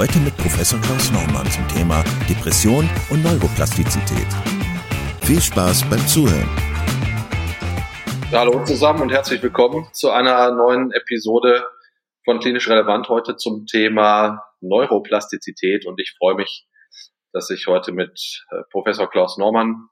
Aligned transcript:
Heute 0.00 0.18
mit 0.20 0.34
Professor 0.38 0.80
Klaus 0.80 1.12
Naumann 1.12 1.46
zum 1.50 1.68
Thema 1.68 2.02
Depression 2.26 2.88
und 3.10 3.22
Neuroplastizität. 3.22 4.26
Viel 5.20 5.42
Spaß 5.42 5.90
beim 5.90 6.00
Zuhören. 6.06 6.48
Hallo 8.32 8.64
zusammen 8.64 9.02
und 9.02 9.12
herzlich 9.12 9.42
willkommen 9.42 9.86
zu 9.92 10.08
einer 10.08 10.52
neuen 10.52 10.90
Episode 10.92 11.66
von 12.24 12.40
Klinisch 12.40 12.66
Relevant 12.70 13.10
heute 13.10 13.36
zum 13.36 13.66
Thema 13.66 14.42
Neuroplastizität 14.62 15.84
und 15.84 16.00
ich 16.00 16.14
freue 16.16 16.36
mich, 16.36 16.66
dass 17.34 17.50
ich 17.50 17.66
heute 17.66 17.92
mit 17.92 18.42
äh, 18.52 18.62
Professor 18.70 19.10
Klaus 19.10 19.36
Normann 19.36 19.90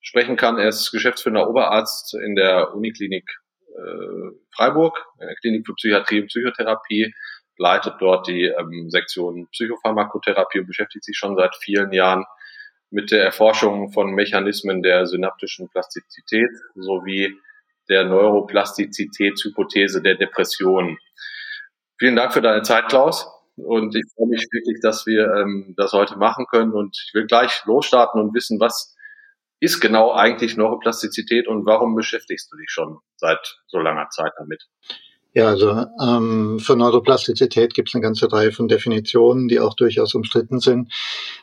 sprechen 0.00 0.34
kann. 0.34 0.58
Er 0.58 0.70
ist 0.70 0.90
geschäftsführender 0.90 1.48
Oberarzt 1.48 2.14
in 2.14 2.34
der 2.34 2.74
Uniklinik 2.74 3.30
äh, 3.68 4.34
Freiburg, 4.56 5.06
in 5.20 5.28
der 5.28 5.36
Klinik 5.36 5.66
für 5.66 5.74
Psychiatrie 5.74 6.22
und 6.22 6.26
Psychotherapie 6.26 7.14
leitet 7.60 7.96
dort 8.00 8.26
die 8.26 8.44
ähm, 8.44 8.88
Sektion 8.88 9.46
Psychopharmakotherapie 9.52 10.60
und 10.60 10.66
beschäftigt 10.66 11.04
sich 11.04 11.16
schon 11.16 11.36
seit 11.36 11.54
vielen 11.56 11.92
Jahren 11.92 12.24
mit 12.90 13.10
der 13.10 13.22
Erforschung 13.22 13.92
von 13.92 14.12
Mechanismen 14.12 14.82
der 14.82 15.06
synaptischen 15.06 15.68
Plastizität 15.68 16.50
sowie 16.74 17.38
der 17.88 18.04
Neuroplastizitätshypothese 18.04 20.02
der 20.02 20.14
Depression. 20.14 20.98
Vielen 21.98 22.16
Dank 22.16 22.32
für 22.32 22.40
deine 22.40 22.62
Zeit, 22.62 22.88
Klaus. 22.88 23.30
Und 23.56 23.94
ich 23.94 24.04
freue 24.16 24.28
mich 24.28 24.46
wirklich, 24.50 24.80
dass 24.80 25.06
wir 25.06 25.30
ähm, 25.34 25.74
das 25.76 25.92
heute 25.92 26.16
machen 26.16 26.46
können. 26.50 26.72
Und 26.72 26.96
ich 27.06 27.12
will 27.12 27.26
gleich 27.26 27.62
losstarten 27.66 28.22
und 28.22 28.34
wissen, 28.34 28.58
was 28.58 28.96
ist 29.60 29.80
genau 29.80 30.14
eigentlich 30.14 30.56
Neuroplastizität 30.56 31.46
und 31.46 31.66
warum 31.66 31.94
beschäftigst 31.94 32.50
du 32.50 32.56
dich 32.56 32.70
schon 32.70 33.00
seit 33.16 33.58
so 33.66 33.78
langer 33.78 34.08
Zeit 34.08 34.32
damit? 34.38 34.66
Ja, 35.32 35.46
also 35.46 35.86
ähm, 36.02 36.58
für 36.58 36.74
Neuroplastizität 36.74 37.72
gibt 37.74 37.88
es 37.88 37.94
eine 37.94 38.02
ganze 38.02 38.32
Reihe 38.32 38.50
von 38.50 38.66
Definitionen, 38.66 39.46
die 39.46 39.60
auch 39.60 39.74
durchaus 39.74 40.14
umstritten 40.14 40.58
sind. 40.58 40.92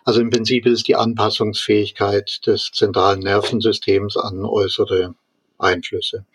Also 0.04 0.20
im 0.20 0.30
Prinzip 0.30 0.66
ist 0.66 0.90
die 0.90 0.98
Anpassungsfähigkeit 0.98 2.46
des 2.46 2.72
zentralen 2.74 3.22
Nervensystems 3.22 4.18
an 4.18 4.44
äußere 4.44 5.16
Einflüsse. 5.58 6.26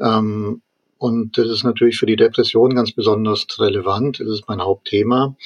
Ähm, 0.00 0.62
und 1.04 1.36
das 1.36 1.48
ist 1.48 1.64
natürlich 1.64 1.98
für 1.98 2.06
die 2.06 2.16
Depression 2.16 2.74
ganz 2.74 2.92
besonders 2.92 3.46
relevant. 3.60 4.20
Das 4.20 4.28
ist 4.28 4.48
mein 4.48 4.62
Hauptthema. 4.62 5.36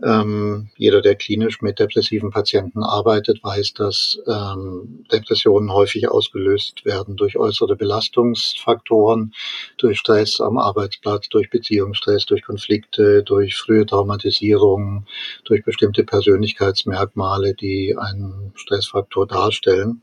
Ähm, 0.00 0.68
jeder, 0.76 1.00
der 1.00 1.16
klinisch 1.16 1.60
mit 1.60 1.80
depressiven 1.80 2.30
Patienten 2.30 2.84
arbeitet, 2.84 3.42
weiß, 3.42 3.74
dass 3.74 4.20
ähm, 4.28 5.04
Depressionen 5.10 5.72
häufig 5.72 6.08
ausgelöst 6.08 6.84
werden 6.84 7.16
durch 7.16 7.36
äußere 7.36 7.74
Belastungsfaktoren, 7.74 9.34
durch 9.76 9.98
Stress 9.98 10.40
am 10.40 10.56
Arbeitsplatz, 10.56 11.28
durch 11.30 11.50
Beziehungsstress, 11.50 12.24
durch 12.26 12.44
Konflikte, 12.44 13.24
durch 13.24 13.56
frühe 13.56 13.84
Traumatisierung, 13.84 15.06
durch 15.44 15.64
bestimmte 15.64 16.04
Persönlichkeitsmerkmale, 16.04 17.54
die 17.54 17.96
einen 17.98 18.52
Stressfaktor 18.54 19.26
darstellen. 19.26 20.02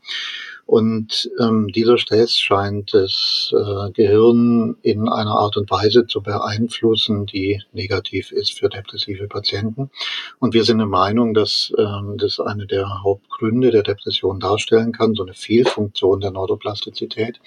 Und 0.70 1.28
ähm, 1.40 1.66
dieser 1.66 1.98
Stress 1.98 2.38
scheint 2.38 2.94
das 2.94 3.52
äh, 3.52 3.90
Gehirn 3.90 4.76
in 4.82 5.08
einer 5.08 5.32
Art 5.32 5.56
und 5.56 5.68
Weise 5.68 6.06
zu 6.06 6.22
beeinflussen, 6.22 7.26
die 7.26 7.60
negativ 7.72 8.30
ist 8.30 8.56
für 8.56 8.68
depressive 8.68 9.26
Patienten. 9.26 9.90
Und 10.38 10.54
wir 10.54 10.62
sind 10.62 10.78
der 10.78 10.86
Meinung, 10.86 11.34
dass 11.34 11.72
ähm, 11.76 12.18
das 12.18 12.38
eine 12.38 12.68
der 12.68 13.02
Hauptgründe 13.02 13.72
der 13.72 13.82
Depression 13.82 14.38
darstellen 14.38 14.92
kann, 14.92 15.16
so 15.16 15.24
eine 15.24 15.34
Fehlfunktion 15.34 16.20
der 16.20 16.30
Neuroplastizität. 16.30 17.40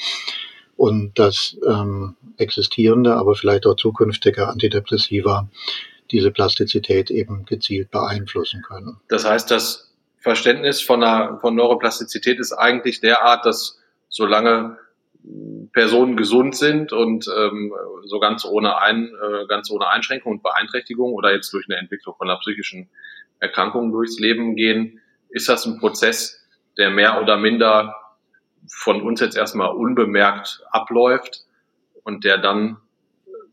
Und 0.75 1.17
dass 1.17 1.55
ähm, 1.65 2.17
existierende, 2.35 3.15
aber 3.15 3.35
vielleicht 3.35 3.65
auch 3.67 3.77
zukünftige 3.77 4.49
Antidepressiva 4.49 5.47
diese 6.11 6.31
Plastizität 6.31 7.09
eben 7.09 7.45
gezielt 7.45 7.89
beeinflussen 7.89 8.63
können. 8.67 8.97
Das 9.07 9.23
heißt, 9.23 9.49
dass 9.49 9.92
Verständnis 10.23 10.81
von, 10.81 11.03
einer, 11.03 11.37
von 11.41 11.53
Neuroplastizität 11.53 12.39
ist 12.39 12.53
eigentlich 12.53 13.01
derart, 13.01 13.45
dass 13.45 13.79
solange 14.07 14.77
Personen 15.73 16.15
gesund 16.15 16.55
sind 16.55 16.93
und 16.93 17.27
ähm, 17.37 17.73
so 18.05 18.19
ganz 18.19 18.45
ohne, 18.45 18.77
ein, 18.77 19.07
äh, 19.07 19.45
ganz 19.47 19.69
ohne 19.69 19.89
Einschränkung 19.89 20.33
und 20.33 20.43
Beeinträchtigung 20.43 21.13
oder 21.13 21.33
jetzt 21.33 21.51
durch 21.53 21.65
eine 21.69 21.77
Entwicklung 21.77 22.15
von 22.15 22.29
einer 22.29 22.39
psychischen 22.39 22.89
Erkrankung 23.39 23.91
durchs 23.91 24.17
Leben 24.17 24.55
gehen, 24.55 25.01
ist 25.29 25.49
das 25.49 25.65
ein 25.65 25.79
Prozess, 25.79 26.47
der 26.77 26.89
mehr 26.89 27.21
oder 27.21 27.37
minder 27.37 27.93
von 28.69 29.01
uns 29.01 29.19
jetzt 29.19 29.35
erstmal 29.35 29.75
unbemerkt 29.75 30.63
abläuft 30.71 31.41
und 32.03 32.23
der 32.23 32.37
dann 32.37 32.77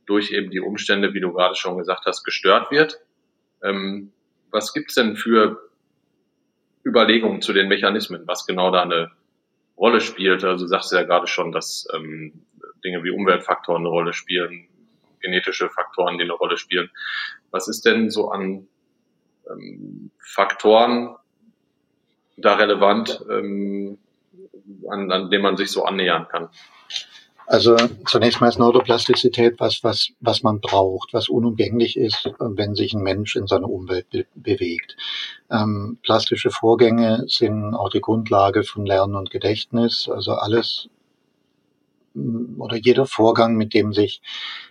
durch 0.06 0.30
eben 0.30 0.50
die 0.50 0.60
Umstände, 0.60 1.14
wie 1.14 1.20
du 1.20 1.32
gerade 1.32 1.56
schon 1.56 1.78
gesagt 1.78 2.04
hast, 2.06 2.22
gestört 2.25 2.70
wird. 2.70 3.00
Ähm, 3.62 4.12
was 4.53 4.72
gibt's 4.72 4.94
denn 4.94 5.16
für 5.16 5.69
Überlegungen 6.84 7.42
zu 7.42 7.52
den 7.52 7.68
Mechanismen, 7.68 8.26
was 8.26 8.46
genau 8.46 8.70
da 8.70 8.82
eine 8.82 9.10
Rolle 9.76 10.00
spielt. 10.00 10.44
Also 10.44 10.64
du 10.64 10.68
sagst 10.68 10.92
ja 10.92 11.02
gerade 11.02 11.26
schon, 11.26 11.52
dass 11.52 11.86
ähm, 11.94 12.44
Dinge 12.84 13.02
wie 13.04 13.10
Umweltfaktoren 13.10 13.82
eine 13.82 13.88
Rolle 13.88 14.12
spielen, 14.12 14.68
genetische 15.20 15.68
Faktoren, 15.68 16.18
die 16.18 16.24
eine 16.24 16.32
Rolle 16.32 16.56
spielen. 16.56 16.91
Was 17.50 17.68
ist 17.68 17.84
denn 17.84 18.10
so 18.10 18.30
an 18.30 18.68
ähm, 19.50 20.10
Faktoren 20.18 21.16
da 22.36 22.54
relevant, 22.54 23.24
ähm, 23.30 23.98
an, 24.88 25.10
an 25.10 25.30
dem 25.30 25.42
man 25.42 25.56
sich 25.56 25.70
so 25.70 25.84
annähern 25.84 26.28
kann? 26.28 26.48
Also 27.50 27.76
zunächst 28.06 28.40
mal 28.40 28.46
ist 28.46 28.60
Neuroplastizität 28.60 29.58
was, 29.58 29.82
was, 29.82 30.12
was 30.20 30.44
man 30.44 30.60
braucht, 30.60 31.12
was 31.12 31.28
unumgänglich 31.28 31.96
ist, 31.96 32.30
wenn 32.38 32.76
sich 32.76 32.94
ein 32.94 33.02
Mensch 33.02 33.34
in 33.34 33.48
seiner 33.48 33.68
Umwelt 33.68 34.08
be 34.10 34.24
bewegt. 34.36 34.96
Ähm, 35.50 35.98
plastische 36.00 36.50
Vorgänge 36.50 37.24
sind 37.26 37.74
auch 37.74 37.88
die 37.88 38.00
Grundlage 38.00 38.62
von 38.62 38.86
Lernen 38.86 39.16
und 39.16 39.32
Gedächtnis. 39.32 40.08
Also 40.08 40.34
alles 40.34 40.90
mm, 42.14 42.60
oder 42.60 42.76
jeder 42.76 43.06
Vorgang, 43.06 43.56
mit 43.56 43.74
dem 43.74 43.92
sich 43.92 44.22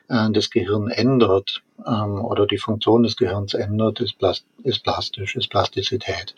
äh, 0.08 0.32
das 0.32 0.50
Gehirn 0.50 0.88
ändert 0.88 1.62
ähm, 1.86 2.24
oder 2.24 2.48
die 2.48 2.60
Funktion 2.60 3.04
des 3.04 3.18
Gehirns 3.18 3.56
ändert, 3.56 4.00
ist, 4.00 4.18
plast 4.18 4.46
ist 4.64 4.84
plastisch, 4.84 5.36
ist 5.36 5.50
Plastizität. 5.50 6.34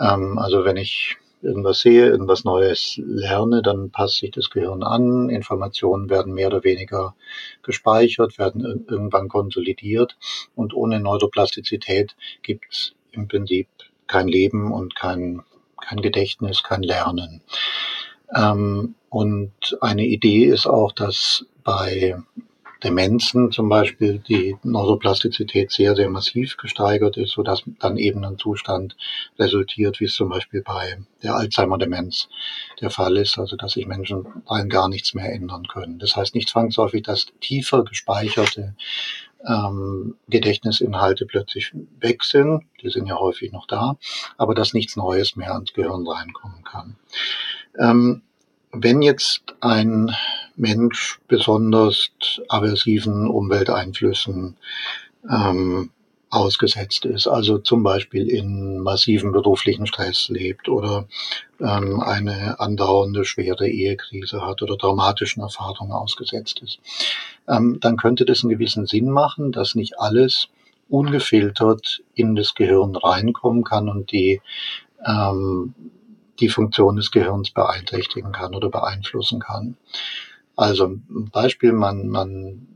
Ähm, 0.00 0.38
also 0.38 0.64
wenn 0.64 0.78
ich 0.78 1.18
irgendwas 1.42 1.80
sehe, 1.80 2.06
irgendwas 2.06 2.44
Neues 2.44 3.00
lerne, 3.04 3.62
dann 3.62 3.90
passt 3.90 4.18
sich 4.18 4.30
das 4.30 4.50
Gehirn 4.50 4.82
an. 4.82 5.30
Informationen 5.30 6.10
werden 6.10 6.34
mehr 6.34 6.48
oder 6.48 6.64
weniger 6.64 7.14
gespeichert, 7.62 8.38
werden 8.38 8.86
irgendwann 8.88 9.28
konsolidiert. 9.28 10.16
Und 10.54 10.74
ohne 10.74 11.00
Neuroplastizität 11.00 12.16
gibt 12.42 12.66
es 12.70 12.94
im 13.12 13.28
Prinzip 13.28 13.68
kein 14.06 14.28
Leben 14.28 14.72
und 14.72 14.94
kein, 14.96 15.42
kein 15.80 16.00
Gedächtnis, 16.00 16.62
kein 16.62 16.82
Lernen. 16.82 17.42
Ähm, 18.34 18.94
und 19.10 19.78
eine 19.80 20.06
Idee 20.06 20.44
ist 20.44 20.66
auch, 20.66 20.92
dass 20.92 21.46
bei 21.64 22.16
Demenzen 22.84 23.50
zum 23.50 23.68
Beispiel 23.68 24.18
die 24.20 24.56
Neuroplastizität 24.62 25.72
sehr, 25.72 25.96
sehr 25.96 26.08
massiv 26.08 26.56
gesteigert 26.56 27.16
ist, 27.16 27.32
sodass 27.32 27.62
dann 27.80 27.96
eben 27.96 28.24
ein 28.24 28.38
Zustand 28.38 28.96
resultiert, 29.38 29.98
wie 30.00 30.04
es 30.04 30.14
zum 30.14 30.28
Beispiel 30.28 30.62
bei 30.62 30.98
der 31.22 31.34
Alzheimer-Demenz 31.34 32.28
der 32.80 32.90
Fall 32.90 33.16
ist, 33.16 33.38
also 33.38 33.56
dass 33.56 33.72
sich 33.72 33.86
Menschen 33.86 34.26
rein 34.46 34.68
gar 34.68 34.88
nichts 34.88 35.14
mehr 35.14 35.32
ändern 35.32 35.66
können. 35.66 35.98
Das 35.98 36.14
heißt 36.14 36.34
nicht 36.34 36.48
zwangsläufig, 36.48 37.02
dass 37.02 37.26
tiefer 37.40 37.84
gespeicherte 37.84 38.74
ähm, 39.46 40.16
Gedächtnisinhalte 40.28 41.26
plötzlich 41.26 41.72
weg 42.00 42.24
sind, 42.24 42.64
die 42.82 42.90
sind 42.90 43.06
ja 43.06 43.18
häufig 43.18 43.52
noch 43.52 43.66
da, 43.66 43.96
aber 44.36 44.54
dass 44.54 44.72
nichts 44.72 44.96
Neues 44.96 45.36
mehr 45.36 45.52
ans 45.52 45.72
Gehirn 45.72 46.06
reinkommen 46.06 46.64
kann. 46.64 46.96
Ähm, 47.78 48.22
wenn 48.72 49.02
jetzt 49.02 49.42
ein 49.60 50.14
Mensch 50.58 51.20
besonders 51.28 52.10
aversiven 52.48 53.28
Umwelteinflüssen 53.28 54.56
ähm, 55.30 55.90
ausgesetzt 56.30 57.04
ist, 57.06 57.26
also 57.26 57.58
zum 57.58 57.82
Beispiel 57.82 58.28
in 58.28 58.78
massiven 58.80 59.32
beruflichen 59.32 59.86
Stress 59.86 60.28
lebt 60.28 60.68
oder 60.68 61.06
ähm, 61.60 62.00
eine 62.00 62.60
andauernde 62.60 63.24
schwere 63.24 63.68
Ehekrise 63.68 64.44
hat 64.44 64.60
oder 64.62 64.76
traumatischen 64.76 65.42
Erfahrungen 65.42 65.92
ausgesetzt 65.92 66.60
ist, 66.62 66.80
ähm, 67.48 67.78
dann 67.80 67.96
könnte 67.96 68.24
das 68.24 68.42
einen 68.42 68.50
gewissen 68.50 68.86
Sinn 68.86 69.10
machen, 69.10 69.52
dass 69.52 69.74
nicht 69.74 69.98
alles 69.98 70.48
ungefiltert 70.88 72.02
in 72.14 72.34
das 72.34 72.54
Gehirn 72.54 72.94
reinkommen 72.96 73.64
kann 73.64 73.88
und 73.88 74.12
die, 74.12 74.40
ähm, 75.06 75.74
die 76.40 76.48
Funktion 76.48 76.96
des 76.96 77.10
Gehirns 77.10 77.50
beeinträchtigen 77.50 78.32
kann 78.32 78.54
oder 78.54 78.68
beeinflussen 78.68 79.40
kann. 79.40 79.76
Also 80.58 80.86
ein 80.86 81.30
Beispiel, 81.30 81.72
man, 81.72 82.08
man 82.08 82.66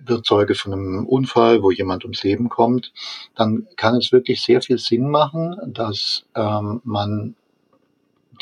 wird 0.00 0.24
Zeuge 0.24 0.54
von 0.54 0.72
einem 0.72 1.06
Unfall, 1.06 1.62
wo 1.62 1.70
jemand 1.70 2.02
ums 2.04 2.22
Leben 2.22 2.48
kommt, 2.48 2.94
dann 3.34 3.66
kann 3.76 3.94
es 3.96 4.10
wirklich 4.10 4.40
sehr 4.40 4.62
viel 4.62 4.78
Sinn 4.78 5.10
machen, 5.10 5.54
dass 5.66 6.24
ähm, 6.34 6.80
man 6.82 7.34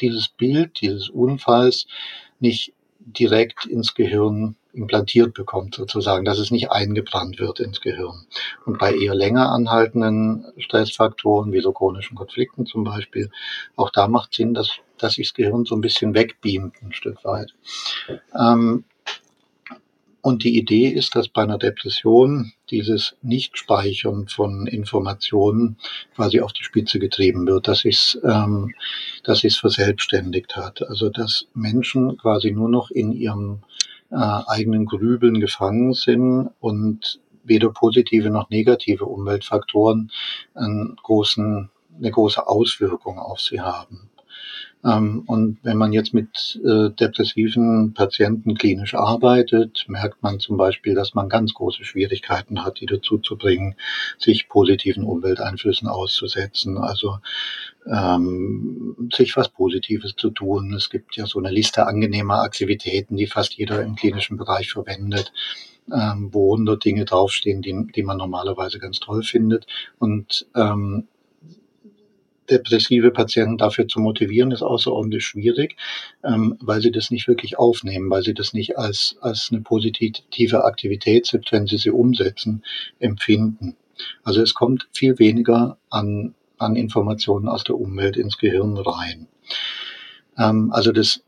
dieses 0.00 0.28
Bild 0.28 0.80
dieses 0.80 1.08
Unfalls 1.08 1.88
nicht 2.38 2.72
direkt 3.00 3.66
ins 3.66 3.94
Gehirn 3.94 4.54
implantiert 4.72 5.34
bekommt, 5.34 5.74
sozusagen, 5.74 6.24
dass 6.24 6.38
es 6.38 6.52
nicht 6.52 6.70
eingebrannt 6.70 7.40
wird 7.40 7.58
ins 7.58 7.80
Gehirn. 7.80 8.26
Und 8.64 8.78
bei 8.78 8.94
eher 8.94 9.16
länger 9.16 9.50
anhaltenden 9.50 10.46
Stressfaktoren, 10.56 11.52
wie 11.52 11.60
so 11.60 11.72
chronischen 11.72 12.16
Konflikten 12.16 12.64
zum 12.64 12.84
Beispiel, 12.84 13.30
auch 13.74 13.90
da 13.90 14.06
macht 14.06 14.34
Sinn, 14.34 14.54
dass, 14.54 14.70
dass 14.98 15.14
sich 15.14 15.28
das 15.28 15.34
Gehirn 15.34 15.64
so 15.64 15.74
ein 15.74 15.80
bisschen 15.80 16.14
wegbeamt 16.14 16.82
ein 16.82 16.92
Stück 16.92 17.24
weit. 17.24 17.54
Ähm, 18.38 18.84
und 20.24 20.42
die 20.42 20.56
Idee 20.56 20.88
ist, 20.88 21.14
dass 21.16 21.28
bei 21.28 21.42
einer 21.42 21.58
Depression 21.58 22.52
dieses 22.70 23.14
Nichtspeichern 23.20 24.26
von 24.26 24.66
Informationen 24.66 25.76
quasi 26.14 26.40
auf 26.40 26.54
die 26.54 26.64
Spitze 26.64 26.98
getrieben 26.98 27.46
wird, 27.46 27.68
dass 27.68 27.84
es 27.84 28.18
ähm, 28.24 28.74
dass 29.22 29.44
es 29.44 29.58
verselbstständigt 29.58 30.56
hat. 30.56 30.80
Also 30.88 31.10
dass 31.10 31.46
Menschen 31.52 32.16
quasi 32.16 32.52
nur 32.52 32.70
noch 32.70 32.90
in 32.90 33.12
ihrem 33.12 33.64
äh, 34.10 34.16
eigenen 34.16 34.86
Grübeln 34.86 35.40
gefangen 35.40 35.92
sind 35.92 36.48
und 36.58 37.20
weder 37.42 37.68
positive 37.68 38.30
noch 38.30 38.48
negative 38.48 39.04
Umweltfaktoren 39.04 40.10
einen 40.54 40.96
großen, 41.02 41.68
eine 41.98 42.10
große 42.10 42.46
Auswirkung 42.46 43.18
auf 43.18 43.40
sie 43.40 43.60
haben. 43.60 44.08
Ähm, 44.84 45.22
und 45.26 45.58
wenn 45.62 45.76
man 45.76 45.92
jetzt 45.92 46.12
mit 46.12 46.60
äh, 46.64 46.90
depressiven 46.90 47.94
Patienten 47.94 48.54
klinisch 48.54 48.94
arbeitet, 48.94 49.84
merkt 49.88 50.22
man 50.22 50.40
zum 50.40 50.56
Beispiel, 50.56 50.94
dass 50.94 51.14
man 51.14 51.28
ganz 51.28 51.54
große 51.54 51.84
Schwierigkeiten 51.84 52.64
hat, 52.64 52.80
die 52.80 52.86
dazu 52.86 53.18
zu 53.18 53.36
bringen, 53.36 53.76
sich 54.18 54.48
positiven 54.48 55.04
Umwelteinflüssen 55.04 55.88
auszusetzen. 55.88 56.78
Also 56.78 57.18
ähm, 57.86 59.10
sich 59.12 59.36
was 59.36 59.48
Positives 59.48 60.14
zu 60.16 60.30
tun. 60.30 60.74
Es 60.74 60.90
gibt 60.90 61.16
ja 61.16 61.26
so 61.26 61.38
eine 61.38 61.50
Liste 61.50 61.86
angenehmer 61.86 62.42
Aktivitäten, 62.42 63.16
die 63.16 63.26
fast 63.26 63.54
jeder 63.54 63.82
im 63.82 63.96
klinischen 63.96 64.36
Bereich 64.36 64.70
verwendet 64.70 65.32
ähm, 65.92 66.30
wo 66.32 66.52
hundert 66.52 66.84
Dinge 66.84 67.04
draufstehen, 67.04 67.62
die, 67.62 67.86
die 67.94 68.02
man 68.02 68.16
normalerweise 68.16 68.78
ganz 68.78 69.00
toll 69.00 69.22
findet. 69.22 69.66
Und 69.98 70.46
ähm, 70.54 71.08
depressive 72.50 73.10
Patienten 73.10 73.58
dafür 73.58 73.88
zu 73.88 74.00
motivieren, 74.00 74.50
ist 74.50 74.62
außerordentlich 74.62 75.24
schwierig, 75.24 75.76
ähm, 76.22 76.56
weil 76.60 76.80
sie 76.80 76.90
das 76.90 77.10
nicht 77.10 77.28
wirklich 77.28 77.58
aufnehmen, 77.58 78.10
weil 78.10 78.22
sie 78.22 78.34
das 78.34 78.52
nicht 78.52 78.78
als, 78.78 79.16
als 79.20 79.48
eine 79.50 79.62
positive 79.62 80.64
Aktivität, 80.64 81.26
selbst 81.26 81.52
wenn 81.52 81.66
sie 81.66 81.78
sie 81.78 81.90
umsetzen, 81.90 82.62
empfinden. 82.98 83.76
Also 84.22 84.42
es 84.42 84.54
kommt 84.54 84.88
viel 84.92 85.18
weniger 85.18 85.78
an, 85.90 86.34
an 86.58 86.76
Informationen 86.76 87.48
aus 87.48 87.64
der 87.64 87.76
Umwelt 87.76 88.16
ins 88.16 88.38
Gehirn 88.38 88.76
rein. 88.76 89.28
Ähm, 90.38 90.72
also 90.72 90.92
das 90.92 91.22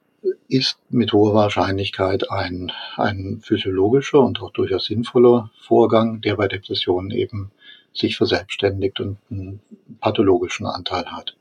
ist 0.48 0.78
mit 0.90 1.12
hoher 1.12 1.34
Wahrscheinlichkeit 1.34 2.30
ein, 2.30 2.72
ein 2.96 3.40
physiologischer 3.42 4.20
und 4.20 4.40
auch 4.42 4.50
durchaus 4.50 4.86
sinnvoller 4.86 5.50
Vorgang, 5.60 6.20
der 6.20 6.36
bei 6.36 6.48
Depressionen 6.48 7.10
eben 7.10 7.52
sich 7.96 8.16
verselbstständigt 8.16 9.00
und 9.00 9.18
einen 9.30 9.60
pathologischen 10.00 10.66
Anteil 10.66 11.06
hat. 11.06 11.36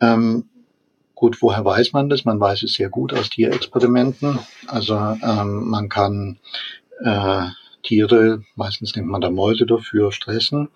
Ähm, 0.00 0.44
gut, 1.14 1.40
woher 1.42 1.64
weiß 1.64 1.92
man 1.92 2.08
das? 2.08 2.24
Man 2.24 2.40
weiß 2.40 2.62
es 2.62 2.74
sehr 2.74 2.88
gut 2.88 3.12
aus 3.12 3.30
Tierexperimenten. 3.30 4.38
Also 4.66 4.96
ähm, 4.96 5.68
man 5.68 5.88
kann 5.88 6.38
äh, 7.02 7.46
Tiere, 7.82 8.42
meistens 8.56 8.96
nimmt 8.96 9.08
man 9.08 9.20
da 9.20 9.30
Mäuse 9.30 9.64
dafür, 9.64 10.12
stressen 10.12 10.68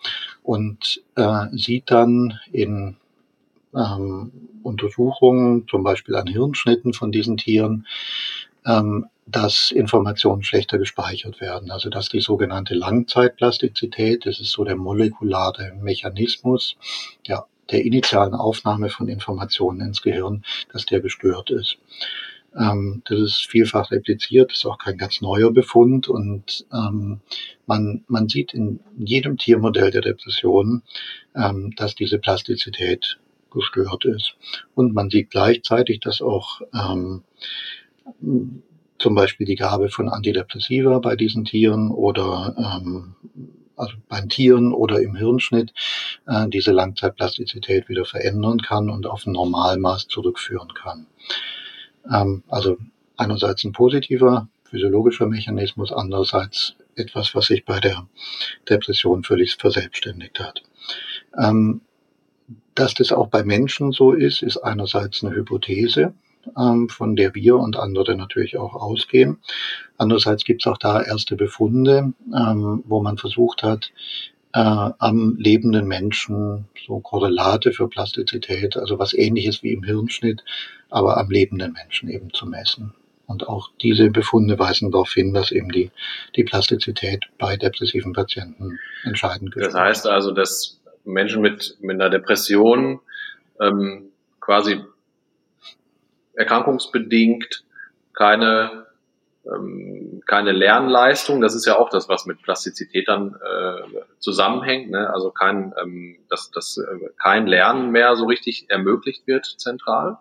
und 0.42 1.02
äh, 1.16 1.46
sieht 1.52 1.90
dann 1.90 2.38
in 2.52 2.96
ähm, 3.74 4.32
Untersuchungen, 4.62 5.66
zum 5.68 5.82
Beispiel 5.82 6.14
an 6.16 6.26
Hirnschnitten 6.26 6.92
von 6.92 7.12
diesen 7.12 7.36
Tieren, 7.36 7.86
ähm, 8.66 9.06
dass 9.26 9.70
Informationen 9.70 10.42
schlechter 10.42 10.78
gespeichert 10.78 11.40
werden. 11.40 11.70
Also 11.70 11.88
dass 11.88 12.08
die 12.08 12.20
sogenannte 12.20 12.74
Langzeitplastizität, 12.74 14.26
das 14.26 14.40
ist 14.40 14.50
so 14.50 14.64
der 14.64 14.76
molekulare 14.76 15.72
Mechanismus 15.80 16.76
der, 17.28 17.46
der 17.70 17.84
initialen 17.84 18.34
Aufnahme 18.34 18.90
von 18.90 19.08
Informationen 19.08 19.80
ins 19.80 20.02
Gehirn, 20.02 20.44
dass 20.72 20.86
der 20.86 21.00
gestört 21.00 21.50
ist. 21.50 21.78
Ähm, 22.58 23.02
das 23.04 23.20
ist 23.20 23.46
vielfach 23.48 23.90
repliziert, 23.92 24.52
ist 24.52 24.66
auch 24.66 24.78
kein 24.78 24.98
ganz 24.98 25.20
neuer 25.20 25.52
Befund 25.52 26.08
und 26.08 26.66
ähm, 26.72 27.20
man, 27.66 28.02
man 28.08 28.28
sieht 28.28 28.52
in 28.52 28.80
jedem 28.98 29.36
Tiermodell 29.36 29.92
der 29.92 30.00
Depression, 30.00 30.82
ähm, 31.36 31.72
dass 31.76 31.94
diese 31.94 32.18
Plastizität 32.18 33.18
gestört 33.52 34.04
ist. 34.04 34.34
Und 34.74 34.94
man 34.94 35.10
sieht 35.10 35.30
gleichzeitig, 35.30 36.00
dass 36.00 36.22
auch 36.22 36.60
ähm, 36.74 37.22
zum 38.98 39.14
Beispiel 39.14 39.46
die 39.46 39.56
Gabe 39.56 39.88
von 39.88 40.08
Antidepressiva 40.08 40.98
bei 40.98 41.16
diesen 41.16 41.44
Tieren 41.44 41.90
oder 41.90 42.54
ähm, 42.58 43.14
also 43.76 43.94
beim 44.08 44.28
Tieren 44.28 44.72
oder 44.74 45.00
im 45.00 45.16
Hirnschnitt 45.16 45.72
äh, 46.26 46.48
diese 46.48 46.72
Langzeitplastizität 46.72 47.88
wieder 47.88 48.04
verändern 48.04 48.60
kann 48.60 48.90
und 48.90 49.06
auf 49.06 49.26
ein 49.26 49.32
Normalmaß 49.32 50.08
zurückführen 50.08 50.74
kann. 50.74 51.06
Ähm, 52.10 52.42
also 52.48 52.76
einerseits 53.16 53.64
ein 53.64 53.72
positiver 53.72 54.48
physiologischer 54.64 55.26
Mechanismus, 55.26 55.92
andererseits 55.92 56.76
etwas, 56.94 57.34
was 57.34 57.46
sich 57.46 57.64
bei 57.64 57.80
der 57.80 58.06
Depression 58.68 59.24
völlig 59.24 59.56
verselbstständigt 59.56 60.38
hat. 60.38 60.62
Ähm, 61.36 61.80
dass 62.74 62.94
das 62.94 63.12
auch 63.12 63.28
bei 63.28 63.44
Menschen 63.44 63.92
so 63.92 64.12
ist, 64.12 64.42
ist 64.42 64.58
einerseits 64.58 65.24
eine 65.24 65.34
Hypothese, 65.34 66.14
von 66.88 67.16
der 67.16 67.34
wir 67.34 67.56
und 67.56 67.76
andere 67.76 68.16
natürlich 68.16 68.56
auch 68.56 68.74
ausgehen. 68.74 69.38
Andererseits 69.98 70.44
gibt 70.44 70.62
es 70.62 70.72
auch 70.72 70.78
da 70.78 71.02
erste 71.02 71.36
Befunde, 71.36 72.12
ähm, 72.34 72.82
wo 72.86 73.02
man 73.02 73.18
versucht 73.18 73.62
hat, 73.62 73.92
äh, 74.52 74.58
am 74.58 75.36
lebenden 75.38 75.86
Menschen 75.86 76.66
so 76.86 77.00
Korrelate 77.00 77.72
für 77.72 77.88
Plastizität, 77.88 78.76
also 78.76 78.98
was 78.98 79.12
ähnliches 79.12 79.62
wie 79.62 79.72
im 79.72 79.84
Hirnschnitt, 79.84 80.42
aber 80.88 81.18
am 81.18 81.30
lebenden 81.30 81.72
Menschen 81.72 82.08
eben 82.08 82.32
zu 82.32 82.46
messen. 82.46 82.94
Und 83.26 83.48
auch 83.48 83.70
diese 83.80 84.10
Befunde 84.10 84.58
weisen 84.58 84.90
darauf 84.90 85.12
hin, 85.12 85.32
dass 85.32 85.52
eben 85.52 85.70
die, 85.70 85.92
die 86.34 86.42
Plastizität 86.42 87.26
bei 87.38 87.56
depressiven 87.56 88.12
Patienten 88.12 88.80
entscheidend 89.04 89.54
ist. 89.54 89.66
Das 89.66 89.74
heißt 89.74 90.06
also, 90.08 90.32
dass 90.32 90.80
Menschen 91.04 91.40
mit, 91.42 91.76
mit 91.80 91.94
einer 91.94 92.10
Depression 92.10 92.98
ähm, 93.60 94.06
quasi 94.40 94.80
erkrankungsbedingt 96.40 97.64
keine 98.12 98.86
ähm, 99.46 100.22
keine 100.26 100.52
Lernleistung. 100.52 101.40
Das 101.40 101.54
ist 101.54 101.66
ja 101.66 101.78
auch 101.78 101.88
das, 101.88 102.08
was 102.08 102.26
mit 102.26 102.42
Plastizität 102.42 103.08
dann 103.08 103.34
äh, 103.34 104.00
zusammenhängt. 104.18 104.90
Ne? 104.90 105.08
Also 105.12 105.30
kein, 105.30 105.72
ähm, 105.80 106.18
dass, 106.28 106.50
dass 106.50 106.76
äh, 106.76 107.08
kein 107.16 107.46
Lernen 107.46 107.90
mehr 107.90 108.16
so 108.16 108.26
richtig 108.26 108.66
ermöglicht 108.68 109.26
wird 109.26 109.46
zentral. 109.46 110.18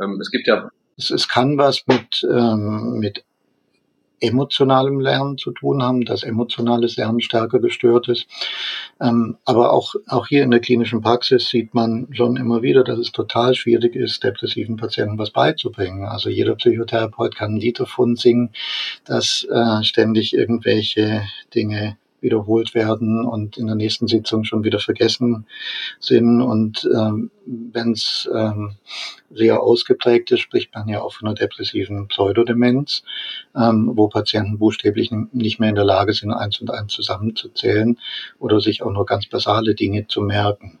Ähm, 0.00 0.20
es 0.20 0.30
gibt 0.30 0.46
ja 0.46 0.70
es, 0.98 1.10
es 1.10 1.28
kann 1.28 1.56
was 1.58 1.86
mit, 1.86 2.26
ähm, 2.28 2.98
mit 2.98 3.24
emotionalem 4.20 5.00
Lernen 5.00 5.38
zu 5.38 5.50
tun 5.52 5.82
haben, 5.82 6.04
dass 6.04 6.22
emotionales 6.22 6.96
Lernen 6.96 7.20
stärker 7.20 7.60
gestört 7.60 8.08
ist. 8.08 8.26
Ähm, 9.00 9.36
aber 9.44 9.72
auch, 9.72 9.94
auch 10.08 10.26
hier 10.26 10.42
in 10.42 10.50
der 10.50 10.60
klinischen 10.60 11.00
Praxis 11.00 11.48
sieht 11.48 11.74
man 11.74 12.08
schon 12.12 12.36
immer 12.36 12.62
wieder, 12.62 12.84
dass 12.84 12.98
es 12.98 13.12
total 13.12 13.54
schwierig 13.54 13.94
ist, 13.94 14.24
depressiven 14.24 14.76
Patienten 14.76 15.18
was 15.18 15.30
beizubringen. 15.30 16.06
Also 16.06 16.30
jeder 16.30 16.54
Psychotherapeut 16.54 17.36
kann 17.36 17.54
ein 17.54 17.60
Lied 17.60 17.80
davon 17.80 18.16
singen, 18.16 18.50
dass 19.04 19.46
äh, 19.50 19.82
ständig 19.84 20.34
irgendwelche 20.34 21.22
Dinge 21.54 21.96
wiederholt 22.20 22.74
werden 22.74 23.24
und 23.24 23.56
in 23.56 23.66
der 23.66 23.76
nächsten 23.76 24.08
Sitzung 24.08 24.44
schon 24.44 24.64
wieder 24.64 24.80
vergessen 24.80 25.46
sind. 26.00 26.42
Und 26.42 26.88
ähm, 26.94 27.30
wenn 27.46 27.92
es 27.92 28.28
ähm, 28.34 28.76
sehr 29.30 29.62
ausgeprägt 29.62 30.30
ist, 30.30 30.40
spricht 30.40 30.74
man 30.74 30.88
ja 30.88 31.00
auch 31.00 31.14
von 31.14 31.28
einer 31.28 31.34
depressiven 31.34 32.08
Pseudodemenz, 32.08 33.02
ähm, 33.56 33.92
wo 33.94 34.08
Patienten 34.08 34.58
buchstäblich 34.58 35.10
nicht 35.32 35.60
mehr 35.60 35.70
in 35.70 35.74
der 35.74 35.84
Lage 35.84 36.12
sind, 36.12 36.32
eins 36.32 36.60
und 36.60 36.70
eins 36.70 36.92
zusammenzuzählen 36.92 37.98
oder 38.38 38.60
sich 38.60 38.82
auch 38.82 38.92
nur 38.92 39.06
ganz 39.06 39.26
basale 39.26 39.74
Dinge 39.74 40.06
zu 40.06 40.20
merken. 40.20 40.78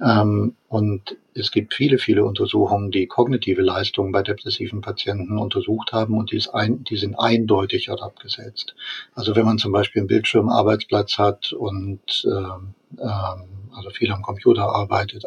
Ähm, 0.00 0.54
und 0.68 1.16
es 1.36 1.50
gibt 1.50 1.74
viele, 1.74 1.98
viele 1.98 2.24
Untersuchungen, 2.24 2.90
die 2.90 3.06
kognitive 3.06 3.62
Leistungen 3.62 4.12
bei 4.12 4.22
depressiven 4.22 4.80
Patienten 4.80 5.38
untersucht 5.38 5.92
haben 5.92 6.16
und 6.16 6.32
die, 6.32 6.42
ein, 6.52 6.84
die 6.84 6.96
sind 6.96 7.14
eindeutig 7.18 7.88
herabgesetzt. 7.88 8.74
Also 9.14 9.36
wenn 9.36 9.44
man 9.44 9.58
zum 9.58 9.72
Beispiel 9.72 10.00
einen 10.00 10.08
Bildschirmarbeitsplatz 10.08 11.18
hat 11.18 11.52
und 11.52 12.26
ähm, 12.26 12.74
ähm, 12.98 13.66
also 13.76 13.90
viel 13.90 14.10
am 14.10 14.22
Computer 14.22 14.62
arbeitet, 14.62 15.24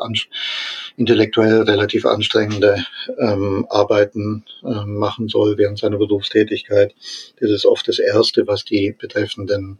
intellektuell 0.97 1.61
relativ 1.61 2.05
anstrengende 2.05 2.83
ähm, 3.19 3.65
Arbeiten 3.69 4.43
äh, 4.63 4.85
machen 4.85 5.27
soll 5.27 5.57
während 5.57 5.77
seiner 5.77 5.97
Berufstätigkeit. 5.97 6.95
Das 7.39 7.51
ist 7.51 7.65
oft 7.65 7.87
das 7.87 7.99
Erste, 7.99 8.47
was 8.47 8.65
die 8.65 8.95
Betreffenden 8.97 9.77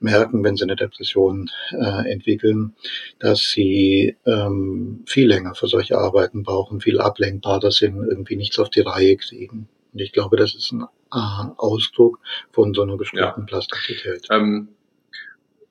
merken, 0.00 0.42
wenn 0.42 0.56
sie 0.56 0.64
eine 0.64 0.76
Depression 0.76 1.48
äh, 1.70 2.10
entwickeln, 2.10 2.74
dass 3.20 3.40
sie 3.40 4.16
ähm, 4.26 5.04
viel 5.06 5.28
länger 5.28 5.51
für 5.54 5.66
solche 5.66 5.98
Arbeiten 5.98 6.42
brauchen, 6.42 6.80
viel 6.80 7.00
ablenkbarer 7.00 7.70
sind, 7.70 7.96
irgendwie 7.96 8.36
nichts 8.36 8.58
auf 8.58 8.70
die 8.70 8.80
Reihe 8.80 9.16
kriegen. 9.16 9.68
Und 9.92 10.00
ich 10.00 10.12
glaube, 10.12 10.36
das 10.36 10.54
ist 10.54 10.72
ein 10.72 10.86
Ausdruck 11.10 12.18
von 12.50 12.74
so 12.74 12.82
einer 12.82 12.96
gestörten 12.96 13.42
ja. 13.42 13.46
Plastizität. 13.46 14.26
Ähm 14.30 14.68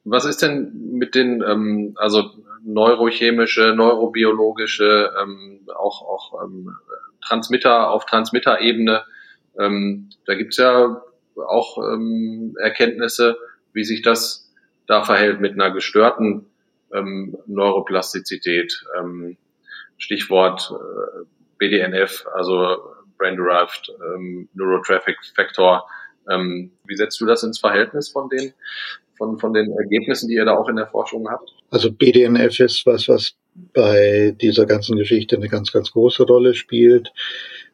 was 0.04 0.26
ist 0.26 0.42
denn 0.42 0.94
mit 0.94 1.16
den, 1.16 1.44
ähm, 1.46 1.94
also 1.96 2.32
neurochemische, 2.64 3.74
neurobiologische, 3.76 5.12
ähm, 5.22 5.62
auch, 5.76 6.02
auch 6.02 6.44
ähm, 6.44 6.76
Transmitter 7.24 7.92
auf 7.92 8.06
Transmitterebene? 8.06 9.04
Ähm, 9.60 10.10
da 10.26 10.36
gibt's 10.36 10.58
ja 10.58 11.02
auch 11.36 11.78
ähm, 11.78 12.56
Erkenntnisse, 12.60 13.38
wie 13.74 13.84
sich 13.84 14.02
das 14.02 14.52
da 14.88 15.04
verhält 15.04 15.40
mit 15.40 15.54
einer 15.54 15.72
gestörten 15.72 16.48
ähm, 16.94 17.38
Neuroplastizität. 17.46 18.84
Ähm, 19.00 19.38
Stichwort 20.02 20.72
äh, 20.72 21.26
BDNF, 21.58 22.26
also 22.34 22.78
Brain 23.18 23.38
Derived 23.38 23.92
ähm, 24.16 24.50
Neurotraffic 24.54 25.18
Factor. 25.36 25.88
Ähm, 26.30 26.72
wie 26.86 26.96
setzt 26.96 27.22
du 27.22 27.26
das 27.26 27.44
ins 27.44 27.60
Verhältnis 27.60 28.10
von 28.10 28.30
den 28.30 28.54
von, 29.18 29.38
von 29.38 29.54
den 29.54 29.72
Ergebnissen, 29.72 30.28
die 30.28 30.36
ihr 30.36 30.46
da 30.46 30.58
auch 30.58 30.68
in 30.68 30.76
der 30.76 30.88
Forschung 30.88 31.30
habt? 31.30 31.52
Also 31.70 31.92
BDNF 31.92 32.60
ist 32.60 32.86
was, 32.88 33.08
was 33.08 33.36
bei 33.54 34.36
dieser 34.42 34.66
ganzen 34.66 34.98
Geschichte 34.98 35.36
eine 35.36 35.50
ganz, 35.50 35.72
ganz 35.72 35.92
große 35.92 36.24
Rolle 36.24 36.56
spielt. 36.56 37.14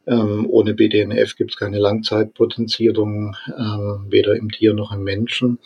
Ähm, 0.07 0.47
ohne 0.49 0.73
BDNF 0.73 1.35
gibt 1.35 1.51
es 1.51 1.57
keine 1.57 1.79
Langzeitpotenzierung, 1.79 3.35
ähm, 3.47 4.05
weder 4.09 4.35
im 4.35 4.49
Tier 4.49 4.73
noch 4.73 4.93
im 4.93 5.03
Menschen, 5.03 5.59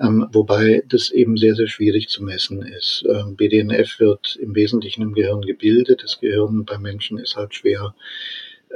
ähm, 0.00 0.26
wobei 0.32 0.82
das 0.88 1.10
eben 1.10 1.36
sehr, 1.36 1.54
sehr 1.54 1.68
schwierig 1.68 2.08
zu 2.08 2.24
messen 2.24 2.62
ist. 2.62 3.04
Ähm, 3.08 3.36
BDNF 3.36 4.00
wird 4.00 4.36
im 4.36 4.54
Wesentlichen 4.56 5.02
im 5.02 5.14
Gehirn 5.14 5.42
gebildet. 5.42 6.02
Das 6.02 6.18
Gehirn 6.20 6.64
beim 6.64 6.82
Menschen 6.82 7.18
ist 7.18 7.36
halt 7.36 7.54
schwer 7.54 7.94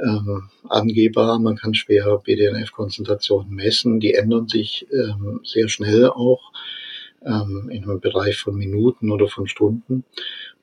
ähm, 0.01 0.49
angehbar. 0.69 1.37
Man 1.39 1.57
kann 1.57 1.73
schwer 1.73 2.21
BDNF-Konzentrationen 2.23 3.53
messen. 3.53 3.99
Die 3.99 4.13
ändern 4.13 4.47
sich 4.47 4.87
ähm, 4.93 5.41
sehr 5.43 5.67
schnell 5.67 6.09
auch 6.09 6.53
in 7.21 7.83
einem 7.83 7.99
Bereich 7.99 8.37
von 8.37 8.55
Minuten 8.55 9.11
oder 9.11 9.27
von 9.27 9.45
Stunden 9.45 10.05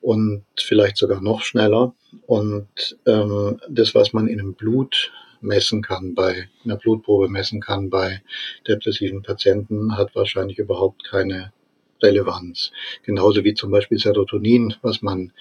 und 0.07 0.45
vielleicht 0.57 0.95
sogar 0.95 1.19
noch 1.19 1.41
schneller. 1.41 1.93
Und 2.27 2.97
ähm, 3.05 3.59
das, 3.67 3.93
was 3.93 4.13
man 4.13 4.29
in 4.29 4.39
einem 4.39 4.53
Blut 4.53 5.11
messen 5.41 5.81
kann, 5.81 6.15
bei 6.15 6.47
einer 6.63 6.77
Blutprobe 6.77 7.27
messen 7.27 7.59
kann 7.59 7.89
bei 7.89 8.21
depressiven 8.65 9.21
Patienten, 9.21 9.97
hat 9.97 10.15
wahrscheinlich 10.15 10.59
überhaupt 10.59 11.03
keine 11.03 11.51
Relevanz. 12.01 12.71
Genauso 13.03 13.43
wie 13.43 13.53
zum 13.53 13.71
Beispiel 13.71 13.97
Serotonin, 13.97 14.75
was 14.81 15.01
man 15.01 15.31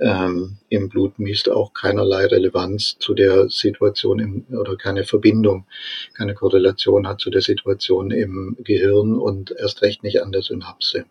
ähm, 0.00 0.58
im 0.68 0.88
Blut 0.88 1.18
misst, 1.18 1.48
auch 1.48 1.72
keinerlei 1.72 2.26
Relevanz 2.26 2.96
zu 2.98 3.14
der 3.14 3.48
Situation 3.48 4.18
im, 4.18 4.44
oder 4.58 4.76
keine 4.76 5.04
Verbindung, 5.04 5.66
keine 6.14 6.34
Korrelation 6.34 7.06
hat 7.06 7.20
zu 7.20 7.30
der 7.30 7.42
Situation 7.42 8.10
im 8.10 8.56
Gehirn 8.60 9.18
und 9.18 9.52
erst 9.52 9.82
recht 9.82 10.02
nicht 10.02 10.22
an 10.22 10.32
der 10.32 10.42
Synapse. 10.42 11.04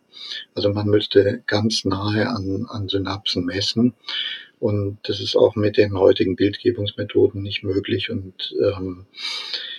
Also 0.55 0.69
man 0.71 0.87
müsste 0.87 1.43
ganz 1.47 1.85
nahe 1.85 2.29
an, 2.29 2.65
an 2.69 2.87
Synapsen 2.87 3.45
messen. 3.45 3.93
Und 4.59 4.99
das 5.03 5.19
ist 5.19 5.35
auch 5.35 5.55
mit 5.55 5.75
den 5.75 5.97
heutigen 5.97 6.37
Bildgebungsmethoden 6.37 7.41
nicht 7.41 7.63
möglich. 7.63 8.09
Und 8.09 8.55
ähm, 8.61 9.05
äh, 9.11 9.72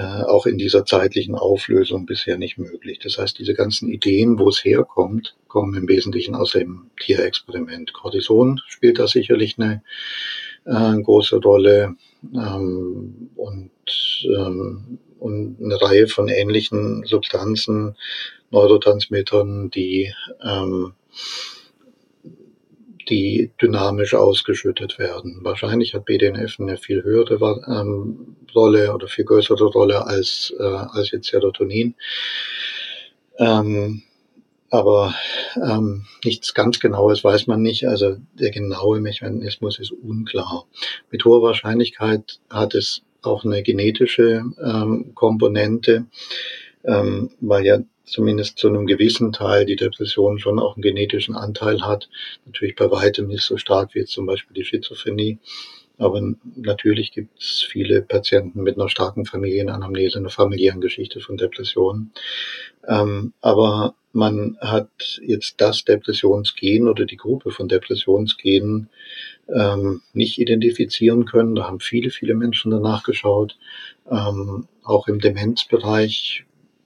auch 0.00 0.46
in 0.46 0.58
dieser 0.58 0.84
zeitlichen 0.84 1.36
Auflösung 1.36 2.06
bisher 2.06 2.36
nicht 2.36 2.58
möglich. 2.58 2.98
Das 2.98 3.18
heißt, 3.18 3.38
diese 3.38 3.54
ganzen 3.54 3.88
Ideen, 3.88 4.38
wo 4.38 4.48
es 4.48 4.64
herkommt, 4.64 5.36
kommen 5.46 5.74
im 5.74 5.88
Wesentlichen 5.88 6.34
aus 6.34 6.52
dem 6.52 6.90
Tierexperiment. 7.00 7.92
Cortison 7.92 8.60
spielt 8.66 8.98
da 8.98 9.06
sicherlich 9.06 9.56
eine 9.58 9.82
äh, 10.64 11.00
große 11.00 11.36
Rolle 11.36 11.94
ähm, 12.34 13.30
und, 13.36 13.70
ähm, 14.24 14.98
und 15.20 15.58
eine 15.62 15.80
Reihe 15.80 16.08
von 16.08 16.28
ähnlichen 16.28 17.04
Substanzen, 17.04 17.96
Neurotransmittern, 18.50 19.70
die 19.70 20.12
ähm, 20.42 20.94
die 23.08 23.50
dynamisch 23.60 24.14
ausgeschüttet 24.14 24.98
werden. 24.98 25.40
Wahrscheinlich 25.42 25.94
hat 25.94 26.04
BDNF 26.04 26.58
eine 26.58 26.76
viel 26.76 27.02
höhere 27.02 27.38
ähm, 27.68 28.36
Rolle 28.54 28.94
oder 28.94 29.08
viel 29.08 29.24
größere 29.24 29.64
Rolle 29.64 30.06
als, 30.06 30.52
äh, 30.58 30.62
als 30.62 31.10
jetzt 31.10 31.28
Serotonin. 31.28 31.94
Ähm, 33.38 34.02
aber 34.70 35.14
ähm, 35.56 36.04
nichts 36.24 36.52
ganz 36.52 36.80
Genaues 36.80 37.22
weiß 37.22 37.46
man 37.46 37.62
nicht. 37.62 37.86
Also 37.86 38.16
der 38.34 38.50
genaue 38.50 39.00
Mechanismus 39.00 39.78
ist 39.78 39.92
unklar. 39.92 40.66
Mit 41.10 41.24
hoher 41.24 41.42
Wahrscheinlichkeit 41.42 42.40
hat 42.50 42.74
es 42.74 43.02
auch 43.22 43.44
eine 43.44 43.62
genetische 43.62 44.42
ähm, 44.62 45.12
Komponente, 45.14 46.06
ähm, 46.84 47.30
weil 47.40 47.64
ja 47.64 47.78
zumindest 48.04 48.58
zu 48.58 48.68
einem 48.68 48.86
gewissen 48.86 49.32
Teil 49.32 49.64
die 49.64 49.76
Depression 49.76 50.38
schon 50.38 50.58
auch 50.58 50.76
einen 50.76 50.82
genetischen 50.82 51.36
Anteil 51.36 51.82
hat. 51.82 52.08
Natürlich 52.46 52.76
bei 52.76 52.90
weitem 52.90 53.28
nicht 53.28 53.42
so 53.42 53.56
stark 53.56 53.94
wie 53.94 54.00
jetzt 54.00 54.12
zum 54.12 54.26
Beispiel 54.26 54.54
die 54.54 54.64
Schizophrenie. 54.64 55.38
Aber 55.96 56.20
natürlich 56.56 57.12
gibt 57.12 57.40
es 57.40 57.62
viele 57.62 58.02
Patienten 58.02 58.62
mit 58.62 58.76
einer 58.76 58.88
starken 58.88 59.26
Familienanamnese, 59.26 60.18
einer 60.18 60.30
familiären 60.30 60.80
Geschichte 60.80 61.20
von 61.20 61.36
Depressionen. 61.36 62.12
Ähm, 62.88 63.32
aber 63.40 63.94
man 64.12 64.56
hat 64.60 65.20
jetzt 65.22 65.60
das 65.60 65.84
Depressionsgen 65.84 66.88
oder 66.88 67.04
die 67.04 67.16
Gruppe 67.16 67.52
von 67.52 67.68
Depressionsgenen 67.68 68.88
ähm, 69.48 70.00
nicht 70.12 70.38
identifizieren 70.38 71.26
können. 71.26 71.54
Da 71.54 71.64
haben 71.64 71.80
viele, 71.80 72.10
viele 72.10 72.34
Menschen 72.34 72.72
danach 72.72 73.04
geschaut. 73.04 73.56
Ähm, 74.10 74.66
auch 74.82 75.06
im 75.08 75.20
Demenzbereich 75.20 76.44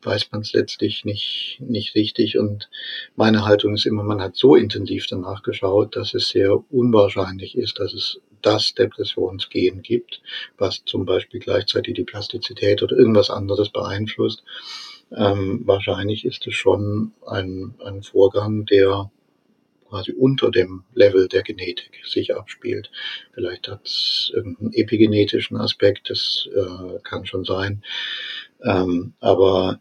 weiß 0.09 0.33
man 0.33 0.41
es 0.41 0.55
letztlich 0.55 1.05
nicht, 1.05 1.59
nicht 1.61 1.95
richtig. 1.95 2.39
Und 2.39 2.71
meine 3.15 3.45
Haltung 3.45 3.75
ist 3.75 3.87
immer, 3.87 4.03
man 4.03 4.23
hat 4.23 4.37
so 4.37 4.57
intensiv 4.57 5.07
danach 5.07 5.43
geschaut, 5.43 5.97
dass 5.97 6.15
es 6.15 6.31
sehr 6.31 6.59
unwahrscheinlich 6.73 7.57
ist, 7.57 7.79
dass 7.79 7.93
es 7.93 8.21
das 8.41 8.73
Depressionsgen 8.75 9.83
gibt, 9.83 10.23
was 10.57 10.85
zum 10.85 11.05
Beispiel 11.05 11.41
gleichzeitig 11.41 11.95
die 11.95 12.05
Plastizität 12.05 12.83
oder 12.83 12.97
irgendwas 12.97 13.31
anderes 13.31 13.69
beeinflusst. 13.69 14.45
Ähm, 15.15 15.63
wahrscheinlich 15.65 16.25
ist 16.25 16.47
es 16.47 16.55
schon 16.55 17.13
ein, 17.27 17.75
ein 17.85 18.03
Vorgang, 18.03 18.65
der 18.65 19.11
quasi 19.89 20.13
unter 20.13 20.51
dem 20.51 20.85
Level 20.95 21.29
der 21.29 21.43
Genetik 21.43 22.01
sich 22.07 22.35
abspielt. 22.35 22.91
Vielleicht 23.33 23.69
hat 23.69 23.87
es 23.87 24.31
irgendeinen 24.35 24.73
epigenetischen 24.73 25.57
Aspekt, 25.57 26.11
das 26.11 26.49
äh, 26.55 26.99
kann 27.03 27.27
schon 27.27 27.45
sein. 27.45 27.83
Ähm, 28.63 29.15
aber 29.21 29.81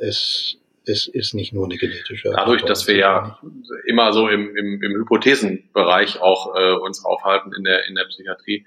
es, 0.00 0.56
es 0.86 1.06
ist 1.06 1.34
nicht 1.34 1.52
nur 1.52 1.66
eine 1.66 1.76
genetische. 1.76 2.30
Dadurch, 2.34 2.62
dass 2.62 2.86
wir 2.88 2.96
ja 2.96 3.38
immer 3.86 4.12
so 4.12 4.28
im, 4.28 4.56
im, 4.56 4.82
im 4.82 4.92
Hypothesenbereich 5.00 6.20
auch 6.20 6.54
äh, 6.56 6.72
uns 6.74 7.04
aufhalten 7.04 7.52
in 7.56 7.64
der, 7.64 7.86
in 7.86 7.94
der 7.94 8.04
Psychiatrie, 8.04 8.64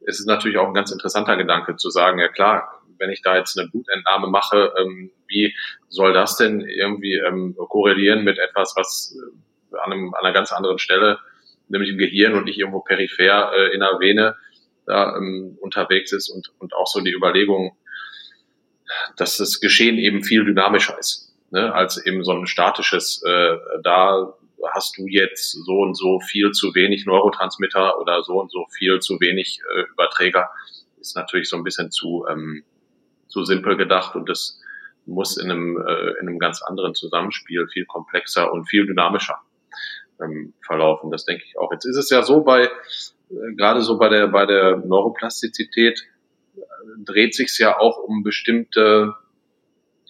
ist 0.00 0.20
es 0.20 0.26
natürlich 0.26 0.58
auch 0.58 0.66
ein 0.66 0.74
ganz 0.74 0.90
interessanter 0.90 1.36
Gedanke 1.36 1.76
zu 1.76 1.90
sagen, 1.90 2.18
ja 2.18 2.28
klar, 2.28 2.80
wenn 2.98 3.10
ich 3.10 3.22
da 3.22 3.36
jetzt 3.36 3.58
eine 3.58 3.68
Blutentnahme 3.68 4.28
mache, 4.28 4.72
ähm, 4.78 5.10
wie 5.26 5.54
soll 5.88 6.12
das 6.12 6.36
denn 6.36 6.60
irgendwie 6.60 7.14
ähm, 7.14 7.56
korrelieren 7.56 8.24
mit 8.24 8.38
etwas, 8.38 8.74
was 8.76 9.16
äh, 9.16 9.76
an, 9.76 9.92
einem, 9.92 10.14
an 10.14 10.24
einer 10.24 10.34
ganz 10.34 10.52
anderen 10.52 10.78
Stelle, 10.78 11.18
nämlich 11.68 11.90
im 11.90 11.98
Gehirn 11.98 12.34
und 12.34 12.44
nicht 12.44 12.58
irgendwo 12.58 12.80
peripher 12.80 13.52
äh, 13.54 13.74
in 13.74 13.80
der 13.80 13.98
Vene 13.98 14.36
da 14.86 15.16
ähm, 15.16 15.56
unterwegs 15.60 16.12
ist 16.12 16.30
und, 16.30 16.52
und 16.58 16.74
auch 16.74 16.86
so 16.86 17.00
die 17.00 17.12
Überlegung, 17.12 17.76
dass 19.16 19.36
das 19.36 19.60
Geschehen 19.60 19.98
eben 19.98 20.22
viel 20.22 20.44
dynamischer 20.44 20.98
ist, 20.98 21.34
ne, 21.50 21.72
als 21.74 22.04
eben 22.04 22.24
so 22.24 22.32
ein 22.32 22.46
statisches, 22.46 23.22
äh, 23.26 23.56
da 23.82 24.34
hast 24.72 24.98
du 24.98 25.06
jetzt 25.06 25.52
so 25.52 25.80
und 25.80 25.94
so 25.94 26.20
viel 26.20 26.50
zu 26.52 26.74
wenig 26.74 27.06
Neurotransmitter 27.06 27.98
oder 27.98 28.22
so 28.22 28.40
und 28.40 28.50
so 28.50 28.66
viel 28.70 29.00
zu 29.00 29.20
wenig 29.20 29.60
äh, 29.74 29.82
Überträger, 29.92 30.50
ist 31.00 31.16
natürlich 31.16 31.48
so 31.48 31.56
ein 31.56 31.64
bisschen 31.64 31.90
zu, 31.90 32.26
ähm, 32.30 32.62
zu 33.28 33.44
simpel 33.44 33.76
gedacht 33.76 34.14
und 34.16 34.28
das 34.28 34.60
muss 35.06 35.36
in 35.36 35.50
einem, 35.50 35.76
äh, 35.76 36.10
in 36.20 36.28
einem 36.28 36.38
ganz 36.38 36.62
anderen 36.62 36.94
Zusammenspiel 36.94 37.68
viel 37.68 37.86
komplexer 37.86 38.52
und 38.52 38.66
viel 38.66 38.86
dynamischer 38.86 39.38
ähm, 40.22 40.52
verlaufen. 40.64 41.10
Das 41.10 41.24
denke 41.24 41.44
ich 41.46 41.58
auch. 41.58 41.72
Jetzt 41.72 41.86
ist 41.86 41.96
es 41.96 42.10
ja 42.10 42.22
so 42.22 42.42
bei, 42.42 42.64
äh, 42.64 42.70
gerade 43.56 43.82
so 43.82 43.98
bei 43.98 44.08
der, 44.08 44.28
bei 44.28 44.46
der 44.46 44.76
Neuroplastizität, 44.76 46.02
dreht 46.98 47.34
sich 47.34 47.56
ja 47.58 47.78
auch 47.78 47.98
um 47.98 48.22
bestimmte, 48.22 49.14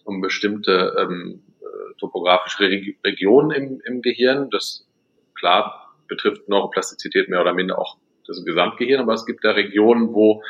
um 0.05 0.21
bestimmte 0.21 0.95
ähm, 0.99 1.43
äh, 1.61 1.95
topografische 1.99 2.65
Regionen 3.05 3.51
im, 3.51 3.81
im 3.85 4.03
Gehirn. 4.03 4.51
Das 4.51 4.87
klar 5.35 5.95
betrifft 6.09 6.49
Neuroplastizität 6.49 7.29
mehr 7.29 7.41
oder 7.41 7.55
minder 7.55 7.79
auch 7.79 7.97
das 8.27 8.45
Gesamtgehirn, 8.45 9.01
aber 9.01 9.15
es 9.15 9.27
gibt 9.27 9.45
da 9.45 9.51
Regionen, 9.51 10.15
wo, 10.15 10.43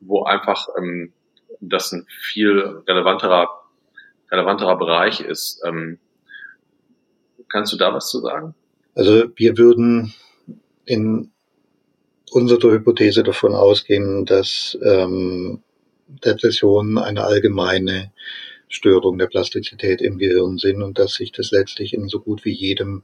wo 0.00 0.24
einfach 0.24 0.68
ähm, 0.76 1.12
das 1.60 1.92
ein 1.92 2.06
viel 2.08 2.82
relevanterer, 2.86 3.48
relevanterer 4.30 4.76
Bereich 4.76 5.20
ist. 5.20 5.62
Ähm, 5.64 5.98
kannst 7.48 7.72
du 7.72 7.76
da 7.76 7.94
was 7.94 8.10
zu 8.10 8.20
sagen? 8.20 8.54
Also 8.94 9.24
wir 9.36 9.56
würden 9.56 10.14
in 10.84 11.30
unserer 12.30 12.72
Hypothese 12.72 13.22
davon 13.22 13.54
ausgehen, 13.54 14.24
dass 14.26 14.76
ähm, 14.82 15.62
Depressionen 16.08 16.98
eine 16.98 17.24
allgemeine 17.24 18.12
Störung 18.68 19.18
der 19.18 19.26
Plastizität 19.26 20.02
im 20.02 20.18
Gehirn 20.18 20.58
sind 20.58 20.82
und 20.82 20.98
dass 20.98 21.14
sich 21.14 21.32
das 21.32 21.50
letztlich 21.50 21.94
in 21.94 22.08
so 22.08 22.20
gut 22.20 22.44
wie 22.44 22.52
jedem 22.52 23.02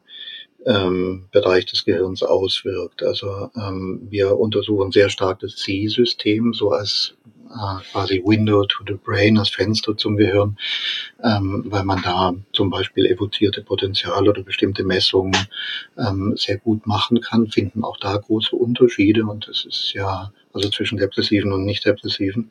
ähm, 0.67 1.27
Bereich 1.31 1.67
des 1.67 1.85
Gehirns 1.85 2.23
auswirkt. 2.23 3.03
Also 3.03 3.51
ähm, 3.57 4.07
wir 4.11 4.37
untersuchen 4.39 4.93
sehr 4.93 5.11
stark 5.11 5.41
das 5.41 5.57
C-System, 5.57 6.55
so 6.55 6.71
als 6.71 7.15
äh, 7.51 7.83
quasi 7.93 8.23
Window 8.25 8.65
to 8.65 8.85
the 8.87 8.95
Brain, 8.95 9.37
das 9.37 9.51
Fenster 9.51 9.97
zum 9.97 10.17
Gehirn, 10.17 10.57
ähm, 11.23 11.65
weil 11.67 11.85
man 11.85 12.03
da 12.03 12.35
zum 12.53 12.71
Beispiel 12.71 13.07
evozierte 13.07 13.63
Potenziale 13.63 14.31
oder 14.31 14.43
bestimmte 14.43 14.85
Messungen 14.85 15.37
ähm, 15.99 16.35
sehr 16.37 16.59
gut 16.59 16.87
machen 16.87 17.21
kann, 17.21 17.49
finden 17.49 17.85
auch 17.85 17.99
da 17.99 18.17
große 18.17 18.57
Unterschiede 18.57 19.25
und 19.25 19.49
das 19.49 19.65
ist 19.65 19.93
ja 19.95 20.33
also 20.55 20.71
zwischen 20.71 20.99
depressiven 20.99 21.53
und 21.53 21.65
nicht 21.65 21.85
depressiven 21.85 22.51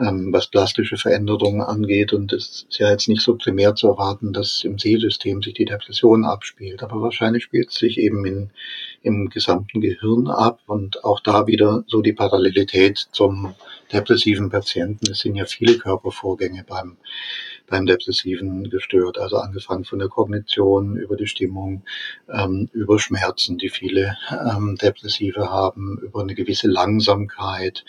ähm, 0.00 0.32
was 0.32 0.48
plastische 0.48 0.96
Veränderungen 0.96 1.60
angeht. 1.60 2.12
Und 2.12 2.32
es 2.32 2.66
ist 2.68 2.78
ja 2.78 2.90
jetzt 2.90 3.08
nicht 3.08 3.22
so 3.22 3.36
primär 3.36 3.74
zu 3.74 3.88
erwarten, 3.88 4.32
dass 4.32 4.64
im 4.64 4.78
Sehsystem 4.78 5.42
sich 5.42 5.54
die 5.54 5.64
Depression 5.64 6.24
abspielt. 6.24 6.82
Aber 6.82 7.02
wahrscheinlich 7.02 7.44
spielt 7.44 7.70
es 7.70 7.74
sich 7.74 7.98
eben 7.98 8.24
in, 8.24 8.50
im 9.02 9.28
gesamten 9.28 9.80
Gehirn 9.80 10.28
ab 10.28 10.60
und 10.66 11.04
auch 11.04 11.20
da 11.20 11.46
wieder 11.46 11.84
so 11.86 12.02
die 12.02 12.12
Parallelität 12.12 13.08
zum 13.12 13.54
depressiven 13.92 14.50
Patienten. 14.50 15.10
Es 15.10 15.20
sind 15.20 15.36
ja 15.36 15.44
viele 15.44 15.78
Körpervorgänge 15.78 16.64
beim 16.66 16.96
beim 17.70 17.86
Depressiven 17.86 18.68
gestört. 18.68 19.16
Also 19.18 19.36
angefangen 19.36 19.84
von 19.84 19.98
der 19.98 20.08
Kognition 20.08 20.96
über 20.96 21.16
die 21.16 21.26
Stimmung, 21.26 21.84
ähm, 22.28 22.68
über 22.72 22.98
Schmerzen, 22.98 23.56
die 23.56 23.70
viele 23.70 24.18
ähm, 24.30 24.76
Depressive 24.76 25.50
haben, 25.50 25.98
über 26.02 26.20
eine 26.20 26.34
gewisse 26.34 26.68
Langsamkeit, 26.68 27.84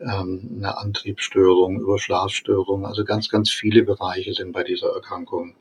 ähm, 0.00 0.56
eine 0.56 0.76
Antriebsstörung, 0.78 1.80
über 1.80 1.98
Schlafstörungen. 1.98 2.86
Also 2.86 3.04
ganz, 3.04 3.28
ganz 3.28 3.50
viele 3.50 3.84
Bereiche 3.84 4.32
sind 4.32 4.52
bei 4.52 4.64
dieser 4.64 4.88
Erkrankung 4.88 5.54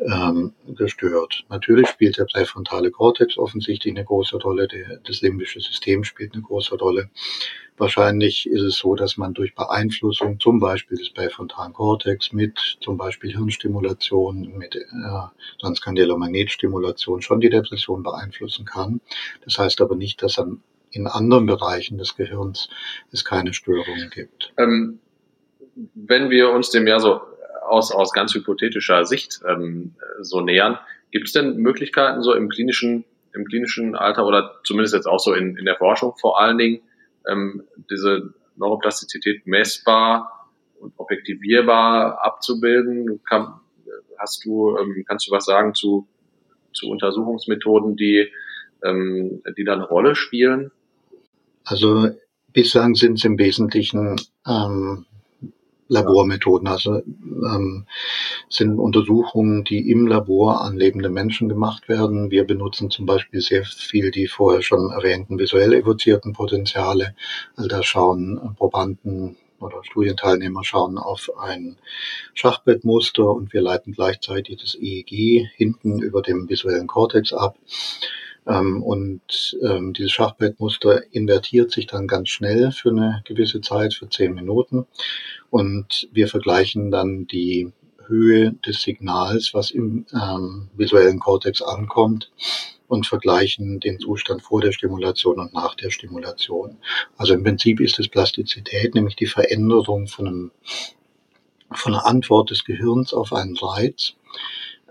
ähm, 0.00 0.52
gestört. 0.66 1.44
Natürlich 1.48 1.88
spielt 1.88 2.18
der 2.18 2.24
präfrontale 2.24 2.90
Kortex 2.90 3.36
offensichtlich 3.36 3.94
eine 3.94 4.04
große 4.04 4.36
Rolle, 4.36 4.68
der, 4.68 4.98
das 5.04 5.20
limbische 5.20 5.60
System 5.60 6.04
spielt 6.04 6.34
eine 6.34 6.42
große 6.42 6.76
Rolle. 6.76 7.10
Wahrscheinlich 7.76 8.46
ist 8.46 8.60
es 8.60 8.76
so, 8.76 8.94
dass 8.94 9.16
man 9.16 9.32
durch 9.32 9.54
Beeinflussung 9.54 10.38
zum 10.38 10.60
Beispiel 10.60 10.98
des 10.98 11.10
präfrontalen 11.10 11.72
Kortex 11.72 12.32
mit 12.32 12.58
zum 12.82 12.98
Beispiel 12.98 13.32
Hirnstimulation, 13.32 14.52
mit 14.58 14.76
äh, 14.76 14.80
transkandeller 15.58 16.16
Magnetstimulation 16.18 17.22
schon 17.22 17.40
die 17.40 17.48
Depression 17.48 18.02
beeinflussen 18.02 18.66
kann. 18.66 19.00
Das 19.44 19.58
heißt 19.58 19.80
aber 19.80 19.96
nicht, 19.96 20.22
dass 20.22 20.38
an, 20.38 20.62
in 20.90 21.06
anderen 21.06 21.46
Bereichen 21.46 21.96
des 21.96 22.16
Gehirns 22.16 22.68
es 23.12 23.24
keine 23.24 23.54
Störungen 23.54 24.10
gibt. 24.10 24.52
Ähm, 24.58 24.98
wenn 25.94 26.28
wir 26.28 26.50
uns 26.50 26.70
dem 26.70 26.86
ja 26.86 26.98
so 26.98 27.20
aus, 27.68 27.92
aus 27.92 28.12
ganz 28.12 28.34
hypothetischer 28.34 29.04
Sicht 29.04 29.40
ähm, 29.46 29.94
so 30.20 30.40
nähern, 30.40 30.78
gibt 31.10 31.26
es 31.26 31.32
denn 31.32 31.56
Möglichkeiten 31.56 32.22
so 32.22 32.34
im 32.34 32.48
klinischen, 32.48 33.04
im 33.34 33.44
klinischen 33.44 33.96
Alter 33.96 34.26
oder 34.26 34.60
zumindest 34.64 34.94
jetzt 34.94 35.06
auch 35.06 35.18
so 35.18 35.34
in, 35.34 35.56
in 35.56 35.64
der 35.64 35.76
Forschung 35.76 36.14
vor 36.18 36.40
allen 36.40 36.58
Dingen, 36.58 36.80
ähm, 37.28 37.64
diese 37.90 38.34
Neuroplastizität 38.56 39.46
messbar 39.46 40.48
und 40.78 40.92
objektivierbar 40.96 42.24
abzubilden. 42.24 43.22
Kann, 43.24 43.60
hast 44.18 44.44
du, 44.44 44.76
ähm, 44.76 45.04
kannst 45.06 45.28
du 45.28 45.32
was 45.32 45.44
sagen 45.44 45.74
zu, 45.74 46.06
zu 46.72 46.88
Untersuchungsmethoden, 46.88 47.96
die, 47.96 48.28
ähm, 48.84 49.42
die 49.56 49.64
da 49.64 49.74
eine 49.74 49.86
Rolle 49.86 50.14
spielen? 50.14 50.70
Also 51.64 52.10
bislang 52.52 52.94
sind 52.94 53.18
es 53.18 53.24
im 53.24 53.38
Wesentlichen 53.38 54.20
ähm, 54.46 55.06
Labormethoden. 55.90 56.68
Also 56.68 57.02
ähm, 57.04 57.86
sind 58.48 58.78
Untersuchungen, 58.78 59.64
die 59.64 59.90
im 59.90 60.06
Labor 60.06 60.62
an 60.62 60.76
lebende 60.76 61.10
Menschen 61.10 61.48
gemacht 61.48 61.88
werden. 61.88 62.30
Wir 62.30 62.44
benutzen 62.44 62.90
zum 62.90 63.06
Beispiel 63.06 63.40
sehr 63.40 63.64
viel 63.64 64.10
die 64.10 64.28
vorher 64.28 64.62
schon 64.62 64.90
erwähnten 64.90 65.38
visuell 65.38 65.72
evozierten 65.74 66.32
Potenziale. 66.32 67.14
Also 67.56 67.68
da 67.68 67.82
schauen 67.82 68.54
Probanden 68.56 69.36
oder 69.58 69.84
Studienteilnehmer 69.84 70.64
schauen 70.64 70.96
auf 70.96 71.30
ein 71.38 71.76
Schachbrettmuster 72.34 73.28
und 73.28 73.52
wir 73.52 73.60
leiten 73.60 73.92
gleichzeitig 73.92 74.60
das 74.62 74.74
EEG 74.74 75.48
hinten 75.54 76.00
über 76.00 76.22
dem 76.22 76.48
visuellen 76.48 76.86
Kortex 76.86 77.32
ab. 77.32 77.56
Ähm, 78.46 78.82
und 78.82 79.58
ähm, 79.62 79.92
dieses 79.92 80.12
Schachbrettmuster 80.12 81.02
invertiert 81.12 81.70
sich 81.70 81.86
dann 81.86 82.06
ganz 82.06 82.30
schnell 82.30 82.72
für 82.72 82.90
eine 82.90 83.22
gewisse 83.24 83.60
Zeit, 83.60 83.94
für 83.94 84.08
zehn 84.08 84.34
Minuten. 84.34 84.86
Und 85.50 86.08
wir 86.12 86.28
vergleichen 86.28 86.90
dann 86.90 87.26
die 87.26 87.72
Höhe 88.06 88.52
des 88.66 88.82
Signals, 88.82 89.54
was 89.54 89.70
im 89.70 90.06
ähm, 90.12 90.68
visuellen 90.76 91.18
Kortex 91.18 91.62
ankommt, 91.62 92.30
und 92.90 93.06
vergleichen 93.06 93.78
den 93.78 94.00
Zustand 94.00 94.42
vor 94.42 94.60
der 94.60 94.72
Stimulation 94.72 95.38
und 95.38 95.54
nach 95.54 95.76
der 95.76 95.90
Stimulation. 95.90 96.76
Also 97.16 97.34
im 97.34 97.44
Prinzip 97.44 97.80
ist 97.80 98.00
es 98.00 98.08
Plastizität, 98.08 98.96
nämlich 98.96 99.14
die 99.14 99.26
Veränderung 99.26 100.08
von, 100.08 100.26
einem, 100.26 100.50
von 101.70 101.94
einer 101.94 102.04
Antwort 102.04 102.50
des 102.50 102.64
Gehirns 102.64 103.14
auf 103.14 103.32
einen 103.32 103.56
Reiz. 103.56 104.14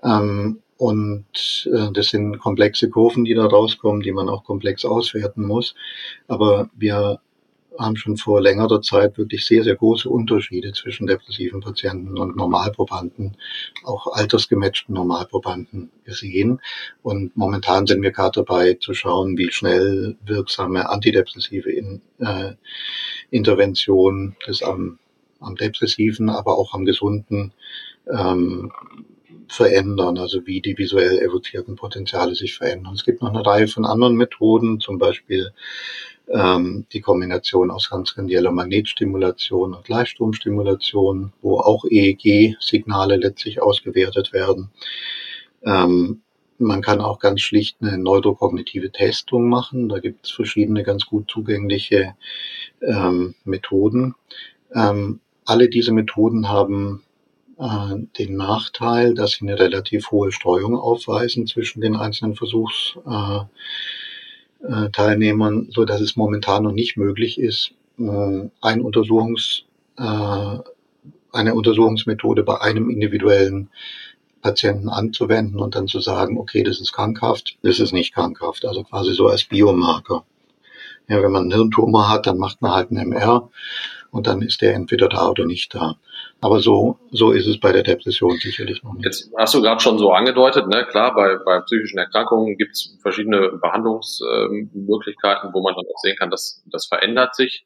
Ähm, 0.01 0.61
und 0.77 1.69
äh, 1.73 1.91
das 1.91 2.07
sind 2.07 2.39
komplexe 2.39 2.89
Kurven, 2.89 3.25
die 3.25 3.33
da 3.33 3.45
rauskommen, 3.45 4.01
die 4.01 4.13
man 4.13 4.29
auch 4.29 4.45
komplex 4.45 4.85
auswerten 4.85 5.45
muss. 5.45 5.75
Aber 6.29 6.69
wir 6.73 7.19
haben 7.79 7.95
schon 7.95 8.17
vor 8.17 8.41
längerer 8.41 8.81
Zeit 8.81 9.17
wirklich 9.17 9.45
sehr, 9.45 9.63
sehr 9.63 9.75
große 9.75 10.09
Unterschiede 10.09 10.73
zwischen 10.73 11.07
depressiven 11.07 11.61
Patienten 11.61 12.17
und 12.17 12.35
Normalprobanden, 12.35 13.37
auch 13.83 14.07
altersgematchten 14.13 14.93
Normalprobanden 14.93 15.89
gesehen. 16.03 16.61
Und 17.01 17.35
momentan 17.37 17.87
sind 17.87 18.01
wir 18.01 18.11
gerade 18.11 18.43
dabei 18.43 18.73
zu 18.73 18.93
schauen, 18.93 19.37
wie 19.37 19.51
schnell 19.51 20.17
wirksame 20.25 20.89
antidepressive 20.89 21.71
in, 21.71 22.01
äh, 22.19 22.53
Intervention 23.31 24.35
das 24.45 24.61
am, 24.61 24.99
am 25.39 25.55
depressiven, 25.55 26.29
aber 26.29 26.57
auch 26.57 26.73
am 26.73 26.85
gesunden 26.85 27.53
ähm, 28.11 28.71
verändern, 29.47 30.17
also 30.17 30.45
wie 30.45 30.61
die 30.61 30.77
visuell 30.77 31.19
evozierten 31.19 31.75
Potenziale 31.75 32.35
sich 32.35 32.55
verändern. 32.57 32.93
Es 32.93 33.03
gibt 33.03 33.21
noch 33.21 33.33
eine 33.33 33.45
Reihe 33.45 33.67
von 33.67 33.85
anderen 33.85 34.15
Methoden, 34.15 34.79
zum 34.79 34.99
Beispiel 34.99 35.51
ähm, 36.31 36.85
die 36.93 37.01
Kombination 37.01 37.71
aus 37.71 37.89
transkandieller 37.89 38.51
Magnetstimulation 38.51 39.73
und 39.73 39.85
Gleichstromstimulation, 39.85 41.33
wo 41.41 41.59
auch 41.59 41.85
EEG-Signale 41.85 43.17
letztlich 43.17 43.61
ausgewertet 43.61 44.33
werden. 44.33 44.69
Ähm, 45.63 46.21
man 46.59 46.81
kann 46.81 46.99
auch 46.99 47.19
ganz 47.19 47.41
schlicht 47.41 47.77
eine 47.81 47.97
neurokognitive 47.97 48.91
Testung 48.91 49.47
machen. 49.47 49.89
Da 49.89 49.99
gibt 49.99 50.25
es 50.25 50.31
verschiedene 50.31 50.83
ganz 50.83 51.05
gut 51.05 51.31
zugängliche 51.31 52.15
ähm, 52.81 53.35
Methoden. 53.45 54.15
Ähm, 54.73 55.21
alle 55.45 55.69
diese 55.69 55.93
Methoden 55.93 56.49
haben 56.49 57.03
äh, 57.57 57.95
den 58.19 58.35
Nachteil, 58.35 59.13
dass 59.15 59.31
sie 59.31 59.47
eine 59.47 59.57
relativ 59.57 60.11
hohe 60.11 60.31
Streuung 60.31 60.77
aufweisen 60.77 61.47
zwischen 61.47 61.81
den 61.81 61.95
einzelnen 61.95 62.35
Versuchs 62.35 62.97
äh, 63.05 63.39
äh, 64.61 64.89
Teilnehmern, 64.89 65.69
so 65.71 65.85
dass 65.85 66.01
es 66.01 66.15
momentan 66.15 66.63
noch 66.63 66.71
nicht 66.71 66.97
möglich 66.97 67.39
ist, 67.39 67.71
äh, 67.97 68.49
ein 68.61 68.81
Untersuchungs, 68.81 69.63
äh, 69.97 70.57
eine 71.31 71.53
Untersuchungsmethode 71.53 72.43
bei 72.43 72.59
einem 72.61 72.89
individuellen 72.89 73.69
Patienten 74.41 74.89
anzuwenden 74.89 75.59
und 75.59 75.75
dann 75.75 75.87
zu 75.87 75.99
sagen, 75.99 76.37
okay, 76.37 76.63
das 76.63 76.79
ist 76.79 76.93
krankhaft, 76.93 77.57
das 77.61 77.79
ist 77.79 77.93
nicht 77.93 78.13
krankhaft, 78.13 78.65
also 78.65 78.83
quasi 78.83 79.13
so 79.13 79.27
als 79.27 79.43
Biomarker. 79.43 80.25
Ja, 81.07 81.21
wenn 81.21 81.31
man 81.31 81.43
einen 81.43 81.53
Hirntumor 81.53 82.09
hat, 82.09 82.27
dann 82.27 82.37
macht 82.37 82.61
man 82.61 82.71
halt 82.71 82.91
einen 82.91 83.11
MR 83.11 83.49
und 84.11 84.27
dann 84.27 84.41
ist 84.41 84.61
der 84.61 84.75
entweder 84.75 85.09
da 85.09 85.29
oder 85.29 85.45
nicht 85.45 85.73
da. 85.73 85.97
Aber 86.41 86.59
so, 86.61 86.99
so 87.11 87.31
ist 87.31 87.47
es 87.47 87.59
bei 87.59 87.73
der 87.73 87.83
Depression 87.83 88.37
sicherlich 88.37 88.81
noch 88.83 88.93
nicht. 88.93 89.05
Jetzt 89.05 89.29
hast 89.37 89.53
du 89.53 89.61
gerade 89.61 89.81
schon 89.81 89.97
so 89.97 90.11
angedeutet, 90.13 90.67
ne? 90.67 90.85
klar, 90.85 91.13
bei, 91.13 91.37
bei 91.43 91.59
psychischen 91.61 91.97
Erkrankungen 91.97 92.57
gibt 92.57 92.71
es 92.71 92.97
verschiedene 93.01 93.59
Behandlungsmöglichkeiten, 93.61 95.53
wo 95.53 95.61
man 95.61 95.75
dann 95.75 95.83
auch 95.85 95.99
sehen 96.01 96.15
kann, 96.17 96.29
dass 96.29 96.63
das 96.71 96.87
verändert 96.87 97.35
sich. 97.35 97.65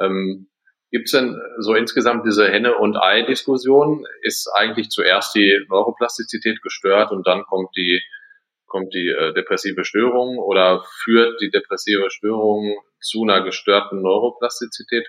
Ähm, 0.00 0.48
Gibt 0.94 1.06
es 1.06 1.10
denn 1.10 1.40
so 1.58 1.74
insgesamt 1.74 2.24
diese 2.24 2.48
Henne- 2.48 2.76
und 2.76 2.96
Ei-Diskussion? 2.96 4.06
Ist 4.22 4.48
eigentlich 4.54 4.90
zuerst 4.90 5.34
die 5.34 5.66
Neuroplastizität 5.68 6.62
gestört 6.62 7.10
und 7.10 7.26
dann 7.26 7.42
kommt 7.46 7.70
die, 7.76 8.00
kommt 8.66 8.94
die 8.94 9.08
äh, 9.08 9.34
depressive 9.34 9.84
Störung 9.84 10.38
oder 10.38 10.84
führt 11.02 11.40
die 11.40 11.50
depressive 11.50 12.12
Störung 12.12 12.78
zu 13.00 13.24
einer 13.24 13.42
gestörten 13.42 14.02
Neuroplastizität? 14.02 15.04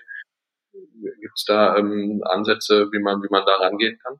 Gibt 1.20 1.34
es 1.34 1.44
da 1.44 1.76
ähm, 1.76 2.22
Ansätze, 2.24 2.88
wie 2.92 2.98
man, 2.98 3.22
wie 3.22 3.28
man 3.30 3.44
da 3.46 3.54
rangehen 3.56 3.98
kann? 4.02 4.18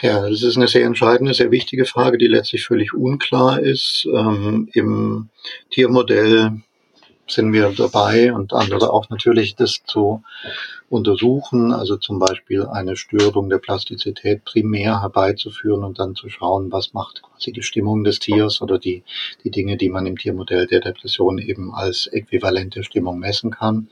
Ja, 0.00 0.28
das 0.28 0.42
ist 0.42 0.56
eine 0.56 0.68
sehr 0.68 0.86
entscheidende, 0.86 1.34
sehr 1.34 1.50
wichtige 1.50 1.86
Frage, 1.86 2.18
die 2.18 2.28
letztlich 2.28 2.64
völlig 2.64 2.94
unklar 2.94 3.60
ist. 3.60 4.06
Ähm, 4.12 4.68
Im 4.72 5.30
Tiermodell 5.70 6.62
sind 7.28 7.52
wir 7.52 7.72
dabei 7.76 8.32
und 8.32 8.52
andere 8.52 8.92
auch 8.92 9.10
natürlich 9.10 9.56
das 9.56 9.82
zu 9.84 10.22
untersuchen, 10.88 11.72
also 11.72 11.96
zum 11.96 12.20
Beispiel 12.20 12.64
eine 12.66 12.96
Störung 12.96 13.50
der 13.50 13.58
Plastizität 13.58 14.44
primär 14.44 15.02
herbeizuführen 15.02 15.82
und 15.82 15.98
dann 15.98 16.14
zu 16.14 16.28
schauen, 16.28 16.70
was 16.70 16.94
macht 16.94 17.22
quasi 17.22 17.52
die 17.52 17.62
Stimmung 17.62 18.04
des 18.04 18.20
Tiers 18.20 18.62
oder 18.62 18.78
die, 18.78 19.02
die 19.42 19.50
Dinge, 19.50 19.76
die 19.76 19.88
man 19.88 20.06
im 20.06 20.16
Tiermodell 20.16 20.66
der 20.66 20.80
Depression 20.80 21.38
eben 21.38 21.74
als 21.74 22.06
äquivalente 22.06 22.84
Stimmung 22.84 23.18
messen 23.18 23.50
kann. 23.50 23.88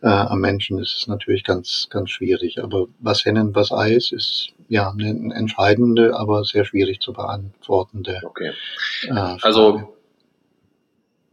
Äh, 0.00 0.08
am 0.08 0.40
Menschen 0.40 0.78
ist 0.78 0.96
es 0.98 1.06
natürlich 1.06 1.44
ganz, 1.44 1.88
ganz 1.90 2.10
schwierig. 2.10 2.62
Aber 2.62 2.86
was 2.98 3.24
Hennen, 3.26 3.54
was 3.54 3.70
Eis 3.70 4.10
ist 4.10 4.52
ja 4.68 4.90
eine 4.90 5.34
entscheidende, 5.34 6.16
aber 6.16 6.44
sehr 6.44 6.64
schwierig 6.64 7.00
zu 7.00 7.12
beantwortende. 7.12 8.20
Okay. 8.24 8.52
Äh, 9.08 9.36
also 9.42 9.94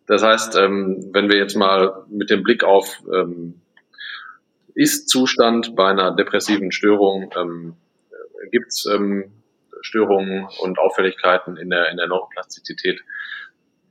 das 0.10 0.24
heißt, 0.24 0.56
ähm, 0.56 1.12
wenn 1.14 1.30
wir 1.30 1.38
jetzt 1.38 1.56
mal 1.56 2.04
mit 2.10 2.32
dem 2.32 2.42
Blick 2.42 2.64
auf 2.64 3.00
ähm, 3.14 3.62
Ist-Zustand 4.74 5.76
bei 5.76 5.88
einer 5.88 6.16
depressiven 6.16 6.72
Störung, 6.72 7.32
ähm, 7.38 7.76
gibt 8.52 8.70
es 8.70 8.88
ähm, 8.92 9.32
Störungen 9.82 10.48
und 10.62 10.80
Auffälligkeiten 10.80 11.58
in 11.58 11.70
der, 11.70 11.92
in 11.92 11.98
der 11.98 12.08
Neuroplastizität. 12.08 13.02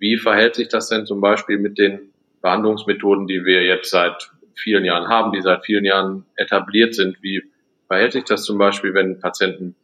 Wie 0.00 0.18
verhält 0.18 0.56
sich 0.56 0.66
das 0.66 0.88
denn 0.88 1.06
zum 1.06 1.20
Beispiel 1.20 1.56
mit 1.56 1.78
den 1.78 2.12
Behandlungsmethoden, 2.42 3.28
die 3.28 3.44
wir 3.44 3.62
jetzt 3.62 3.90
seit 3.90 4.32
vielen 4.56 4.84
Jahren 4.84 5.06
haben, 5.06 5.30
die 5.30 5.40
seit 5.40 5.64
vielen 5.64 5.84
Jahren 5.84 6.26
etabliert 6.34 6.96
sind? 6.96 7.22
Wie 7.22 7.44
verhält 7.86 8.14
sich 8.14 8.24
das 8.24 8.42
zum 8.42 8.58
Beispiel, 8.58 8.92
wenn 8.92 9.20
Patienten 9.20 9.76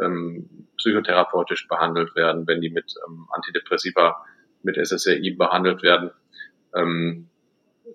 ähm, 0.00 0.48
psychotherapeutisch 0.78 1.68
behandelt 1.68 2.16
werden, 2.16 2.46
wenn 2.46 2.62
die 2.62 2.70
mit 2.70 2.94
ähm, 3.06 3.28
Antidepressiva 3.30 4.24
mit 4.64 4.76
SSRI 4.76 5.32
behandelt 5.32 5.82
werden. 5.82 6.10
Ähm, 6.74 7.28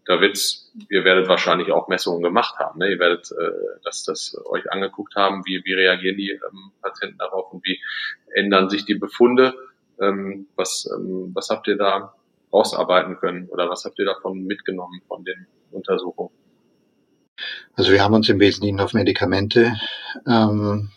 da 0.06 0.22
wird's, 0.22 0.72
ihr 0.90 1.04
werdet 1.04 1.28
wahrscheinlich 1.28 1.72
auch 1.72 1.88
Messungen 1.88 2.22
gemacht 2.22 2.58
haben. 2.58 2.80
Ne? 2.80 2.92
Ihr 2.92 3.00
werdet 3.00 3.32
äh, 3.32 3.80
das, 3.84 4.04
das 4.04 4.38
euch 4.46 4.72
angeguckt 4.72 5.16
haben, 5.16 5.44
wie, 5.46 5.62
wie 5.66 5.74
reagieren 5.74 6.18
die 6.18 6.32
ähm, 6.32 6.72
Patienten 6.82 7.18
darauf 7.18 7.52
und 7.52 7.66
wie 7.66 7.80
ändern 8.34 8.70
sich 8.70 8.86
die 8.86 8.96
Befunde. 8.96 9.54
Ähm, 10.00 10.48
was, 10.56 10.90
ähm, 10.96 11.32
was 11.34 11.50
habt 11.50 11.68
ihr 11.68 11.78
da 11.78 12.14
rausarbeiten 12.54 13.18
können 13.18 13.48
oder 13.50 13.70
was 13.70 13.86
habt 13.86 14.00
ihr 14.00 14.06
davon 14.06 14.46
mitgenommen 14.46 15.02
von 15.08 15.24
den 15.24 15.48
Untersuchungen? 15.72 16.32
Also 17.74 17.92
wir 17.92 18.04
haben 18.04 18.14
uns 18.14 18.28
im 18.30 18.40
Wesentlichen 18.40 18.80
auf 18.80 18.94
Medikamente 18.94 19.74
ähm, 20.28 20.90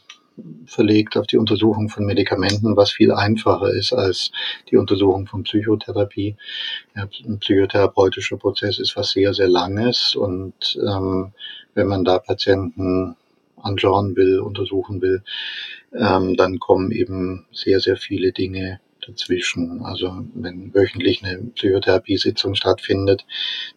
verlegt 0.67 1.17
auf 1.17 1.27
die 1.27 1.37
Untersuchung 1.37 1.89
von 1.89 2.05
Medikamenten, 2.05 2.77
was 2.77 2.91
viel 2.91 3.13
einfacher 3.13 3.71
ist 3.73 3.93
als 3.93 4.31
die 4.71 4.77
Untersuchung 4.77 5.27
von 5.27 5.43
Psychotherapie. 5.43 6.37
Ein 6.95 7.39
psychotherapeutischer 7.39 8.37
Prozess 8.37 8.79
ist 8.79 8.97
was 8.97 9.11
sehr, 9.11 9.35
sehr 9.35 9.49
Langes 9.49 10.15
und 10.15 10.79
ähm, 10.81 11.33
wenn 11.75 11.87
man 11.87 12.05
da 12.05 12.19
Patienten 12.19 13.17
anschauen 13.57 14.17
will, 14.17 14.41
untersuchen 14.41 15.01
will, 15.01 15.23
ähm, 15.95 16.37
dann 16.37 16.59
kommen 16.59 16.91
eben 16.91 17.47
sehr, 17.53 17.81
sehr 17.81 17.97
viele 17.97 18.33
Dinge 18.33 18.81
dazwischen. 19.07 19.83
Also 19.83 20.25
wenn 20.35 20.75
wöchentlich 20.75 21.23
eine 21.23 21.39
Psychotherapiesitzung 21.39 22.55
stattfindet, 22.55 23.25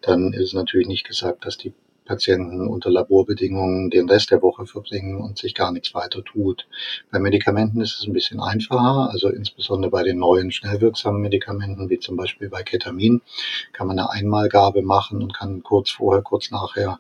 dann 0.02 0.34
ist 0.34 0.54
natürlich 0.54 0.88
nicht 0.88 1.08
gesagt, 1.08 1.46
dass 1.46 1.58
die 1.58 1.74
Patienten 2.06 2.68
unter 2.68 2.90
Laborbedingungen 2.90 3.90
den 3.90 4.10
Rest 4.10 4.32
der 4.32 4.42
Woche 4.42 4.66
verbringen 4.66 5.20
und 5.20 5.38
sich 5.38 5.56
gar 5.56 5.72
nichts 5.72 5.94
weiter 5.94 6.24
tut. 6.24 6.68
Bei 7.12 7.20
Medikamenten 7.20 7.82
ist 7.82 8.00
es 8.00 8.08
ein 8.08 8.14
bisschen 8.14 8.40
einfacher, 8.40 9.10
also 9.12 9.30
insbesondere 9.30 9.92
bei 9.92 10.04
den 10.04 10.20
neuen 10.20 10.52
schnell 10.52 10.82
wirksamen 10.82 11.22
Medikamenten, 11.22 11.90
wie 11.90 12.00
zum 12.00 12.16
Beispiel 12.16 12.50
bei 12.50 12.64
Ketamin, 12.64 13.22
kann 13.74 13.88
man 13.88 14.00
eine 14.00 14.10
Einmalgabe 14.10 14.82
machen 14.82 15.22
und 15.22 15.34
kann 15.34 15.64
kurz 15.64 15.90
vorher, 15.90 16.22
kurz 16.22 16.52
nachher 16.52 17.00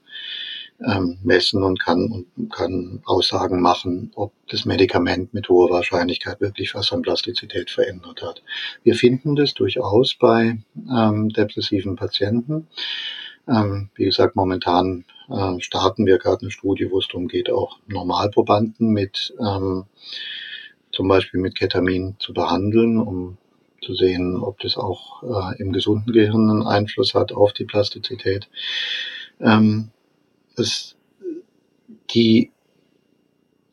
ähm, 0.84 1.18
messen 1.24 1.64
und 1.64 1.80
kann, 1.80 2.26
und 2.36 2.52
kann 2.52 3.02
Aussagen 3.06 3.62
machen, 3.62 4.12
ob 4.16 4.34
das 4.50 4.66
Medikament 4.66 5.34
mit 5.34 5.48
hoher 5.50 5.70
Wahrscheinlichkeit 5.70 6.42
wirklich 6.42 6.76
was 6.76 6.92
an 6.92 7.02
Plastizität 7.02 7.70
verändert 7.70 8.22
hat. 8.22 8.44
Wir 8.84 8.96
finden 8.96 9.36
das 9.36 9.54
durchaus 9.54 10.16
bei 10.16 10.58
ähm, 10.90 11.30
depressiven 11.30 11.96
Patienten. 11.96 12.68
Ähm, 13.48 13.90
wie 13.96 14.06
gesagt, 14.06 14.36
momentan 14.36 15.06
äh, 15.30 15.60
starten 15.60 16.06
wir 16.06 16.18
gerade 16.18 16.42
eine 16.42 16.52
Studie, 16.52 16.90
wo 16.90 17.00
es 17.00 17.08
darum 17.08 17.28
geht, 17.28 17.50
auch 17.50 17.78
Normalprobanden 17.88 18.90
mit 18.90 19.34
ähm, 19.40 19.86
zum 20.92 21.08
Beispiel 21.08 21.40
mit 21.40 21.56
Ketamin 21.56 22.16
zu 22.20 22.34
behandeln, 22.34 23.00
um 23.00 23.38
zu 23.82 23.94
sehen, 23.94 24.38
ob 24.42 24.60
das 24.60 24.78
auch 24.78 25.24
äh, 25.24 25.62
im 25.62 25.72
gesunden 25.72 26.12
Gehirn 26.12 26.50
einen 26.50 26.64
Einfluss 26.64 27.14
hat 27.14 27.32
auf 27.32 27.54
die 27.54 27.66
Plastizität. 27.66 28.50
Ähm, 29.40 29.90
es, 30.56 30.96
die, 32.12 32.52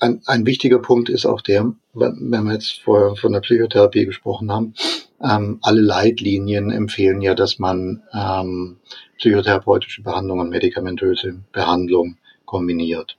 ein, 0.00 0.20
ein 0.26 0.44
wichtiger 0.44 0.80
Punkt 0.80 1.08
ist 1.08 1.24
auch 1.24 1.40
der, 1.40 1.72
wenn 1.94 2.44
wir 2.44 2.52
jetzt 2.52 2.80
vorher 2.80 3.16
von 3.16 3.32
der 3.32 3.40
Psychotherapie 3.40 4.04
gesprochen 4.04 4.50
haben, 4.50 4.74
ähm, 5.22 5.58
alle 5.62 5.80
Leitlinien 5.80 6.70
empfehlen 6.70 7.20
ja, 7.20 7.35
dass 7.35 7.58
man 7.58 8.02
ähm, 8.12 8.78
psychotherapeutische 9.18 10.02
Behandlung 10.02 10.40
und 10.40 10.50
medikamentöse 10.50 11.40
Behandlung 11.52 12.16
kombiniert. 12.44 13.16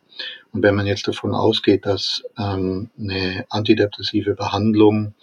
Und 0.51 0.61
wenn 0.61 0.75
man 0.75 0.85
jetzt 0.85 1.07
davon 1.07 1.33
ausgeht, 1.33 1.85
dass 1.85 2.23
ähm, 2.37 2.89
eine 2.99 3.45
antidepressive 3.49 4.35
Behandlung 4.35 5.13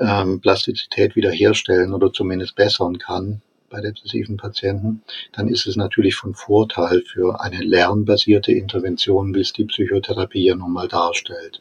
ähm, 0.00 0.40
Plastizität 0.40 1.16
wiederherstellen 1.16 1.92
oder 1.92 2.12
zumindest 2.12 2.54
bessern 2.54 2.98
kann 2.98 3.42
bei 3.68 3.80
depressiven 3.82 4.38
Patienten, 4.38 5.02
dann 5.32 5.48
ist 5.48 5.66
es 5.66 5.76
natürlich 5.76 6.14
von 6.14 6.34
Vorteil 6.34 7.02
für 7.02 7.42
eine 7.42 7.58
lernbasierte 7.58 8.52
Intervention, 8.52 9.34
wie 9.34 9.40
es 9.40 9.52
die 9.52 9.64
Psychotherapie 9.64 10.46
ja 10.46 10.54
nun 10.54 10.72
mal 10.72 10.88
darstellt. 10.88 11.60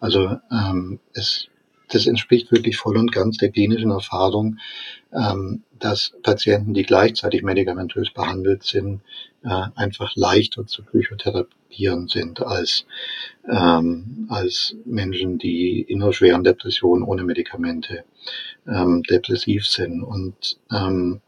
Also 0.00 0.38
ähm, 0.50 1.00
es 1.12 1.48
das 1.88 2.06
entspricht 2.06 2.50
wirklich 2.50 2.76
voll 2.76 2.96
und 2.96 3.12
ganz 3.12 3.38
der 3.38 3.50
klinischen 3.50 3.90
Erfahrung, 3.90 4.58
ähm, 5.12 5.62
dass 5.78 6.12
Patienten, 6.22 6.74
die 6.74 6.82
gleichzeitig 6.82 7.42
medikamentös 7.42 8.10
behandelt 8.10 8.64
sind, 8.64 9.02
äh, 9.44 9.62
einfach 9.74 10.12
leichter 10.16 10.66
zu 10.66 10.82
psychotherapieren 10.82 12.08
sind 12.08 12.42
als, 12.42 12.86
ähm, 13.48 14.26
als 14.30 14.74
Menschen, 14.84 15.38
die 15.38 15.82
in 15.82 16.02
einer 16.02 16.12
schweren 16.12 16.44
Depression 16.44 17.02
ohne 17.02 17.22
Medikamente 17.22 18.04
ähm, 18.66 19.02
depressiv 19.04 19.66
sind. 19.66 20.02
Und 20.02 20.58
ähm, 20.72 21.20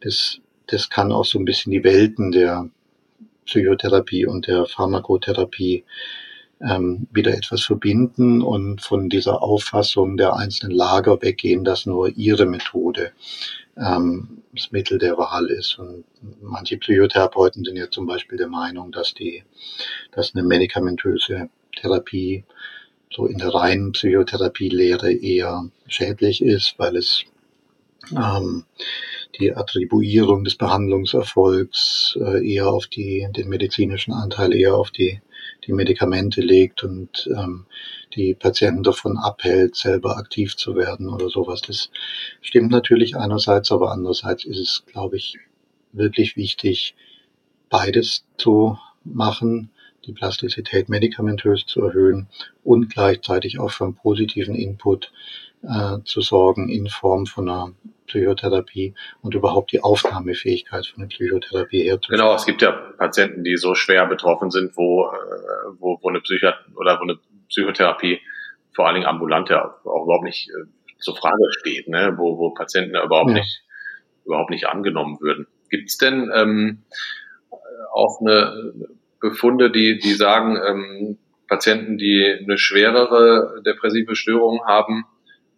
das, 0.00 0.40
das 0.66 0.90
kann 0.90 1.12
auch 1.12 1.24
so 1.24 1.38
ein 1.38 1.44
bisschen 1.44 1.72
die 1.72 1.84
Welten 1.84 2.32
der 2.32 2.68
Psychotherapie 3.46 4.26
und 4.26 4.46
der 4.46 4.66
Pharmakotherapie 4.66 5.84
ähm, 6.60 7.06
wieder 7.10 7.34
etwas 7.34 7.62
verbinden 7.62 8.42
und 8.42 8.82
von 8.82 9.08
dieser 9.08 9.42
Auffassung 9.42 10.16
der 10.16 10.34
einzelnen 10.34 10.76
Lager 10.76 11.22
weggehen, 11.22 11.64
dass 11.64 11.86
nur 11.86 12.08
ihre 12.16 12.46
Methode 12.46 13.12
ähm, 13.76 14.42
das 14.52 14.70
Mittel 14.70 14.98
der 14.98 15.16
Wahl 15.16 15.46
ist. 15.46 15.78
Und 15.78 16.04
manche 16.42 16.76
Psychotherapeuten 16.76 17.64
sind 17.64 17.76
ja 17.76 17.90
zum 17.90 18.06
Beispiel 18.06 18.36
der 18.36 18.48
Meinung, 18.48 18.92
dass 18.92 19.14
die, 19.14 19.44
dass 20.12 20.34
eine 20.34 20.44
medikamentöse 20.44 21.48
Therapie 21.76 22.44
so 23.12 23.26
in 23.26 23.38
der 23.38 23.54
reinen 23.54 23.92
Psychotherapielehre 23.92 25.12
eher 25.12 25.70
schädlich 25.86 26.42
ist, 26.42 26.74
weil 26.78 26.96
es 26.96 27.24
ähm, 28.12 28.64
die 29.38 29.54
Attribuierung 29.54 30.44
des 30.44 30.56
Behandlungserfolgs 30.56 32.18
äh, 32.20 32.46
eher 32.46 32.68
auf 32.68 32.86
die, 32.86 33.26
den 33.34 33.48
medizinischen 33.48 34.12
Anteil 34.12 34.54
eher 34.54 34.74
auf 34.74 34.90
die 34.90 35.20
die 35.66 35.72
Medikamente 35.72 36.40
legt 36.40 36.82
und 36.84 37.28
ähm, 37.36 37.66
die 38.14 38.34
Patienten 38.34 38.82
davon 38.82 39.16
abhält, 39.18 39.76
selber 39.76 40.16
aktiv 40.16 40.56
zu 40.56 40.74
werden 40.76 41.08
oder 41.08 41.28
sowas. 41.28 41.60
Das 41.60 41.90
stimmt 42.40 42.70
natürlich 42.70 43.16
einerseits, 43.16 43.70
aber 43.70 43.92
andererseits 43.92 44.44
ist 44.44 44.58
es, 44.58 44.84
glaube 44.86 45.16
ich, 45.16 45.38
wirklich 45.92 46.36
wichtig, 46.36 46.94
beides 47.68 48.24
zu 48.36 48.78
machen, 49.04 49.70
die 50.06 50.12
Plastizität 50.12 50.88
medikamentös 50.88 51.66
zu 51.66 51.82
erhöhen 51.82 52.28
und 52.64 52.92
gleichzeitig 52.92 53.58
auch 53.58 53.70
für 53.70 53.84
einen 53.84 53.94
positiven 53.94 54.54
Input 54.54 55.12
äh, 55.62 55.98
zu 56.04 56.20
sorgen 56.20 56.68
in 56.68 56.88
Form 56.88 57.26
von 57.26 57.48
einer 57.48 57.72
Psychotherapie 58.06 58.94
und 59.22 59.34
überhaupt 59.34 59.72
die 59.72 59.82
Aufnahmefähigkeit 59.82 60.86
von 60.86 61.02
der 61.02 61.08
Psychotherapie 61.08 61.84
herzustellen. 61.84 62.20
Genau, 62.20 62.34
es 62.34 62.46
gibt 62.46 62.62
ja 62.62 62.72
Patienten, 62.72 63.44
die 63.44 63.56
so 63.56 63.74
schwer 63.74 64.06
betroffen 64.06 64.50
sind, 64.50 64.76
wo, 64.76 65.06
äh, 65.06 65.76
wo, 65.78 65.98
wo 66.02 66.08
eine 66.08 66.20
Psychi 66.20 66.48
oder 66.76 66.98
wo 66.98 67.02
eine 67.02 67.18
Psychotherapie 67.48 68.20
vor 68.74 68.86
allen 68.86 68.94
Dingen 68.94 69.06
ambulant 69.06 69.48
ja 69.48 69.74
auch 69.84 70.04
überhaupt 70.04 70.24
nicht 70.24 70.48
äh, 70.50 70.98
zur 70.98 71.16
Frage 71.16 71.44
steht, 71.58 71.88
ne? 71.88 72.14
wo, 72.16 72.38
wo 72.38 72.50
Patienten 72.50 72.94
ja 72.94 73.04
überhaupt 73.04 73.30
ja. 73.30 73.36
nicht 73.36 73.62
überhaupt 74.24 74.50
nicht 74.50 74.66
angenommen 74.66 75.18
würden. 75.20 75.46
Gibt 75.70 75.88
es 75.88 75.98
denn 75.98 76.30
ähm, 76.34 76.82
auch 77.92 78.20
eine 78.20 78.72
Befunde, 79.20 79.70
die, 79.70 79.98
die 79.98 80.14
sagen, 80.14 80.56
ähm, 80.56 81.18
Patienten, 81.48 81.98
die 81.98 82.38
eine 82.42 82.58
schwerere 82.58 83.60
depressive 83.66 84.14
Störung 84.14 84.64
haben, 84.66 85.04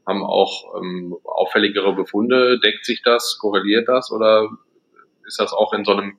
haben 0.07 0.25
auch 0.25 0.77
ähm, 0.81 1.17
auffälligere 1.25 1.95
Befunde. 1.95 2.59
Deckt 2.61 2.85
sich 2.85 3.03
das, 3.03 3.38
korreliert 3.38 3.88
das 3.88 4.11
oder 4.11 4.49
ist 5.27 5.38
das 5.38 5.53
auch 5.53 5.73
in 5.73 5.85
so 5.85 5.93
einem 5.93 6.19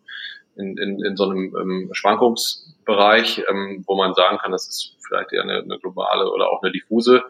in, 0.56 0.78
in, 0.78 1.04
in 1.04 1.16
so 1.16 1.30
einem 1.30 1.56
ähm, 1.60 1.90
Schwankungsbereich, 1.94 3.44
ähm, 3.50 3.84
wo 3.88 3.96
man 3.96 4.14
sagen 4.14 4.38
kann, 4.38 4.52
das 4.52 4.68
ist 4.68 4.98
vielleicht 5.06 5.34
eher 5.34 5.42
eine, 5.42 5.60
eine 5.60 5.80
globale 5.80 6.30
oder 6.32 6.50
auch 6.50 6.62
eine 6.62 6.72
diffuse, 6.72 7.24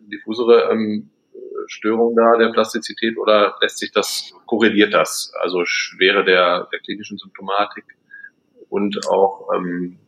diffusere 0.00 0.70
ähm, 0.72 1.10
Störung 1.68 2.14
da 2.16 2.36
der 2.38 2.52
Plastizität 2.52 3.18
oder 3.18 3.56
lässt 3.60 3.78
sich 3.78 3.92
das, 3.92 4.32
korreliert 4.46 4.94
das? 4.94 5.32
Also 5.40 5.64
Schwere 5.64 6.24
der, 6.24 6.68
der 6.72 6.80
klinischen 6.80 7.18
Symptomatik 7.18 7.84
und 8.68 9.08
auch 9.08 9.48
ähm, 9.54 9.98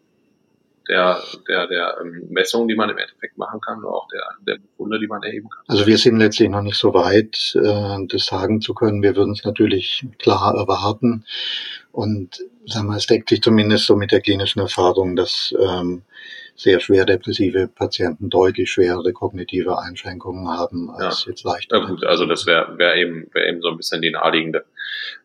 der, 0.89 1.23
der, 1.47 1.67
der 1.67 1.99
ähm, 2.01 2.29
Messungen, 2.31 2.69
die 2.69 2.75
man 2.75 2.89
im 2.89 2.99
Endeffekt 2.99 3.37
machen 3.37 3.61
kann, 3.61 3.85
oder 3.85 3.95
auch 3.95 4.09
der, 4.09 4.23
der 4.47 4.61
Befunde, 4.61 4.99
die 4.99 5.07
man 5.07 5.23
erheben 5.23 5.49
kann. 5.51 5.65
Also 5.69 5.87
wir 5.87 5.99
sind 5.99 6.19
letztlich 6.19 6.49
noch 6.49 6.63
nicht 6.63 6.79
so 6.79 6.95
weit, 6.95 7.55
äh, 7.57 8.07
das 8.07 8.27
sagen 8.27 8.61
zu 8.61 8.75
können. 8.75 9.03
Wir 9.03 9.17
würden 9.17 9.33
es 9.33 9.45
natürlich 9.45 10.07
klar 10.19 10.55
erwarten. 10.55 11.25
Und 11.93 12.45
sagen 12.67 12.89
wir, 12.89 12.97
es 12.97 13.07
deckt 13.07 13.29
sich 13.29 13.43
zumindest 13.43 13.87
so 13.87 13.97
mit 13.97 14.13
der 14.13 14.21
klinischen 14.21 14.61
Erfahrung, 14.61 15.17
dass 15.17 15.55
ähm, 15.59 16.03
sehr 16.55 16.81
schwer 16.81 17.05
depressive 17.05 17.69
Patienten 17.69 18.31
deutlich 18.31 18.71
schwerere 18.71 19.13
kognitive 19.13 19.79
Einschränkungen 19.79 20.49
haben 20.49 20.91
als 20.91 21.25
ja. 21.25 21.31
jetzt 21.31 21.45
leicht. 21.45 21.71
Ja 21.71 21.85
gut, 21.85 22.05
also 22.05 22.27
das 22.27 22.47
wäre 22.47 22.79
wär 22.79 22.97
eben, 22.97 23.29
wär 23.33 23.47
eben 23.47 23.63
so 23.63 23.69
ein 23.69 23.77
bisschen 23.77 24.03
die 24.03 24.11
naheliegende 24.11 24.65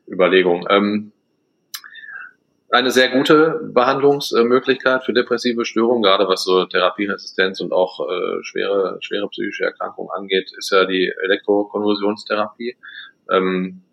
Überlegung. 0.07 0.67
Ähm, 0.69 1.12
eine 2.73 2.89
sehr 2.89 3.09
gute 3.09 3.59
Behandlungsmöglichkeit 3.71 5.03
für 5.03 5.13
depressive 5.13 5.63
Störungen, 5.63 6.01
gerade 6.01 6.27
was 6.27 6.43
so 6.43 6.65
Therapieresistenz 6.65 7.61
und 7.61 7.71
auch 7.71 7.99
äh, 8.09 8.43
schwere, 8.43 8.97
schwere 8.99 9.27
psychische 9.29 9.65
Erkrankungen 9.65 10.09
angeht, 10.09 10.51
ist 10.57 10.71
ja 10.71 10.85
die 10.85 11.13
Elektrokonversionstherapie. 11.23 12.75
Ähm, 13.29 13.83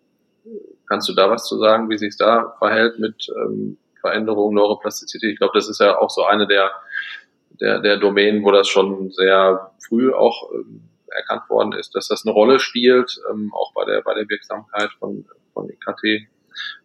kannst 0.89 1.07
du 1.07 1.13
da 1.13 1.29
was 1.29 1.47
zu 1.47 1.59
sagen, 1.59 1.91
wie 1.91 1.97
sich 1.99 2.17
da 2.17 2.55
verhält 2.57 2.97
mit 2.97 3.27
ähm, 3.45 3.77
Veränderungen, 3.99 4.55
Neuroplastizität? 4.55 5.33
Ich 5.33 5.37
glaube, 5.37 5.53
das 5.53 5.69
ist 5.69 5.79
ja 5.79 5.99
auch 5.99 6.09
so 6.09 6.23
eine 6.23 6.47
der, 6.47 6.71
der, 7.59 7.81
der 7.81 7.97
Domänen, 7.97 8.43
wo 8.43 8.51
das 8.51 8.67
schon 8.67 9.11
sehr 9.11 9.71
früh 9.87 10.11
auch 10.11 10.51
ähm, 10.53 10.89
erkannt 11.07 11.47
worden 11.51 11.73
ist, 11.73 11.93
dass 11.93 12.07
das 12.07 12.25
eine 12.25 12.33
Rolle 12.33 12.59
spielt, 12.59 13.21
ähm, 13.29 13.53
auch 13.53 13.73
bei 13.75 13.85
der, 13.85 14.01
bei 14.01 14.15
der 14.15 14.27
Wirksamkeit 14.27 14.89
von, 14.97 15.25
von 15.53 15.69
EKT 15.69 16.31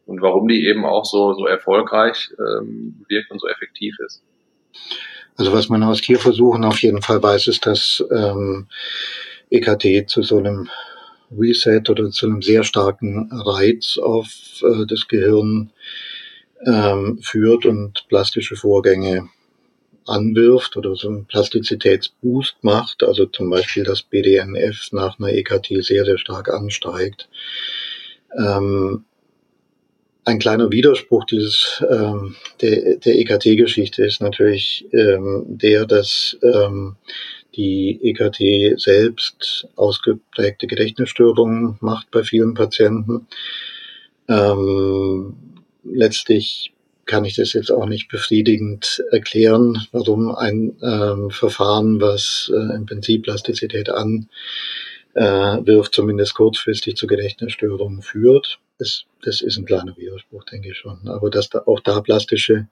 und 0.06 0.22
warum 0.22 0.48
die 0.48 0.66
eben 0.66 0.84
auch 0.84 1.04
so, 1.04 1.34
so 1.34 1.46
erfolgreich 1.46 2.30
ähm, 2.38 3.04
wirkt 3.08 3.30
und 3.30 3.40
so 3.40 3.48
effektiv 3.48 3.96
ist. 4.04 4.22
Also 5.36 5.52
was 5.52 5.68
man 5.68 5.82
aus 5.82 6.00
Tierversuchen 6.00 6.64
auf 6.64 6.80
jeden 6.80 7.02
Fall 7.02 7.22
weiß, 7.22 7.48
ist, 7.48 7.66
dass 7.66 8.02
ähm, 8.10 8.68
EKT 9.50 10.08
zu 10.08 10.22
so 10.22 10.38
einem 10.38 10.68
Reset 11.30 11.82
oder 11.88 12.10
zu 12.10 12.26
einem 12.26 12.42
sehr 12.42 12.64
starken 12.64 13.28
Reiz 13.32 13.98
auf 13.98 14.28
äh, 14.62 14.86
das 14.86 15.08
Gehirn 15.08 15.72
ähm, 16.64 17.18
führt 17.22 17.66
und 17.66 18.06
plastische 18.08 18.56
Vorgänge 18.56 19.28
anwirft 20.06 20.76
oder 20.76 20.94
so 20.94 21.08
einen 21.08 21.26
Plastizitätsboost 21.26 22.56
macht, 22.62 23.02
also 23.02 23.26
zum 23.26 23.50
Beispiel 23.50 23.84
das 23.84 24.02
BDNF 24.02 24.92
nach 24.92 25.18
einer 25.18 25.32
EKT 25.32 25.84
sehr, 25.84 26.04
sehr 26.04 26.18
stark 26.18 26.48
ansteigt. 26.48 27.28
Ähm, 28.38 29.04
ein 30.26 30.40
kleiner 30.40 30.70
Widerspruch 30.72 31.24
dieses 31.24 31.82
ähm, 31.88 32.34
der, 32.60 32.96
der 32.96 33.14
EKT-Geschichte 33.18 34.04
ist 34.04 34.20
natürlich 34.20 34.84
ähm, 34.92 35.44
der, 35.46 35.86
dass 35.86 36.36
ähm, 36.42 36.96
die 37.54 38.00
EKT 38.02 38.78
selbst 38.78 39.68
ausgeprägte 39.76 40.66
Gedächtnisstörungen 40.66 41.78
macht 41.80 42.10
bei 42.10 42.24
vielen 42.24 42.54
Patienten. 42.54 43.28
Ähm, 44.28 45.36
letztlich 45.84 46.72
kann 47.06 47.24
ich 47.24 47.36
das 47.36 47.52
jetzt 47.52 47.70
auch 47.70 47.86
nicht 47.86 48.08
befriedigend 48.08 49.04
erklären, 49.12 49.86
warum 49.92 50.34
ein 50.34 50.76
ähm, 50.82 51.30
Verfahren, 51.30 52.00
was 52.00 52.50
äh, 52.52 52.74
im 52.74 52.84
Prinzip 52.84 53.22
Plastizität 53.22 53.90
an 53.90 54.28
äh, 55.16 55.66
wirft, 55.66 55.94
zumindest 55.94 56.34
kurzfristig 56.34 56.96
zu 56.96 57.06
Gedächtnisstörungen 57.06 58.02
führt. 58.02 58.58
Das, 58.78 59.06
das 59.22 59.40
ist 59.40 59.56
ein 59.56 59.64
kleiner 59.64 59.96
Widerspruch, 59.96 60.44
denke 60.44 60.68
ich 60.68 60.76
schon. 60.76 61.08
Aber 61.08 61.30
dass 61.30 61.48
da 61.48 61.62
auch 61.64 61.80
da 61.80 62.02
plastische 62.02 62.68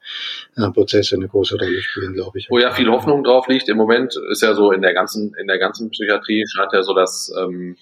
äh, 0.57 0.71
Prozesse 0.71 1.17
eine 1.17 1.27
große 1.27 1.57
Rolle 1.57 1.81
spielen, 1.81 2.13
glaube 2.13 2.39
ich. 2.39 2.51
Wo 2.51 2.59
ja 2.59 2.71
viel 2.71 2.91
Hoffnung 2.91 3.25
drauf 3.25 3.49
liegt 3.49 3.71
im 3.71 3.79
Moment, 3.79 4.15
ist 4.31 4.43
ja 4.43 4.53
so 4.53 4.73
in 4.73 4.83
der 4.83 4.93
ganzen, 4.93 5.35
in 5.41 5.47
der 5.47 5.59
ganzen 5.59 5.89
Psychiatrie 5.91 6.45
scheint 6.47 6.75
ja 6.75 6.83
so 6.83 6.93
das 6.95 7.33
ähm, 7.41 7.79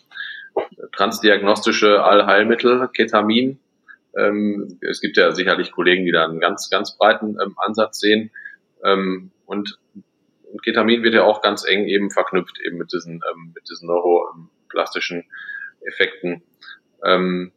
transdiagnostische 0.95 2.05
Allheilmittel, 2.05 2.89
Ketamin. 2.95 3.59
Ähm, 4.17 4.79
es 4.81 5.01
gibt 5.01 5.17
ja 5.17 5.33
sicherlich 5.33 5.73
Kollegen, 5.73 6.05
die 6.05 6.13
da 6.13 6.25
einen 6.25 6.39
ganz, 6.39 6.71
ganz 6.71 6.97
breiten 6.97 7.37
ähm, 7.43 7.57
Ansatz 7.57 7.99
sehen. 7.99 8.31
Ähm, 8.85 9.33
und 9.45 9.81
und 10.53 10.63
Ketamin 10.63 11.03
wird 11.03 11.15
ja 11.15 11.25
auch 11.25 11.41
ganz 11.41 11.67
eng 11.67 11.87
eben 11.87 12.11
verknüpft 12.11 12.61
eben 12.61 12.77
mit 12.77 12.93
diesen, 12.93 13.15
ähm, 13.15 13.53
mit 13.55 13.69
diesen 13.71 13.87
neuroplastischen 13.89 15.25
Effekten. 15.81 16.43
Ähm, 17.05 17.53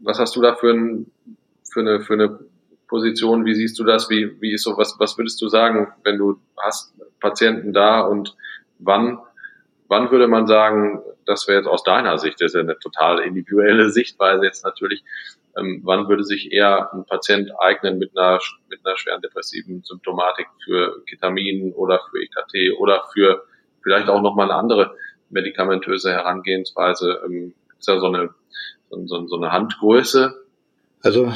was 0.00 0.18
hast 0.18 0.34
du 0.36 0.42
da 0.42 0.54
für, 0.54 0.72
ein, 0.72 1.10
für, 1.70 1.80
eine, 1.80 2.00
für 2.00 2.14
eine 2.14 2.40
Position? 2.88 3.44
Wie 3.44 3.54
siehst 3.54 3.78
du 3.78 3.84
das? 3.84 4.10
Wie, 4.10 4.40
wie 4.40 4.52
ist 4.52 4.64
so, 4.64 4.76
was, 4.76 4.96
was 4.98 5.16
würdest 5.16 5.40
du 5.40 5.48
sagen, 5.48 5.88
wenn 6.02 6.18
du 6.18 6.40
hast 6.56 6.94
Patienten 7.20 7.72
da 7.72 8.00
und 8.00 8.36
wann, 8.78 9.18
wann 9.86 10.10
würde 10.10 10.28
man 10.28 10.46
sagen, 10.46 11.02
das 11.28 11.46
wäre 11.46 11.58
jetzt 11.58 11.68
aus 11.68 11.82
deiner 11.82 12.18
Sicht, 12.18 12.40
das 12.40 12.48
ist 12.48 12.54
ja 12.54 12.60
eine 12.60 12.78
total 12.78 13.20
individuelle 13.20 13.90
Sichtweise 13.90 14.44
jetzt 14.44 14.64
natürlich, 14.64 15.04
ähm, 15.58 15.82
wann 15.84 16.08
würde 16.08 16.24
sich 16.24 16.52
eher 16.52 16.92
ein 16.92 17.04
Patient 17.04 17.50
eignen 17.60 17.98
mit 17.98 18.16
einer, 18.16 18.40
mit 18.68 18.80
einer 18.84 18.96
schweren 18.96 19.20
depressiven 19.20 19.82
Symptomatik 19.84 20.46
für 20.64 21.04
Ketamin 21.04 21.72
oder 21.74 22.00
für 22.10 22.22
EKT 22.22 22.78
oder 22.78 23.04
für 23.12 23.44
vielleicht 23.82 24.08
auch 24.08 24.22
nochmal 24.22 24.50
eine 24.50 24.58
andere 24.58 24.94
medikamentöse 25.28 26.10
Herangehensweise? 26.10 27.20
Ähm, 27.26 27.54
ist 27.78 27.88
da 27.88 28.00
so 28.00 28.06
eine, 28.06 28.30
so, 28.90 29.26
so 29.26 29.36
eine 29.36 29.52
Handgröße? 29.52 30.34
Also 31.02 31.32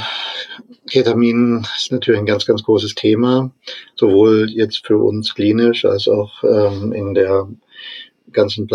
Ketamin 0.88 1.66
ist 1.76 1.92
natürlich 1.92 2.20
ein 2.20 2.26
ganz, 2.26 2.46
ganz 2.46 2.62
großes 2.62 2.94
Thema, 2.94 3.52
sowohl 3.94 4.50
jetzt 4.50 4.86
für 4.86 4.96
uns 4.96 5.34
klinisch 5.34 5.84
als 5.84 6.08
auch 6.08 6.42
ähm, 6.42 6.92
in 6.92 7.14
der 7.14 7.48
ganzen 8.32 8.66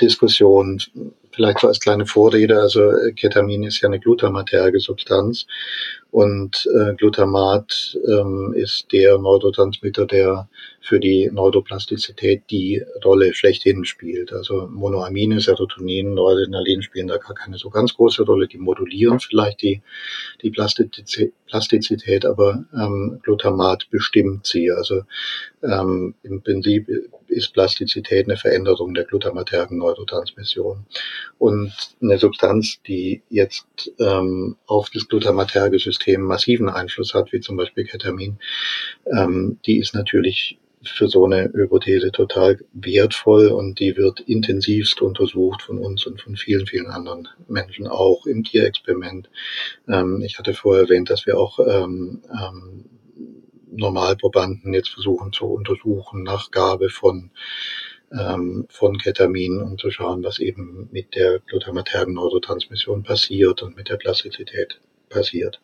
Plastizitätsdiskussion 0.00 0.80
vielleicht 1.32 1.60
so 1.60 1.68
als 1.68 1.80
kleine 1.80 2.06
Vorrede, 2.06 2.58
also 2.60 2.90
äh, 2.90 3.12
Ketamin 3.12 3.62
ist 3.62 3.80
ja 3.80 3.88
eine 3.88 4.00
glutamaterge 4.00 4.80
Substanz 4.80 5.46
und 6.10 6.68
äh, 6.74 6.94
Glutamat 6.94 7.96
ähm, 8.08 8.52
ist 8.56 8.90
der 8.92 9.16
Neurotransmitter, 9.16 10.06
der 10.06 10.48
für 10.80 10.98
die 10.98 11.30
Neuroplastizität 11.32 12.42
die 12.50 12.82
Rolle 13.04 13.32
schlechthin 13.32 13.84
spielt. 13.84 14.32
Also 14.32 14.66
Monoamine, 14.68 15.40
Serotonin, 15.40 16.14
Noradrenalin 16.14 16.82
spielen 16.82 17.06
da 17.06 17.18
gar 17.18 17.34
keine 17.34 17.58
so 17.58 17.70
ganz 17.70 17.94
große 17.94 18.24
Rolle. 18.24 18.48
Die 18.48 18.58
modulieren 18.58 19.20
vielleicht 19.20 19.62
die, 19.62 19.82
die 20.42 20.50
Plastizität, 20.50 21.32
Plastizität 21.46 22.26
aber 22.26 22.64
ähm, 22.74 23.20
Glutamat 23.22 23.88
bestimmt 23.90 24.46
sie. 24.46 24.72
Also 24.72 25.02
ähm, 25.62 26.14
im 26.24 26.42
Prinzip 26.42 26.88
ist 27.30 27.52
Plastizität 27.52 28.26
eine 28.26 28.36
Veränderung 28.36 28.94
der 28.94 29.04
glutamatergen 29.04 29.78
Neurotransmission. 29.78 30.86
Und 31.38 31.72
eine 32.02 32.18
Substanz, 32.18 32.80
die 32.86 33.22
jetzt 33.28 33.92
ähm, 33.98 34.56
auf 34.66 34.90
das 34.90 35.08
glutamaterge 35.08 35.78
System 35.78 36.22
massiven 36.22 36.68
Einfluss 36.68 37.14
hat, 37.14 37.32
wie 37.32 37.40
zum 37.40 37.56
Beispiel 37.56 37.84
Ketamin, 37.84 38.38
ähm, 39.06 39.58
die 39.64 39.78
ist 39.78 39.94
natürlich 39.94 40.58
für 40.82 41.08
so 41.08 41.26
eine 41.26 41.50
Hypothese 41.52 42.10
total 42.10 42.58
wertvoll 42.72 43.48
und 43.48 43.78
die 43.80 43.96
wird 43.96 44.20
intensivst 44.20 45.02
untersucht 45.02 45.62
von 45.62 45.78
uns 45.78 46.06
und 46.06 46.20
von 46.20 46.36
vielen, 46.36 46.66
vielen 46.66 46.86
anderen 46.86 47.28
Menschen 47.48 47.86
auch 47.86 48.24
im 48.26 48.44
Tierexperiment. 48.44 49.28
Ähm, 49.88 50.22
ich 50.24 50.38
hatte 50.38 50.54
vorher 50.54 50.84
erwähnt, 50.84 51.10
dass 51.10 51.26
wir 51.26 51.38
auch 51.38 51.58
ähm, 51.58 52.22
ähm, 52.32 52.84
Normalprobanden 53.72 54.74
jetzt 54.74 54.90
versuchen 54.90 55.32
zu 55.32 55.46
untersuchen 55.46 56.22
nach 56.22 56.50
Gabe 56.50 56.88
von 56.88 57.30
ähm, 58.12 58.66
von 58.68 58.98
Ketamin, 58.98 59.62
um 59.62 59.78
zu 59.78 59.90
schauen, 59.90 60.24
was 60.24 60.40
eben 60.40 60.88
mit 60.90 61.14
der 61.14 61.38
glutamatergen 61.40 62.14
Neurotransmission 62.14 63.02
passiert 63.02 63.62
und 63.62 63.76
mit 63.76 63.88
der 63.88 63.96
Plastizität 63.96 64.80
passiert. 65.08 65.60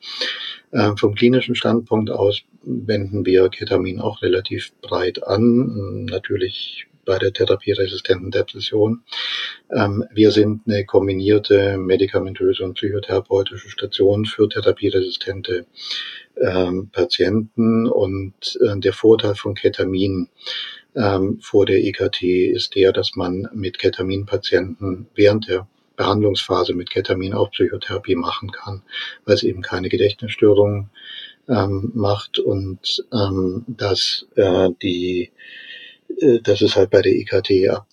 Ähm, 0.73 0.97
vom 0.97 1.15
klinischen 1.15 1.55
Standpunkt 1.55 2.11
aus 2.11 2.43
wenden 2.63 3.25
wir 3.25 3.49
Ketamin 3.49 4.01
auch 4.01 4.23
relativ 4.23 4.73
breit 4.81 5.23
an, 5.25 6.05
natürlich 6.05 6.87
bei 7.05 7.19
der 7.19 7.33
therapieresistenten 7.33 8.33
Depression. 8.33 9.03
Ähm, 9.71 10.05
wir 10.13 10.33
sind 10.33 10.63
eine 10.67 10.85
kombinierte 10.85 11.79
medikamentöse 11.79 12.65
und 12.65 12.75
psychotherapeutische 12.75 13.71
Station 13.71 14.25
für 14.27 14.49
therapieresistente 14.49 15.67
ähm, 16.41 16.91
Patienten 16.91 17.87
und 17.87 18.59
äh, 18.61 18.79
der 18.79 18.93
Vorteil 18.93 19.35
von 19.35 19.55
Ketamin 19.55 20.29
ähm, 20.95 21.39
vor 21.41 21.67
der 21.67 21.83
EKT 21.85 22.23
ist 22.23 22.75
der, 22.75 22.93
dass 22.93 23.17
man 23.17 23.49
mit 23.53 23.79
Ketaminpatienten 23.79 25.09
während 25.15 25.49
der 25.49 25.67
Behandlungsphase 25.97 26.75
mit 26.75 26.91
Ketamin 26.91 27.35
auch 27.35 27.51
Psychotherapie 27.51 28.17
machen 28.17 28.51
kann, 28.51 28.83
weil 29.25 29.35
es 29.35 29.43
eben 29.43 29.63
keine 29.63 29.89
Gedächtnisstörungen 29.89 30.91
ähm, 31.49 31.93
macht 31.95 32.39
und 32.39 33.05
ähm, 33.13 33.65
dass 33.67 34.27
äh, 34.37 34.71
die 34.83 35.31
äh, 36.19 36.41
dass 36.41 36.61
es 36.61 36.77
halt 36.77 36.91
bei 36.91 37.03
der 37.03 37.13
EKT 37.13 37.69
ab 37.71 37.87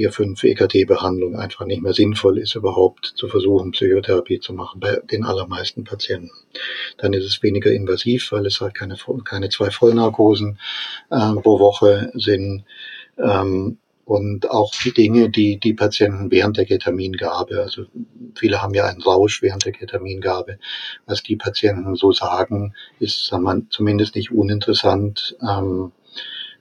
vier, 0.00 0.12
fünf 0.12 0.42
EKT-Behandlungen 0.42 1.38
einfach 1.38 1.66
nicht 1.66 1.82
mehr 1.82 1.92
sinnvoll 1.92 2.38
ist, 2.38 2.54
überhaupt 2.54 3.04
zu 3.04 3.28
versuchen, 3.28 3.72
Psychotherapie 3.72 4.40
zu 4.40 4.54
machen 4.54 4.80
bei 4.80 4.98
den 5.10 5.24
allermeisten 5.24 5.84
Patienten. 5.84 6.30
Dann 6.96 7.12
ist 7.12 7.26
es 7.26 7.42
weniger 7.42 7.70
invasiv, 7.70 8.32
weil 8.32 8.46
es 8.46 8.62
halt 8.62 8.74
keine, 8.74 8.96
keine 9.24 9.50
zwei 9.50 9.70
Vollnarkosen 9.70 10.58
äh, 11.10 11.34
pro 11.42 11.58
Woche 11.58 12.10
sind. 12.14 12.64
Ähm, 13.18 13.76
und 14.06 14.50
auch 14.50 14.72
die 14.82 14.92
Dinge, 14.92 15.28
die 15.28 15.60
die 15.60 15.74
Patienten 15.74 16.30
während 16.30 16.56
der 16.56 16.64
Ketamingabe, 16.64 17.60
also 17.60 17.84
viele 18.34 18.62
haben 18.62 18.74
ja 18.74 18.86
einen 18.86 19.02
Rausch 19.02 19.42
während 19.42 19.66
der 19.66 19.72
Ketamingabe, 19.72 20.58
was 21.06 21.22
die 21.22 21.36
Patienten 21.36 21.94
so 21.94 22.10
sagen, 22.10 22.74
ist 22.98 23.26
sagen 23.26 23.44
wir, 23.44 23.62
zumindest 23.68 24.16
nicht 24.16 24.32
uninteressant. 24.32 25.36
Ähm, 25.46 25.92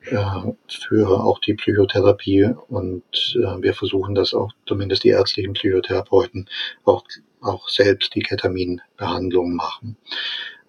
äh, 0.05 0.53
für 0.67 1.23
auch 1.23 1.39
die 1.39 1.53
Psychotherapie 1.53 2.49
und 2.67 3.03
äh, 3.35 3.61
wir 3.61 3.73
versuchen 3.73 4.15
das 4.15 4.33
auch, 4.33 4.51
zumindest 4.65 5.03
die 5.03 5.09
ärztlichen 5.09 5.53
Psychotherapeuten, 5.53 6.49
auch, 6.85 7.03
auch 7.41 7.69
selbst 7.69 8.15
die 8.15 8.21
Ketaminbehandlung 8.21 9.55
machen. 9.55 9.97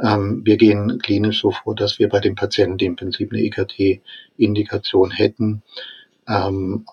Ähm, 0.03 0.43
wir 0.45 0.57
gehen 0.57 0.99
klinisch 0.99 1.40
so 1.43 1.51
vor, 1.51 1.75
dass 1.75 1.99
wir 1.99 2.09
bei 2.09 2.21
den 2.21 2.35
Patienten, 2.35 2.79
die 2.79 2.87
im 2.87 2.97
Prinzip 2.97 3.33
eine 3.33 3.43
EKT-Indikation 3.43 5.11
hätten, 5.11 5.62
ähm, 6.29 6.87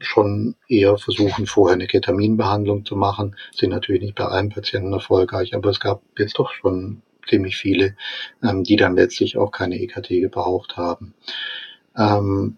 schon 0.00 0.54
eher 0.66 0.96
versuchen, 0.96 1.46
vorher 1.46 1.74
eine 1.74 1.86
Ketaminbehandlung 1.86 2.84
zu 2.84 2.96
machen. 2.96 3.36
Sind 3.54 3.70
natürlich 3.70 4.02
nicht 4.02 4.14
bei 4.14 4.24
allen 4.24 4.48
Patienten 4.48 4.92
erfolgreich, 4.92 5.54
aber 5.54 5.70
es 5.70 5.80
gab 5.80 6.02
jetzt 6.18 6.38
doch 6.38 6.52
schon 6.52 7.02
ziemlich 7.28 7.56
viele, 7.56 7.96
ähm, 8.42 8.64
die 8.64 8.76
dann 8.76 8.96
letztlich 8.96 9.36
auch 9.36 9.50
keine 9.50 9.80
EKT 9.80 10.08
gebraucht 10.20 10.76
haben. 10.76 11.14
Ähm, 11.96 12.56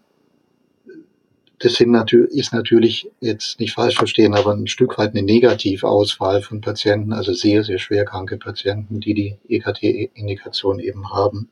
das 1.62 1.75
sind 1.75 1.92
natürlich, 1.92 2.37
ist 2.37 2.53
natürlich 2.53 3.09
jetzt 3.20 3.61
nicht 3.61 3.75
falsch 3.75 3.96
verstehen, 3.96 4.35
aber 4.35 4.53
ein 4.53 4.66
Stück 4.66 4.98
weit 4.98 5.11
eine 5.11 5.22
Negativauswahl 5.22 6.42
von 6.42 6.61
Patienten, 6.61 7.12
also 7.12 7.33
sehr, 7.33 7.62
sehr 7.62 7.79
schwer 7.79 8.05
kranke 8.05 8.37
Patienten, 8.37 8.98
die 8.98 9.14
die 9.14 9.38
EKT-Indikation 9.48 10.81
eben 10.81 11.12
haben. 11.12 11.51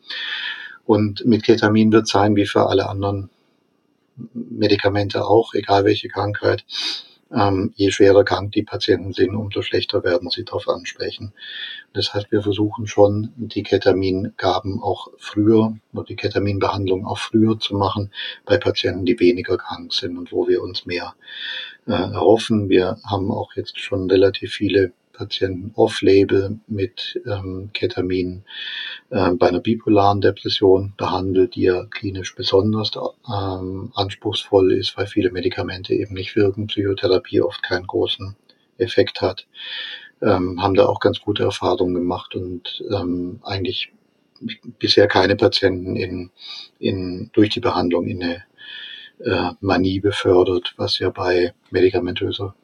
Und 0.84 1.24
mit 1.24 1.44
Ketamin 1.44 1.92
wird 1.92 2.08
sein 2.08 2.34
wie 2.34 2.46
für 2.46 2.66
alle 2.66 2.88
anderen 2.88 3.30
Medikamente 4.34 5.24
auch, 5.24 5.54
egal 5.54 5.84
welche 5.84 6.08
Krankheit, 6.08 6.64
ähm, 7.32 7.72
je 7.76 7.90
schwerer 7.90 8.24
krank 8.24 8.52
die 8.52 8.62
Patienten 8.62 9.12
sind, 9.12 9.34
umso 9.34 9.62
schlechter 9.62 10.02
werden 10.04 10.30
sie 10.30 10.44
darauf 10.44 10.68
ansprechen. 10.68 11.32
Das 11.92 12.12
heißt, 12.12 12.30
wir 12.32 12.42
versuchen 12.42 12.86
schon, 12.86 13.32
die 13.36 13.62
Ketamingaben 13.62 14.82
auch 14.82 15.08
früher 15.18 15.76
oder 15.92 16.04
die 16.04 16.16
Ketaminbehandlung 16.16 17.06
auch 17.06 17.18
früher 17.18 17.58
zu 17.58 17.76
machen 17.76 18.10
bei 18.44 18.58
Patienten, 18.58 19.04
die 19.04 19.18
weniger 19.20 19.56
krank 19.56 19.92
sind 19.92 20.18
und 20.18 20.32
wo 20.32 20.48
wir 20.48 20.62
uns 20.62 20.86
mehr 20.86 21.14
äh, 21.86 21.92
erhoffen. 21.92 22.68
Wir 22.68 22.98
haben 23.04 23.30
auch 23.30 23.54
jetzt 23.54 23.78
schon 23.78 24.10
relativ 24.10 24.52
viele 24.52 24.92
Patienten 25.20 25.72
off-label 25.74 26.60
mit 26.66 27.20
ähm, 27.26 27.68
Ketamin 27.74 28.42
äh, 29.10 29.32
bei 29.32 29.48
einer 29.48 29.60
bipolaren 29.60 30.22
Depression 30.22 30.94
behandelt, 30.96 31.56
die 31.56 31.64
ja 31.64 31.84
klinisch 31.84 32.34
besonders 32.34 32.92
ähm, 33.30 33.92
anspruchsvoll 33.94 34.72
ist, 34.72 34.96
weil 34.96 35.06
viele 35.06 35.30
Medikamente 35.30 35.92
eben 35.92 36.14
nicht 36.14 36.36
wirken, 36.36 36.68
Psychotherapie 36.68 37.42
oft 37.42 37.62
keinen 37.62 37.86
großen 37.86 38.34
Effekt 38.78 39.20
hat. 39.20 39.46
Ähm, 40.22 40.62
haben 40.62 40.74
da 40.74 40.86
auch 40.86 41.00
ganz 41.00 41.20
gute 41.20 41.42
Erfahrungen 41.42 41.94
gemacht 41.94 42.34
und 42.34 42.82
ähm, 42.90 43.40
eigentlich 43.42 43.92
bisher 44.78 45.06
keine 45.06 45.36
Patienten 45.36 45.96
in, 45.96 46.30
in, 46.78 47.30
durch 47.34 47.50
die 47.50 47.60
Behandlung 47.60 48.06
in 48.06 48.22
eine 48.22 48.42
äh, 49.18 49.52
Manie 49.60 50.00
befördert, 50.00 50.72
was 50.78 50.98
ja 50.98 51.10
bei 51.10 51.52
medikamentöser 51.70 52.54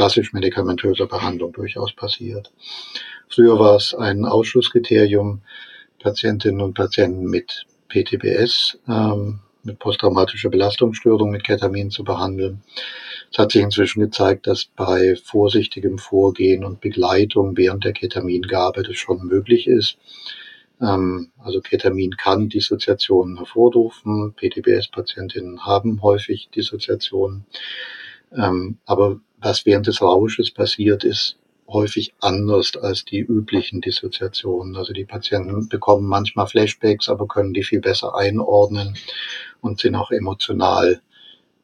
klassisch 0.00 0.32
medikamentöser 0.32 1.06
Behandlung 1.06 1.52
durchaus 1.52 1.92
passiert. 1.92 2.50
Früher 3.28 3.58
war 3.58 3.76
es 3.76 3.94
ein 3.94 4.24
Ausschlusskriterium, 4.24 5.42
Patientinnen 6.02 6.62
und 6.62 6.72
Patienten 6.72 7.24
mit 7.26 7.66
PTBS, 7.90 8.78
ähm, 8.88 9.40
mit 9.62 9.78
posttraumatischer 9.78 10.48
Belastungsstörung 10.48 11.30
mit 11.30 11.44
Ketamin 11.44 11.90
zu 11.90 12.02
behandeln. 12.02 12.62
Es 13.30 13.38
hat 13.38 13.52
sich 13.52 13.60
inzwischen 13.60 14.00
gezeigt, 14.00 14.46
dass 14.46 14.64
bei 14.64 15.16
vorsichtigem 15.22 15.98
Vorgehen 15.98 16.64
und 16.64 16.80
Begleitung 16.80 17.58
während 17.58 17.84
der 17.84 17.92
Ketamingabe 17.92 18.82
das 18.82 18.96
schon 18.96 19.26
möglich 19.26 19.66
ist. 19.66 19.98
Ähm, 20.80 21.30
also 21.36 21.60
Ketamin 21.60 22.12
kann 22.12 22.48
Dissoziationen 22.48 23.36
hervorrufen. 23.36 24.32
PTBS-Patientinnen 24.32 25.66
haben 25.66 26.00
häufig 26.00 26.48
Dissoziationen. 26.48 27.44
Ähm, 28.36 28.78
aber 28.86 29.20
was 29.38 29.66
während 29.66 29.86
des 29.86 30.02
Rausches 30.02 30.50
passiert, 30.50 31.04
ist 31.04 31.36
häufig 31.68 32.14
anders 32.20 32.76
als 32.76 33.04
die 33.04 33.20
üblichen 33.20 33.80
Dissoziationen. 33.80 34.76
Also 34.76 34.92
die 34.92 35.04
Patienten 35.04 35.68
bekommen 35.68 36.06
manchmal 36.06 36.46
Flashbacks, 36.46 37.08
aber 37.08 37.26
können 37.26 37.54
die 37.54 37.62
viel 37.62 37.80
besser 37.80 38.14
einordnen 38.14 38.96
und 39.60 39.80
sind 39.80 39.94
auch 39.94 40.10
emotional 40.10 41.00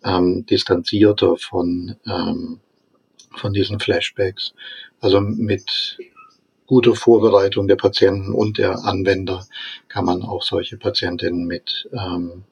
ähm, 0.05 0.47
distanzierter 0.47 1.37
von, 1.37 1.97
ähm, 2.07 2.61
von 3.35 3.53
diesen 3.53 3.81
Flashbacks. 3.81 4.55
Also 5.01 5.21
mit 5.21 5.99
guter 6.67 6.95
Vorbereitung 6.95 7.69
der 7.69 7.77
Patienten 7.77 8.33
und 8.33 8.59
der 8.59 8.85
Anwender 8.85 9.47
kann 9.89 10.05
man 10.05 10.23
auch 10.23 10.43
solche 10.43 10.77
Patientinnen 10.77 11.47
mit, 11.47 11.89
ähm, 11.93 12.45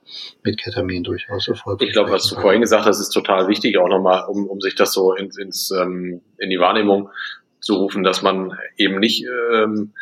mit 0.43 0.59
Ketamin 0.59 1.03
durchaus 1.03 1.49
erfolgreich. 1.49 1.89
Ich 1.89 1.95
glaube, 1.95 2.13
was 2.13 2.29
du 2.29 2.41
vorhin 2.41 2.61
gesagt 2.61 2.87
hast, 2.87 3.01
ist 3.01 3.11
total 3.11 3.49
wichtig, 3.49 3.79
auch 3.79 3.89
nochmal, 3.89 4.25
um, 4.29 4.47
um 4.47 4.61
sich 4.61 4.75
das 4.75 4.93
so 4.93 5.15
ins, 5.15 5.37
ins, 5.37 5.71
ähm, 5.71 6.21
in 6.39 6.51
die 6.51 6.59
Wahrnehmung 6.59 7.11
zu 7.61 7.75
rufen, 7.75 8.05
dass 8.05 8.23
man 8.23 8.53
eben 8.77 9.01
nicht 9.01 9.27
ähm, 9.53 9.93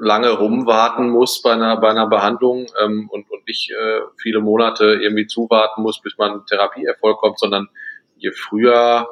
lange 0.00 0.30
rumwarten 0.30 1.10
muss 1.10 1.42
bei 1.42 1.52
einer, 1.52 1.80
bei 1.80 1.90
einer 1.90 2.06
Behandlung 2.06 2.66
ähm, 2.82 3.08
und, 3.10 3.30
und 3.30 3.46
nicht 3.46 3.70
äh, 3.70 4.00
viele 4.16 4.40
Monate 4.40 4.84
irgendwie 4.94 5.26
zuwarten 5.26 5.82
muss, 5.82 6.00
bis 6.00 6.16
man 6.16 6.46
Therapieerfolg 6.46 7.18
kommt, 7.18 7.38
sondern 7.38 7.68
je 8.16 8.30
früher 8.30 9.08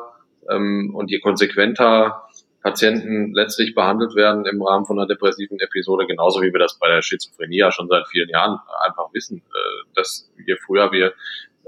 ähm, 0.49 0.95
und 0.95 1.11
je 1.11 1.21
konsequenter 1.21 2.23
Patienten 2.63 3.35
letztlich 3.35 3.75
behandelt 3.75 4.15
werden 4.15 4.47
im 4.47 4.63
Rahmen 4.63 4.87
von 4.87 4.99
einer 4.99 5.09
depressiven 5.09 5.59
Episode, 5.59 6.07
genauso 6.07 6.41
wie 6.43 6.53
wir 6.53 6.61
das 6.61 6.79
bei 6.79 6.89
der 6.89 7.03
Schizophrenie 7.03 7.59
ja 7.59 7.73
schon 7.73 7.89
seit 7.89 8.07
vielen 8.09 8.29
Jahren 8.29 8.61
einfach 8.87 9.13
wissen, 9.13 9.39
äh, 9.39 9.95
dass 9.95 10.31
je 10.47 10.57
früher 10.65 10.93
wir 10.93 11.13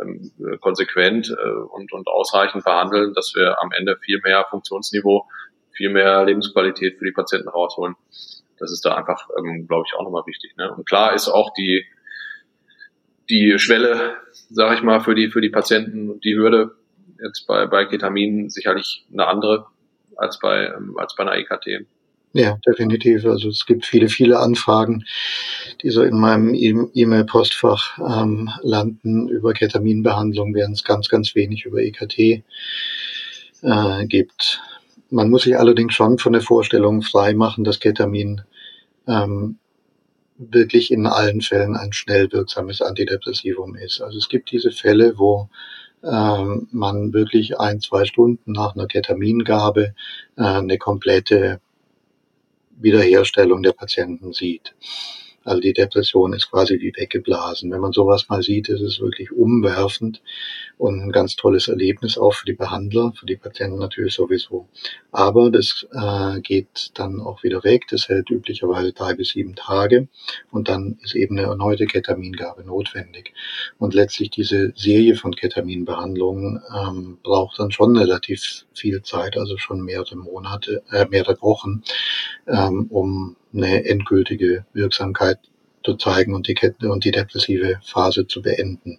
ähm, 0.00 0.30
konsequent 0.60 1.30
äh, 1.30 1.50
und, 1.50 1.92
und 1.92 2.06
ausreichend 2.06 2.64
behandeln, 2.64 3.12
dass 3.14 3.32
wir 3.34 3.60
am 3.60 3.70
Ende 3.72 3.96
viel 3.96 4.20
mehr 4.22 4.46
Funktionsniveau, 4.50 5.26
viel 5.72 5.90
mehr 5.90 6.24
Lebensqualität 6.24 6.98
für 6.98 7.04
die 7.04 7.12
Patienten 7.12 7.48
rausholen. 7.48 7.96
Das 8.58 8.70
ist 8.70 8.84
da 8.84 8.94
einfach, 8.94 9.28
ähm, 9.36 9.66
glaube 9.66 9.84
ich, 9.86 9.94
auch 9.98 10.04
nochmal 10.04 10.26
wichtig. 10.26 10.56
Ne? 10.56 10.72
Und 10.72 10.86
klar 10.86 11.14
ist 11.14 11.28
auch 11.28 11.52
die, 11.54 11.84
die 13.28 13.58
Schwelle, 13.58 14.16
sage 14.50 14.76
ich 14.76 14.82
mal, 14.82 15.00
für 15.00 15.16
die, 15.16 15.28
für 15.28 15.40
die 15.40 15.50
Patienten 15.50 16.20
die 16.20 16.36
Hürde 16.36 16.76
jetzt 17.20 17.46
bei, 17.46 17.66
bei 17.66 17.84
Ketamin 17.84 18.48
sicherlich 18.48 19.06
eine 19.12 19.26
andere 19.26 19.66
als 20.16 20.38
bei, 20.38 20.66
ähm, 20.66 20.96
als 20.98 21.14
bei 21.14 21.24
einer 21.24 21.36
EKT. 21.36 21.86
Ja, 22.32 22.58
definitiv. 22.66 23.24
Also 23.26 23.48
es 23.48 23.64
gibt 23.64 23.86
viele, 23.86 24.08
viele 24.08 24.40
Anfragen, 24.40 25.04
die 25.82 25.90
so 25.90 26.02
in 26.02 26.18
meinem 26.18 26.52
e- 26.52 26.90
E-Mail-Postfach 26.92 27.98
ähm, 27.98 28.50
landen 28.62 29.28
über 29.28 29.52
Ketaminbehandlung, 29.52 30.52
während 30.52 30.74
es 30.74 30.82
ganz, 30.82 31.08
ganz 31.08 31.36
wenig 31.36 31.64
über 31.64 31.78
EKT 31.78 32.42
äh, 33.62 34.06
gibt. 34.06 34.60
Man 35.10 35.30
muss 35.30 35.44
sich 35.44 35.56
allerdings 35.56 35.94
schon 35.94 36.18
von 36.18 36.32
der 36.32 36.42
Vorstellung 36.42 37.02
frei 37.02 37.34
machen, 37.34 37.62
dass 37.62 37.78
Ketamin 37.78 38.42
ähm, 39.06 39.58
wirklich 40.36 40.90
in 40.90 41.06
allen 41.06 41.40
Fällen 41.40 41.76
ein 41.76 41.92
schnell 41.92 42.32
wirksames 42.32 42.82
Antidepressivum 42.82 43.76
ist. 43.76 44.00
Also 44.00 44.18
es 44.18 44.28
gibt 44.28 44.50
diese 44.50 44.72
Fälle, 44.72 45.18
wo 45.18 45.48
ähm, 46.04 46.68
man 46.70 47.12
wirklich 47.12 47.58
ein, 47.58 47.80
zwei 47.80 48.04
Stunden 48.04 48.52
nach 48.52 48.74
einer 48.74 48.86
Ketamingabe 48.86 49.94
äh, 50.36 50.42
eine 50.42 50.78
komplette 50.78 51.60
Wiederherstellung 52.76 53.62
der 53.62 53.72
Patienten 53.72 54.32
sieht. 54.32 54.74
Also 55.44 55.60
die 55.60 55.72
Depression 55.72 56.32
ist 56.32 56.50
quasi 56.50 56.80
wie 56.80 56.92
weggeblasen. 56.96 57.70
Wenn 57.70 57.80
man 57.80 57.92
sowas 57.92 58.28
mal 58.28 58.42
sieht, 58.42 58.68
ist 58.68 58.80
es 58.80 59.00
wirklich 59.00 59.30
umwerfend 59.30 60.22
und 60.78 61.00
ein 61.00 61.12
ganz 61.12 61.36
tolles 61.36 61.68
Erlebnis 61.68 62.18
auch 62.18 62.34
für 62.34 62.46
die 62.46 62.54
Behandler, 62.54 63.12
für 63.18 63.26
die 63.26 63.36
Patienten 63.36 63.78
natürlich 63.78 64.14
sowieso. 64.14 64.68
Aber 65.12 65.50
das 65.50 65.86
äh, 65.92 66.40
geht 66.40 66.90
dann 66.94 67.20
auch 67.20 67.42
wieder 67.42 67.62
weg. 67.62 67.86
Das 67.90 68.08
hält 68.08 68.30
üblicherweise 68.30 68.92
drei 68.92 69.14
bis 69.14 69.30
sieben 69.30 69.54
Tage 69.54 70.08
und 70.50 70.68
dann 70.68 70.98
ist 71.02 71.14
eben 71.14 71.38
eine 71.38 71.46
erneute 71.46 71.86
Ketamingabe 71.86 72.64
notwendig. 72.64 73.34
Und 73.78 73.94
letztlich 73.94 74.30
diese 74.30 74.72
Serie 74.74 75.14
von 75.14 75.34
Ketaminbehandlungen 75.34 76.62
ähm, 76.74 77.18
braucht 77.22 77.58
dann 77.58 77.70
schon 77.70 77.96
relativ 77.96 78.64
viel 78.74 79.02
Zeit, 79.02 79.36
also 79.36 79.56
schon 79.58 79.82
mehrere 79.82 80.16
Monate, 80.16 80.82
äh, 80.90 81.06
mehrere 81.08 81.40
Wochen, 81.42 81.82
ähm, 82.46 82.86
um 82.90 83.36
eine 83.54 83.84
endgültige 83.84 84.64
Wirksamkeit 84.72 85.38
zu 85.84 85.94
zeigen 85.94 86.34
und 86.34 86.48
die, 86.48 86.54
Kette 86.54 86.90
und 86.90 87.04
die 87.04 87.10
depressive 87.10 87.78
Phase 87.82 88.26
zu 88.26 88.42
beenden. 88.42 88.98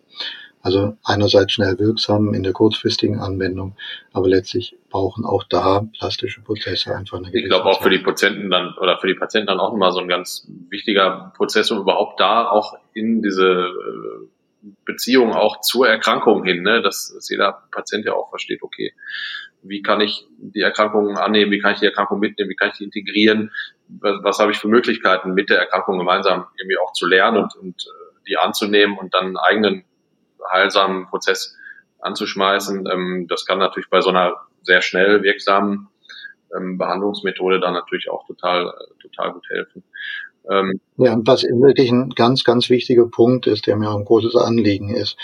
Also 0.61 0.97
einerseits 1.03 1.53
schnell 1.53 1.77
wirksam 1.77 2.33
in 2.33 2.41
der 2.41 2.51
kurzfristigen 2.51 3.19
Anwendung, 3.19 3.75
aber 4.13 4.27
letztlich 4.27 4.75
brauchen 4.89 5.23
auch 5.23 5.43
da 5.43 5.87
plastische 5.95 6.41
Prozesse 6.41 6.95
einfach 6.95 7.19
eine 7.19 7.29
Ich 7.31 7.45
glaube 7.45 7.65
auch 7.65 7.83
für 7.83 7.91
die 7.91 7.99
Patienten 7.99 8.49
dann 8.49 8.73
oder 8.79 8.97
für 8.97 9.05
die 9.05 9.13
Patienten 9.13 9.45
dann 9.45 9.59
auch 9.59 9.75
immer 9.75 9.91
so 9.91 9.99
ein 9.99 10.07
ganz 10.07 10.47
wichtiger 10.69 11.33
Prozess, 11.37 11.69
um 11.69 11.81
überhaupt 11.81 12.19
da 12.19 12.49
auch 12.49 12.73
in 12.93 13.21
diese 13.21 13.45
äh, 13.45 14.27
Beziehung 14.85 15.33
auch 15.33 15.61
zur 15.61 15.87
Erkrankung 15.87 16.43
hin, 16.43 16.63
ne, 16.63 16.81
dass, 16.81 17.13
dass 17.13 17.29
jeder 17.29 17.67
Patient 17.71 18.05
ja 18.05 18.13
auch 18.13 18.29
versteht, 18.29 18.63
okay, 18.63 18.93
wie 19.61 19.81
kann 19.81 20.01
ich 20.01 20.25
die 20.39 20.61
Erkrankung 20.61 21.17
annehmen, 21.17 21.51
wie 21.51 21.59
kann 21.59 21.73
ich 21.73 21.79
die 21.79 21.85
Erkrankung 21.85 22.19
mitnehmen, 22.19 22.49
wie 22.49 22.55
kann 22.55 22.69
ich 22.71 22.77
die 22.77 22.85
integrieren, 22.85 23.51
was, 23.87 24.23
was 24.23 24.39
habe 24.39 24.51
ich 24.51 24.57
für 24.57 24.67
Möglichkeiten, 24.67 25.33
mit 25.33 25.49
der 25.49 25.59
Erkrankung 25.59 25.97
gemeinsam 25.97 26.47
irgendwie 26.57 26.77
auch 26.77 26.93
zu 26.93 27.07
lernen 27.07 27.43
und, 27.43 27.55
und 27.55 27.75
äh, 27.81 28.27
die 28.27 28.37
anzunehmen 28.37 28.97
und 28.97 29.13
dann 29.13 29.25
einen 29.25 29.37
eigenen 29.37 29.83
heilsamen 30.51 31.07
Prozess 31.07 31.55
anzuschmeißen. 31.99 32.87
Ähm, 32.91 33.27
das 33.29 33.45
kann 33.45 33.59
natürlich 33.59 33.89
bei 33.89 34.01
so 34.01 34.09
einer 34.09 34.33
sehr 34.63 34.81
schnell 34.81 35.23
wirksamen 35.23 35.87
ähm, 36.55 36.77
Behandlungsmethode 36.77 37.59
dann 37.59 37.73
natürlich 37.73 38.09
auch 38.09 38.25
total, 38.25 38.67
äh, 38.67 39.01
total 39.01 39.33
gut 39.33 39.47
helfen. 39.49 39.83
Ähm, 40.49 40.79
ja, 40.97 41.13
und 41.13 41.27
was 41.27 41.43
wirklich 41.43 41.91
ein 41.91 42.09
ganz, 42.11 42.43
ganz 42.43 42.69
wichtiger 42.69 43.07
Punkt 43.07 43.47
ist, 43.47 43.65
der 43.67 43.75
mir 43.75 43.89
auch 43.89 43.97
ein 43.97 44.05
großes 44.05 44.35
Anliegen 44.35 44.93
ist, 44.93 45.17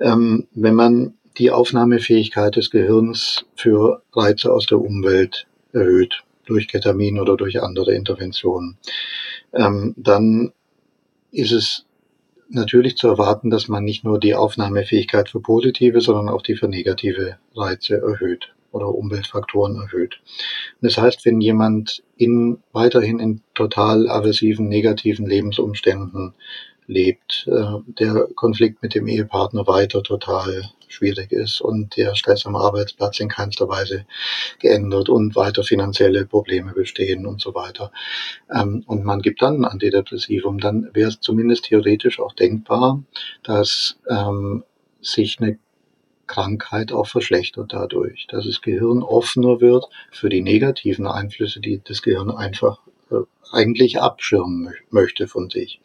ähm, 0.00 0.46
wenn 0.52 0.74
man 0.74 1.14
die 1.38 1.50
Aufnahmefähigkeit 1.50 2.56
des 2.56 2.70
Gehirns 2.70 3.44
für 3.56 4.02
Reize 4.12 4.52
aus 4.52 4.66
der 4.66 4.80
Umwelt 4.80 5.46
erhöht, 5.72 6.22
durch 6.48 6.68
Ketamin 6.68 7.18
oder 7.18 7.36
durch 7.36 7.62
andere 7.62 7.94
Interventionen, 7.94 8.78
ähm, 9.52 9.94
dann 9.96 10.52
ist 11.30 11.52
es 11.52 11.86
natürlich 12.48 12.96
zu 12.96 13.08
erwarten, 13.08 13.50
dass 13.50 13.68
man 13.68 13.84
nicht 13.84 14.04
nur 14.04 14.18
die 14.18 14.34
Aufnahmefähigkeit 14.34 15.28
für 15.28 15.40
positive, 15.40 16.00
sondern 16.00 16.28
auch 16.28 16.42
die 16.42 16.56
für 16.56 16.68
negative 16.68 17.38
Reize 17.54 17.96
erhöht 17.96 18.54
oder 18.72 18.88
Umweltfaktoren 18.88 19.76
erhöht. 19.76 20.20
das 20.80 20.98
heißt, 20.98 21.24
wenn 21.24 21.40
jemand 21.40 22.02
in, 22.16 22.58
weiterhin 22.72 23.18
in 23.18 23.40
total 23.54 24.08
aversiven, 24.08 24.68
negativen 24.68 25.26
Lebensumständen 25.26 26.34
lebt, 26.88 27.46
äh, 27.46 27.78
der 27.86 28.28
Konflikt 28.34 28.82
mit 28.82 28.94
dem 28.94 29.06
Ehepartner 29.06 29.66
weiter 29.66 30.02
total 30.02 30.64
schwierig 30.88 31.32
ist 31.32 31.60
und 31.60 31.96
der 31.96 32.16
Stress 32.16 32.46
am 32.46 32.56
Arbeitsplatz 32.56 33.20
in 33.20 33.28
keinster 33.28 33.68
Weise 33.68 34.06
geändert 34.58 35.10
und 35.10 35.36
weiter 35.36 35.62
finanzielle 35.62 36.24
Probleme 36.24 36.72
bestehen 36.72 37.26
und 37.26 37.40
so 37.40 37.54
weiter. 37.54 37.92
Ähm, 38.52 38.82
und 38.86 39.04
man 39.04 39.20
gibt 39.20 39.42
dann 39.42 39.60
ein 39.60 39.64
Antidepressivum, 39.66 40.58
dann 40.58 40.90
wäre 40.94 41.10
es 41.10 41.20
zumindest 41.20 41.66
theoretisch 41.66 42.18
auch 42.18 42.32
denkbar, 42.32 43.02
dass 43.42 43.98
ähm, 44.08 44.64
sich 45.00 45.38
eine 45.40 45.58
Krankheit 46.26 46.92
auch 46.92 47.06
verschlechtert 47.06 47.72
dadurch, 47.72 48.26
dass 48.28 48.46
das 48.46 48.60
Gehirn 48.60 49.02
offener 49.02 49.60
wird 49.60 49.86
für 50.10 50.28
die 50.28 50.42
negativen 50.42 51.06
Einflüsse, 51.06 51.60
die 51.60 51.80
das 51.84 52.02
Gehirn 52.02 52.30
einfach 52.30 52.80
äh, 53.10 53.16
eigentlich 53.52 54.00
abschirmen 54.00 54.74
möchte 54.90 55.28
von 55.28 55.50
sich. 55.50 55.80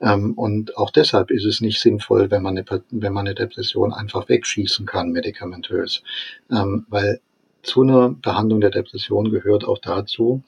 Ähm, 0.00 0.34
und 0.34 0.76
auch 0.76 0.90
deshalb 0.90 1.30
ist 1.30 1.44
es 1.44 1.60
nicht 1.60 1.80
sinnvoll, 1.80 2.30
wenn 2.30 2.42
man 2.42 2.56
eine, 2.56 2.82
wenn 2.90 3.12
man 3.12 3.26
eine 3.26 3.34
Depression 3.34 3.92
einfach 3.92 4.28
wegschießen 4.28 4.86
kann, 4.86 5.12
medikamentös. 5.12 6.02
Ähm, 6.50 6.86
weil 6.88 7.20
zu 7.62 7.82
einer 7.82 8.10
Behandlung 8.10 8.60
der 8.60 8.70
Depression 8.70 9.30
gehört 9.30 9.64
auch 9.64 9.78
dazu, 9.78 10.42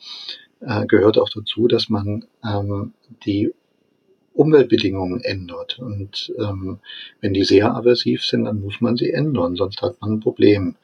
äh, 0.60 0.86
gehört 0.86 1.18
auch 1.18 1.28
dazu, 1.28 1.68
dass 1.68 1.88
man 1.88 2.24
ähm, 2.44 2.94
die 3.24 3.52
Umweltbedingungen 4.34 5.20
ändert. 5.20 5.78
Und 5.78 6.32
ähm, 6.38 6.78
wenn 7.20 7.34
die 7.34 7.44
sehr 7.44 7.74
aversiv 7.74 8.24
sind, 8.24 8.44
dann 8.44 8.60
muss 8.60 8.80
man 8.80 8.96
sie 8.96 9.10
ändern, 9.10 9.56
sonst 9.56 9.82
hat 9.82 10.00
man 10.00 10.12
ein 10.12 10.20
Problem 10.20 10.76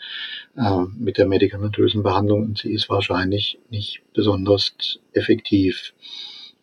äh, 0.56 0.82
mit 0.98 1.16
der 1.18 1.26
medikamentösen 1.26 2.02
Behandlung 2.02 2.42
und 2.42 2.58
sie 2.58 2.72
ist 2.72 2.90
wahrscheinlich 2.90 3.58
nicht 3.70 4.02
besonders 4.12 4.74
effektiv. 5.12 5.94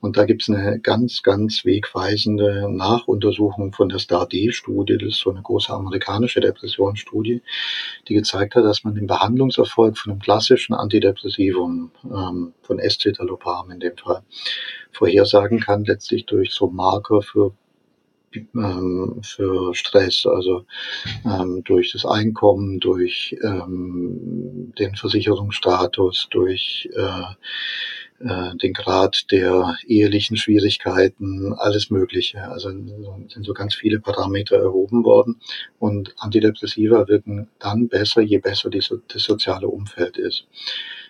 Und 0.06 0.18
da 0.18 0.26
gibt 0.26 0.44
es 0.44 0.50
eine 0.50 0.80
ganz, 0.80 1.24
ganz 1.24 1.66
wegweisende 1.66 2.72
Nachuntersuchung 2.72 3.74
von 3.74 3.90
der 3.90 3.98
STAR-D-Studie, 3.98 5.00
das 5.00 5.14
ist 5.14 5.20
so 5.20 5.32
eine 5.32 5.42
große 5.42 5.74
amerikanische 5.74 6.42
Depressionsstudie, 6.42 7.42
die 8.08 8.14
gezeigt 8.14 8.54
hat, 8.54 8.66
dass 8.66 8.84
man 8.84 8.94
den 8.94 9.08
Behandlungserfolg 9.08 9.98
von 9.98 10.12
einem 10.12 10.22
klassischen 10.22 10.76
Antidepressivum, 10.76 11.90
ähm, 12.04 12.54
von 12.62 12.78
Escitalopam 12.78 13.72
in 13.72 13.80
dem 13.80 13.98
Fall, 13.98 14.22
vorhersagen 14.92 15.60
kann, 15.60 15.86
letztlich 15.86 16.28
durch 16.28 16.54
so 16.54 16.68
Marker 16.68 17.24
für 17.24 17.54
ähm, 18.54 19.22
für 19.24 19.74
Stress, 19.74 20.26
also 20.26 20.66
ähm, 21.24 21.64
durch 21.64 21.94
das 21.94 22.06
Einkommen, 22.06 22.80
durch 22.80 23.36
ähm, 23.42 24.74
den 24.78 24.96
Versicherungsstatus, 24.96 26.28
durch 26.30 26.90
äh, 26.94 27.24
äh, 28.20 28.56
den 28.56 28.74
Grad 28.74 29.32
der 29.32 29.76
ehelichen 29.86 30.38
Schwierigkeiten, 30.38 31.54
alles 31.54 31.90
Mögliche. 31.90 32.44
Also 32.44 32.70
sind 32.70 33.44
so 33.44 33.54
ganz 33.54 33.76
viele 33.76 34.00
Parameter 34.00 34.58
erhoben 34.58 35.04
worden 35.04 35.42
und 35.80 36.16
Antidepressiva 36.18 37.08
wirken 37.08 37.50
dann 37.60 37.88
besser, 37.88 38.22
je 38.22 38.38
besser 38.38 38.70
die, 38.70 38.80
das 38.80 39.24
soziale 39.24 39.68
Umfeld 39.68 40.18
ist. 40.18 40.48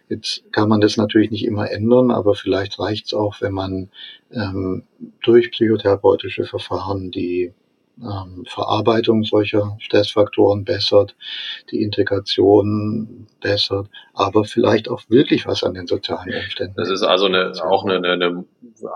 Jetzt 0.10 0.52
kann 0.52 0.70
man 0.70 0.82
das 0.82 0.98
natürlich 0.98 1.32
nicht 1.32 1.46
immer 1.46 1.72
ändern, 1.72 2.12
aber 2.12 2.36
vielleicht 2.36 2.80
reicht 2.80 3.08
es 3.08 3.14
auch, 3.14 3.42
wenn 3.42 3.54
man 3.54 3.90
ähm, 4.32 4.84
durch 5.24 5.52
psychotherapeutische 5.52 6.46
Verfahren 6.46 7.10
die 7.10 7.54
ähm, 8.02 8.46
Verarbeitung 8.48 9.24
solcher 9.24 9.78
Stressfaktoren 9.80 10.66
bessert, 10.66 11.16
die 11.72 11.82
Integration 11.82 13.28
bessert, 13.42 13.88
aber 14.14 14.44
vielleicht 14.44 14.90
auch 14.90 15.02
wirklich 15.10 15.46
was 15.46 15.64
an 15.64 15.74
den 15.74 15.88
sozialen 15.88 16.34
Umständen. 16.34 16.76
Das 16.78 16.90
ist 16.90 17.04
also 17.04 17.26
eine, 17.26 17.54
auch 17.64 17.86
eine, 17.86 18.46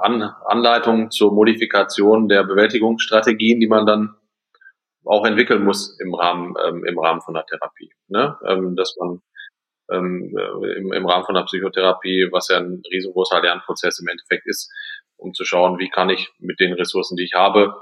eine 0.01 0.35
Anleitung 0.45 1.11
zur 1.11 1.33
Modifikation 1.33 2.27
der 2.27 2.43
Bewältigungsstrategien, 2.43 3.59
die 3.59 3.67
man 3.67 3.85
dann 3.85 4.15
auch 5.05 5.25
entwickeln 5.25 5.63
muss 5.63 5.97
im 5.99 6.13
Rahmen, 6.13 6.53
ähm, 6.65 6.85
im 6.85 6.99
Rahmen 6.99 7.21
von 7.21 7.33
der 7.33 7.45
Therapie. 7.45 7.91
Ne? 8.09 8.37
Ähm, 8.45 8.75
dass 8.75 8.95
man 8.99 9.21
ähm, 9.91 10.35
im, 10.77 10.93
im 10.93 11.05
Rahmen 11.05 11.25
von 11.25 11.35
der 11.35 11.43
Psychotherapie, 11.43 12.27
was 12.31 12.49
ja 12.49 12.57
ein 12.57 12.81
riesengroßer 12.91 13.41
Lernprozess 13.41 13.99
im 13.99 14.07
Endeffekt 14.07 14.45
ist, 14.45 14.71
um 15.17 15.33
zu 15.33 15.45
schauen, 15.45 15.79
wie 15.79 15.89
kann 15.89 16.09
ich 16.09 16.31
mit 16.39 16.59
den 16.59 16.73
Ressourcen, 16.73 17.15
die 17.15 17.23
ich 17.23 17.33
habe, 17.33 17.73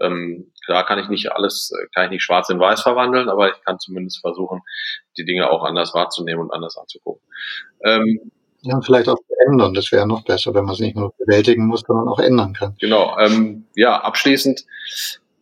ähm, 0.00 0.52
klar 0.64 0.84
kann 0.86 0.98
ich 0.98 1.08
nicht 1.08 1.32
alles, 1.32 1.72
äh, 1.72 1.86
kann 1.94 2.04
ich 2.04 2.10
nicht 2.10 2.22
schwarz 2.22 2.48
in 2.48 2.60
weiß 2.60 2.82
verwandeln, 2.82 3.28
aber 3.28 3.50
ich 3.50 3.60
kann 3.64 3.78
zumindest 3.78 4.20
versuchen, 4.20 4.62
die 5.16 5.24
Dinge 5.24 5.50
auch 5.50 5.64
anders 5.64 5.94
wahrzunehmen 5.94 6.42
und 6.42 6.52
anders 6.52 6.76
anzugucken. 6.76 7.22
Ähm, 7.84 8.32
ja, 8.62 8.80
vielleicht 8.80 9.08
auch 9.08 9.18
ändern. 9.46 9.74
Das 9.74 9.92
wäre 9.92 10.06
noch 10.06 10.24
besser, 10.24 10.54
wenn 10.54 10.64
man 10.64 10.74
es 10.74 10.80
nicht 10.80 10.96
nur 10.96 11.14
bewältigen 11.18 11.66
muss, 11.66 11.82
sondern 11.86 12.08
auch 12.08 12.18
ändern 12.18 12.52
kann. 12.52 12.74
Genau. 12.80 13.16
Ähm, 13.18 13.66
ja, 13.76 14.00
abschließend 14.00 14.64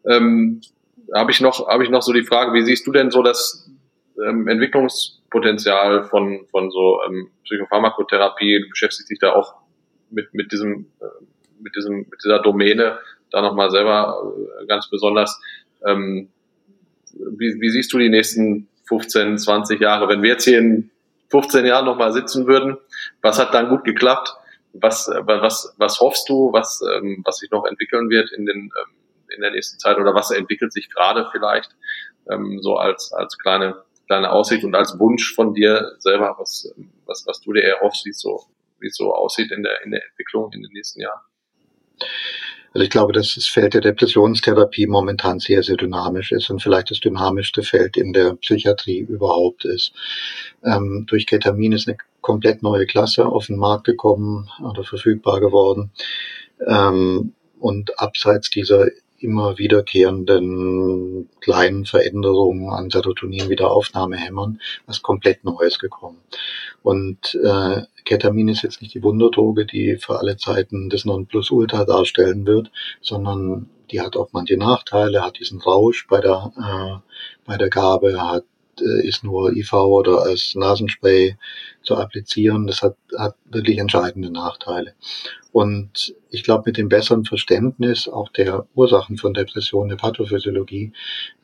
ähm, 0.07 0.61
habe 1.15 1.31
ich 1.31 1.41
noch 1.41 1.67
habe 1.69 1.85
ich 1.85 1.91
noch 1.91 2.03
so 2.03 2.13
die 2.13 2.25
Frage: 2.25 2.53
Wie 2.53 2.63
siehst 2.63 2.87
du 2.87 2.93
denn 2.93 3.11
so 3.11 3.23
das 3.23 3.71
ähm, 4.27 4.47
Entwicklungspotenzial 4.49 6.05
von 6.05 6.47
von 6.51 6.71
so 6.71 7.01
ähm, 7.07 7.31
Psychopharmakotherapie? 7.45 8.61
Du 8.61 8.69
beschäftigst 8.69 9.11
dich 9.11 9.19
da 9.19 9.33
auch 9.33 9.55
mit 10.11 10.35
mit 10.35 10.53
diesem 10.53 10.91
äh, 11.01 11.25
mit 11.61 11.75
diesem 11.77 11.99
mit 12.11 12.23
dieser 12.23 12.41
Domäne 12.41 12.99
da 13.31 13.43
nochmal 13.43 13.71
selber 13.71 14.33
äh, 14.61 14.67
ganz 14.67 14.89
besonders. 14.89 15.41
Ähm, 15.87 16.29
wie, 17.13 17.61
wie 17.61 17.71
siehst 17.71 17.93
du 17.93 17.99
die 17.99 18.09
nächsten 18.09 18.69
15, 18.89 19.39
20 19.39 19.81
Jahre? 19.81 20.09
Wenn 20.09 20.23
wir 20.23 20.31
jetzt 20.31 20.45
hier 20.45 20.59
in 20.59 20.91
15 21.31 21.65
Jahren 21.67 21.87
nochmal 21.87 22.13
sitzen 22.13 22.47
würden, 22.47 22.77
was 23.23 23.39
hat 23.39 23.55
dann 23.55 23.69
gut 23.69 23.85
geklappt? 23.85 24.35
was, 24.75 25.09
was, 25.09 25.75
was 25.79 26.01
hoffst 26.01 26.29
du, 26.29 26.53
was, 26.53 26.83
ähm, 26.97 27.23
was 27.25 27.39
sich 27.39 27.51
noch 27.51 27.65
entwickeln 27.65 28.11
wird 28.11 28.33
in 28.33 28.45
den, 28.45 28.57
ähm, 28.57 28.95
in 29.35 29.41
der 29.41 29.53
nächsten 29.53 29.79
Zeit 29.79 29.97
oder 29.99 30.15
was 30.15 30.31
entwickelt 30.31 30.73
sich 30.73 30.91
gerade 30.91 31.29
vielleicht 31.33 31.75
ähm, 32.31 32.59
so 32.61 32.77
als, 32.77 33.13
als 33.13 33.39
kleine, 33.39 33.83
kleine 34.07 34.31
Aussicht 34.31 34.65
und 34.65 34.75
als 34.75 34.99
Wunsch 34.99 35.35
von 35.35 35.55
dir 35.55 35.95
selber, 35.99 36.35
was, 36.39 36.75
was, 37.07 37.25
was 37.27 37.41
du 37.41 37.53
dir 37.53 37.63
erhoffst, 37.63 38.05
wie 38.05 38.11
es 38.11 38.19
so, 38.19 38.45
wie 38.81 38.89
es 38.89 38.97
so 38.97 39.15
aussieht 39.15 39.53
in 39.53 39.63
der, 39.63 39.83
in 39.85 39.93
der 39.93 40.05
Entwicklung 40.05 40.53
in 40.53 40.63
den 40.63 40.73
nächsten 40.73 41.01
Jahren? 41.01 41.21
Also 42.75 42.85
ich 42.85 42.91
glaube, 42.91 43.13
dass 43.13 43.37
das 43.37 43.47
Feld 43.47 43.75
der 43.75 43.81
Depressionstherapie 43.81 44.89
momentan 44.89 45.39
sehr, 45.39 45.63
sehr 45.63 45.77
dynamisch 45.77 46.33
ist 46.33 46.51
und 46.51 46.61
vielleicht 46.61 46.91
das 46.91 46.99
dynamischste 46.99 47.63
Feld 47.63 47.97
in 47.97 48.13
der 48.13 48.35
Psychiatrie 48.35 48.99
überhaupt 48.99 49.65
ist. 49.65 49.93
Ähm, 50.65 51.07
durch 51.09 51.27
Ketamin 51.27 51.73
ist 51.73 51.87
eine 51.87 51.97
komplett 52.21 52.65
neue 52.65 52.87
Klasse 52.87 53.27
auf 53.27 53.47
den 53.47 53.59
Markt 53.59 53.85
gekommen 53.85 54.51
oder 54.61 54.83
verfügbar 54.83 55.39
geworden. 55.41 55.93
Ähm, 56.67 57.35
und 57.61 57.99
abseits 58.01 58.51
dieser 58.51 58.89
immer 59.19 59.57
wiederkehrenden 59.57 61.31
kleinen 61.41 61.87
Veränderungen 61.87 62.71
an 62.71 62.91
Serotonin-Wiederaufnahmehämmern 62.91 64.61
was 64.87 65.01
komplett 65.01 65.45
Neues 65.45 65.79
gekommen. 65.79 66.19
Und 66.85 67.35
äh, 67.43 67.81
Ketamin 68.05 68.49
ist 68.49 68.63
jetzt 68.63 68.83
nicht 68.83 68.93
die 68.93 69.03
Wunderdroge, 69.03 69.65
die 69.65 69.97
für 69.97 70.19
alle 70.19 70.37
Zeiten 70.37 70.91
das 70.91 71.07
Nonplusultra 71.07 71.87
darstellen 71.87 72.47
wird, 72.47 72.71
sondern 73.01 73.71
die 73.91 74.03
hat 74.03 74.19
auch 74.19 74.29
manche 74.33 74.59
Nachteile, 74.59 75.23
hat 75.23 75.39
diesen 75.39 75.63
Rausch 75.63 76.07
bei 76.09 76.21
der, 76.21 76.53
äh, 76.59 77.01
bei 77.47 77.57
der 77.57 77.71
Gabe, 77.71 78.21
hat 78.21 78.45
ist 78.81 79.25
nur 79.25 79.55
IV 79.57 79.73
oder 79.73 80.23
als 80.23 80.55
Nasenspray 80.55 81.37
zu 81.83 81.97
applizieren. 81.97 82.67
Das 82.67 82.83
hat, 82.83 82.97
hat 83.17 83.37
wirklich 83.45 83.79
entscheidende 83.79 84.31
Nachteile. 84.31 84.95
Und 85.53 86.17
ich 86.31 86.43
glaube, 86.43 86.65
mit 86.67 86.79
dem 86.79 86.89
besseren 86.89 87.25
Verständnis 87.25 88.09
auch 88.09 88.29
der 88.29 88.67
Ursachen 88.75 89.19
von 89.19 89.35
Depressionen, 89.35 89.91
der 89.91 89.97
Pathophysiologie, 89.97 90.93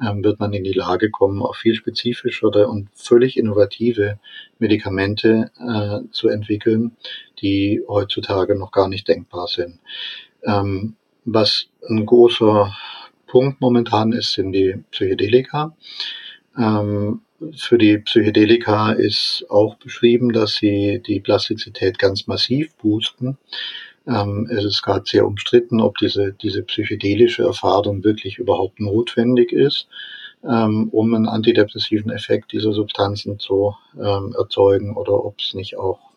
ähm, 0.04 0.24
wird 0.24 0.40
man 0.40 0.52
in 0.52 0.64
die 0.64 0.72
Lage 0.72 1.10
kommen, 1.10 1.42
auch 1.42 1.54
viel 1.54 1.76
spezifischere 1.76 2.66
und 2.66 2.88
völlig 2.92 3.36
innovative 3.36 4.18
Medikamente 4.58 5.52
äh, 5.60 6.10
zu 6.10 6.28
entwickeln, 6.28 6.96
die 7.40 7.82
heutzutage 7.86 8.58
noch 8.58 8.72
gar 8.72 8.88
nicht 8.88 9.06
denkbar 9.06 9.46
sind. 9.46 9.78
Ähm, 10.44 10.96
was 11.24 11.68
ein 11.88 12.04
großer 12.04 12.74
Punkt 13.28 13.60
momentan 13.60 14.12
ist, 14.12 14.32
sind 14.32 14.50
die 14.52 14.82
Psychedelika. 14.90 15.76
Ähm, 16.58 17.20
für 17.56 17.78
die 17.78 17.98
Psychedelika 17.98 18.92
ist 18.92 19.46
auch 19.48 19.76
beschrieben, 19.76 20.32
dass 20.32 20.54
sie 20.54 21.00
die 21.04 21.20
Plastizität 21.20 21.98
ganz 21.98 22.26
massiv 22.26 22.74
boosten. 22.76 23.38
Ähm, 24.06 24.48
es 24.50 24.64
ist 24.64 24.82
gerade 24.82 25.04
sehr 25.06 25.26
umstritten, 25.26 25.80
ob 25.80 25.96
diese, 25.98 26.32
diese 26.32 26.62
psychedelische 26.62 27.44
Erfahrung 27.44 28.04
wirklich 28.04 28.38
überhaupt 28.38 28.80
notwendig 28.80 29.52
ist, 29.52 29.88
ähm, 30.44 30.88
um 30.90 31.14
einen 31.14 31.28
antidepressiven 31.28 32.10
Effekt 32.10 32.52
dieser 32.52 32.72
Substanzen 32.72 33.38
zu 33.38 33.74
ähm, 33.98 34.34
erzeugen 34.36 34.96
oder 34.96 35.24
ob 35.24 35.40
es 35.40 35.54
nicht 35.54 35.76
auch 35.76 36.09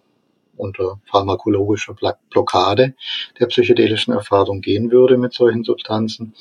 unter 0.57 0.99
pharmakologischer 1.05 1.95
Blockade 2.29 2.93
der 3.39 3.47
psychedelischen 3.47 4.13
Erfahrung 4.13 4.61
gehen 4.61 4.91
würde 4.91 5.17
mit 5.17 5.33
solchen 5.33 5.63
Substanzen. 5.63 6.33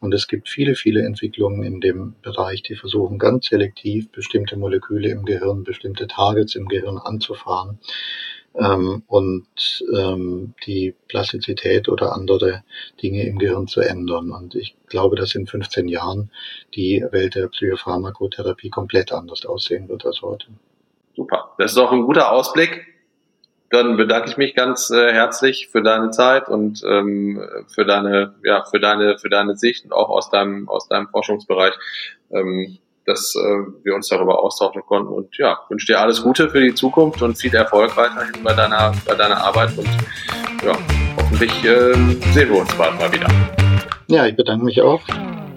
Und 0.00 0.12
es 0.14 0.26
gibt 0.26 0.48
viele, 0.48 0.74
viele 0.74 1.04
Entwicklungen 1.04 1.62
in 1.62 1.80
dem 1.80 2.14
Bereich, 2.22 2.62
die 2.62 2.74
versuchen 2.74 3.18
ganz 3.18 3.46
selektiv 3.46 4.10
bestimmte 4.10 4.56
Moleküle 4.56 5.08
im 5.08 5.24
Gehirn, 5.24 5.64
bestimmte 5.64 6.06
Targets 6.06 6.54
im 6.54 6.68
Gehirn 6.68 6.98
anzufahren 6.98 7.78
ähm, 8.54 9.02
und 9.06 9.84
ähm, 9.94 10.54
die 10.66 10.94
Plastizität 11.08 11.88
oder 11.88 12.14
andere 12.14 12.64
Dinge 13.02 13.26
im 13.26 13.38
Gehirn 13.38 13.66
zu 13.66 13.80
ändern. 13.80 14.30
Und 14.30 14.54
ich 14.54 14.76
glaube, 14.86 15.16
dass 15.16 15.34
in 15.34 15.46
15 15.46 15.88
Jahren 15.88 16.30
die 16.74 17.04
Welt 17.10 17.34
der 17.34 17.48
Psychopharmakotherapie 17.48 18.70
komplett 18.70 19.12
anders 19.12 19.46
aussehen 19.46 19.88
wird 19.88 20.04
als 20.04 20.22
heute. 20.22 20.46
Super. 21.14 21.54
Das 21.58 21.72
ist 21.72 21.78
auch 21.78 21.92
ein 21.92 22.02
guter 22.02 22.32
Ausblick 22.32 22.91
dann 23.72 23.96
bedanke 23.96 24.28
ich 24.28 24.36
mich 24.36 24.54
ganz 24.54 24.90
äh, 24.90 25.12
herzlich 25.12 25.68
für 25.72 25.82
deine 25.82 26.10
Zeit 26.10 26.46
und 26.46 26.82
ähm, 26.86 27.42
für 27.74 27.86
deine, 27.86 28.34
ja, 28.44 28.64
für 28.70 28.78
deine, 28.78 29.18
für 29.18 29.30
deine 29.30 29.56
Sicht 29.56 29.86
und 29.86 29.92
auch 29.92 30.10
aus 30.10 30.28
deinem, 30.28 30.68
aus 30.68 30.88
deinem 30.88 31.08
Forschungsbereich, 31.08 31.72
ähm, 32.30 32.76
dass 33.06 33.34
äh, 33.34 33.84
wir 33.84 33.94
uns 33.94 34.08
darüber 34.08 34.42
austauschen 34.42 34.82
konnten. 34.82 35.10
Und 35.10 35.38
ja, 35.38 35.58
wünsche 35.70 35.86
dir 35.86 36.00
alles 36.00 36.22
Gute 36.22 36.50
für 36.50 36.60
die 36.60 36.74
Zukunft 36.74 37.22
und 37.22 37.38
viel 37.38 37.54
Erfolg 37.54 37.96
weiterhin 37.96 38.42
bei 38.44 38.52
deiner, 38.52 38.92
bei 39.06 39.14
deiner 39.14 39.42
Arbeit 39.42 39.70
und 39.78 39.88
ja, 40.62 40.76
hoffentlich 41.16 41.64
äh, 41.64 41.94
sehen 42.34 42.50
wir 42.50 42.60
uns 42.60 42.74
bald 42.74 42.98
mal 42.98 43.10
wieder. 43.10 43.28
Ja, 44.08 44.26
ich 44.26 44.36
bedanke 44.36 44.66
mich 44.66 44.82
auch. 44.82 45.00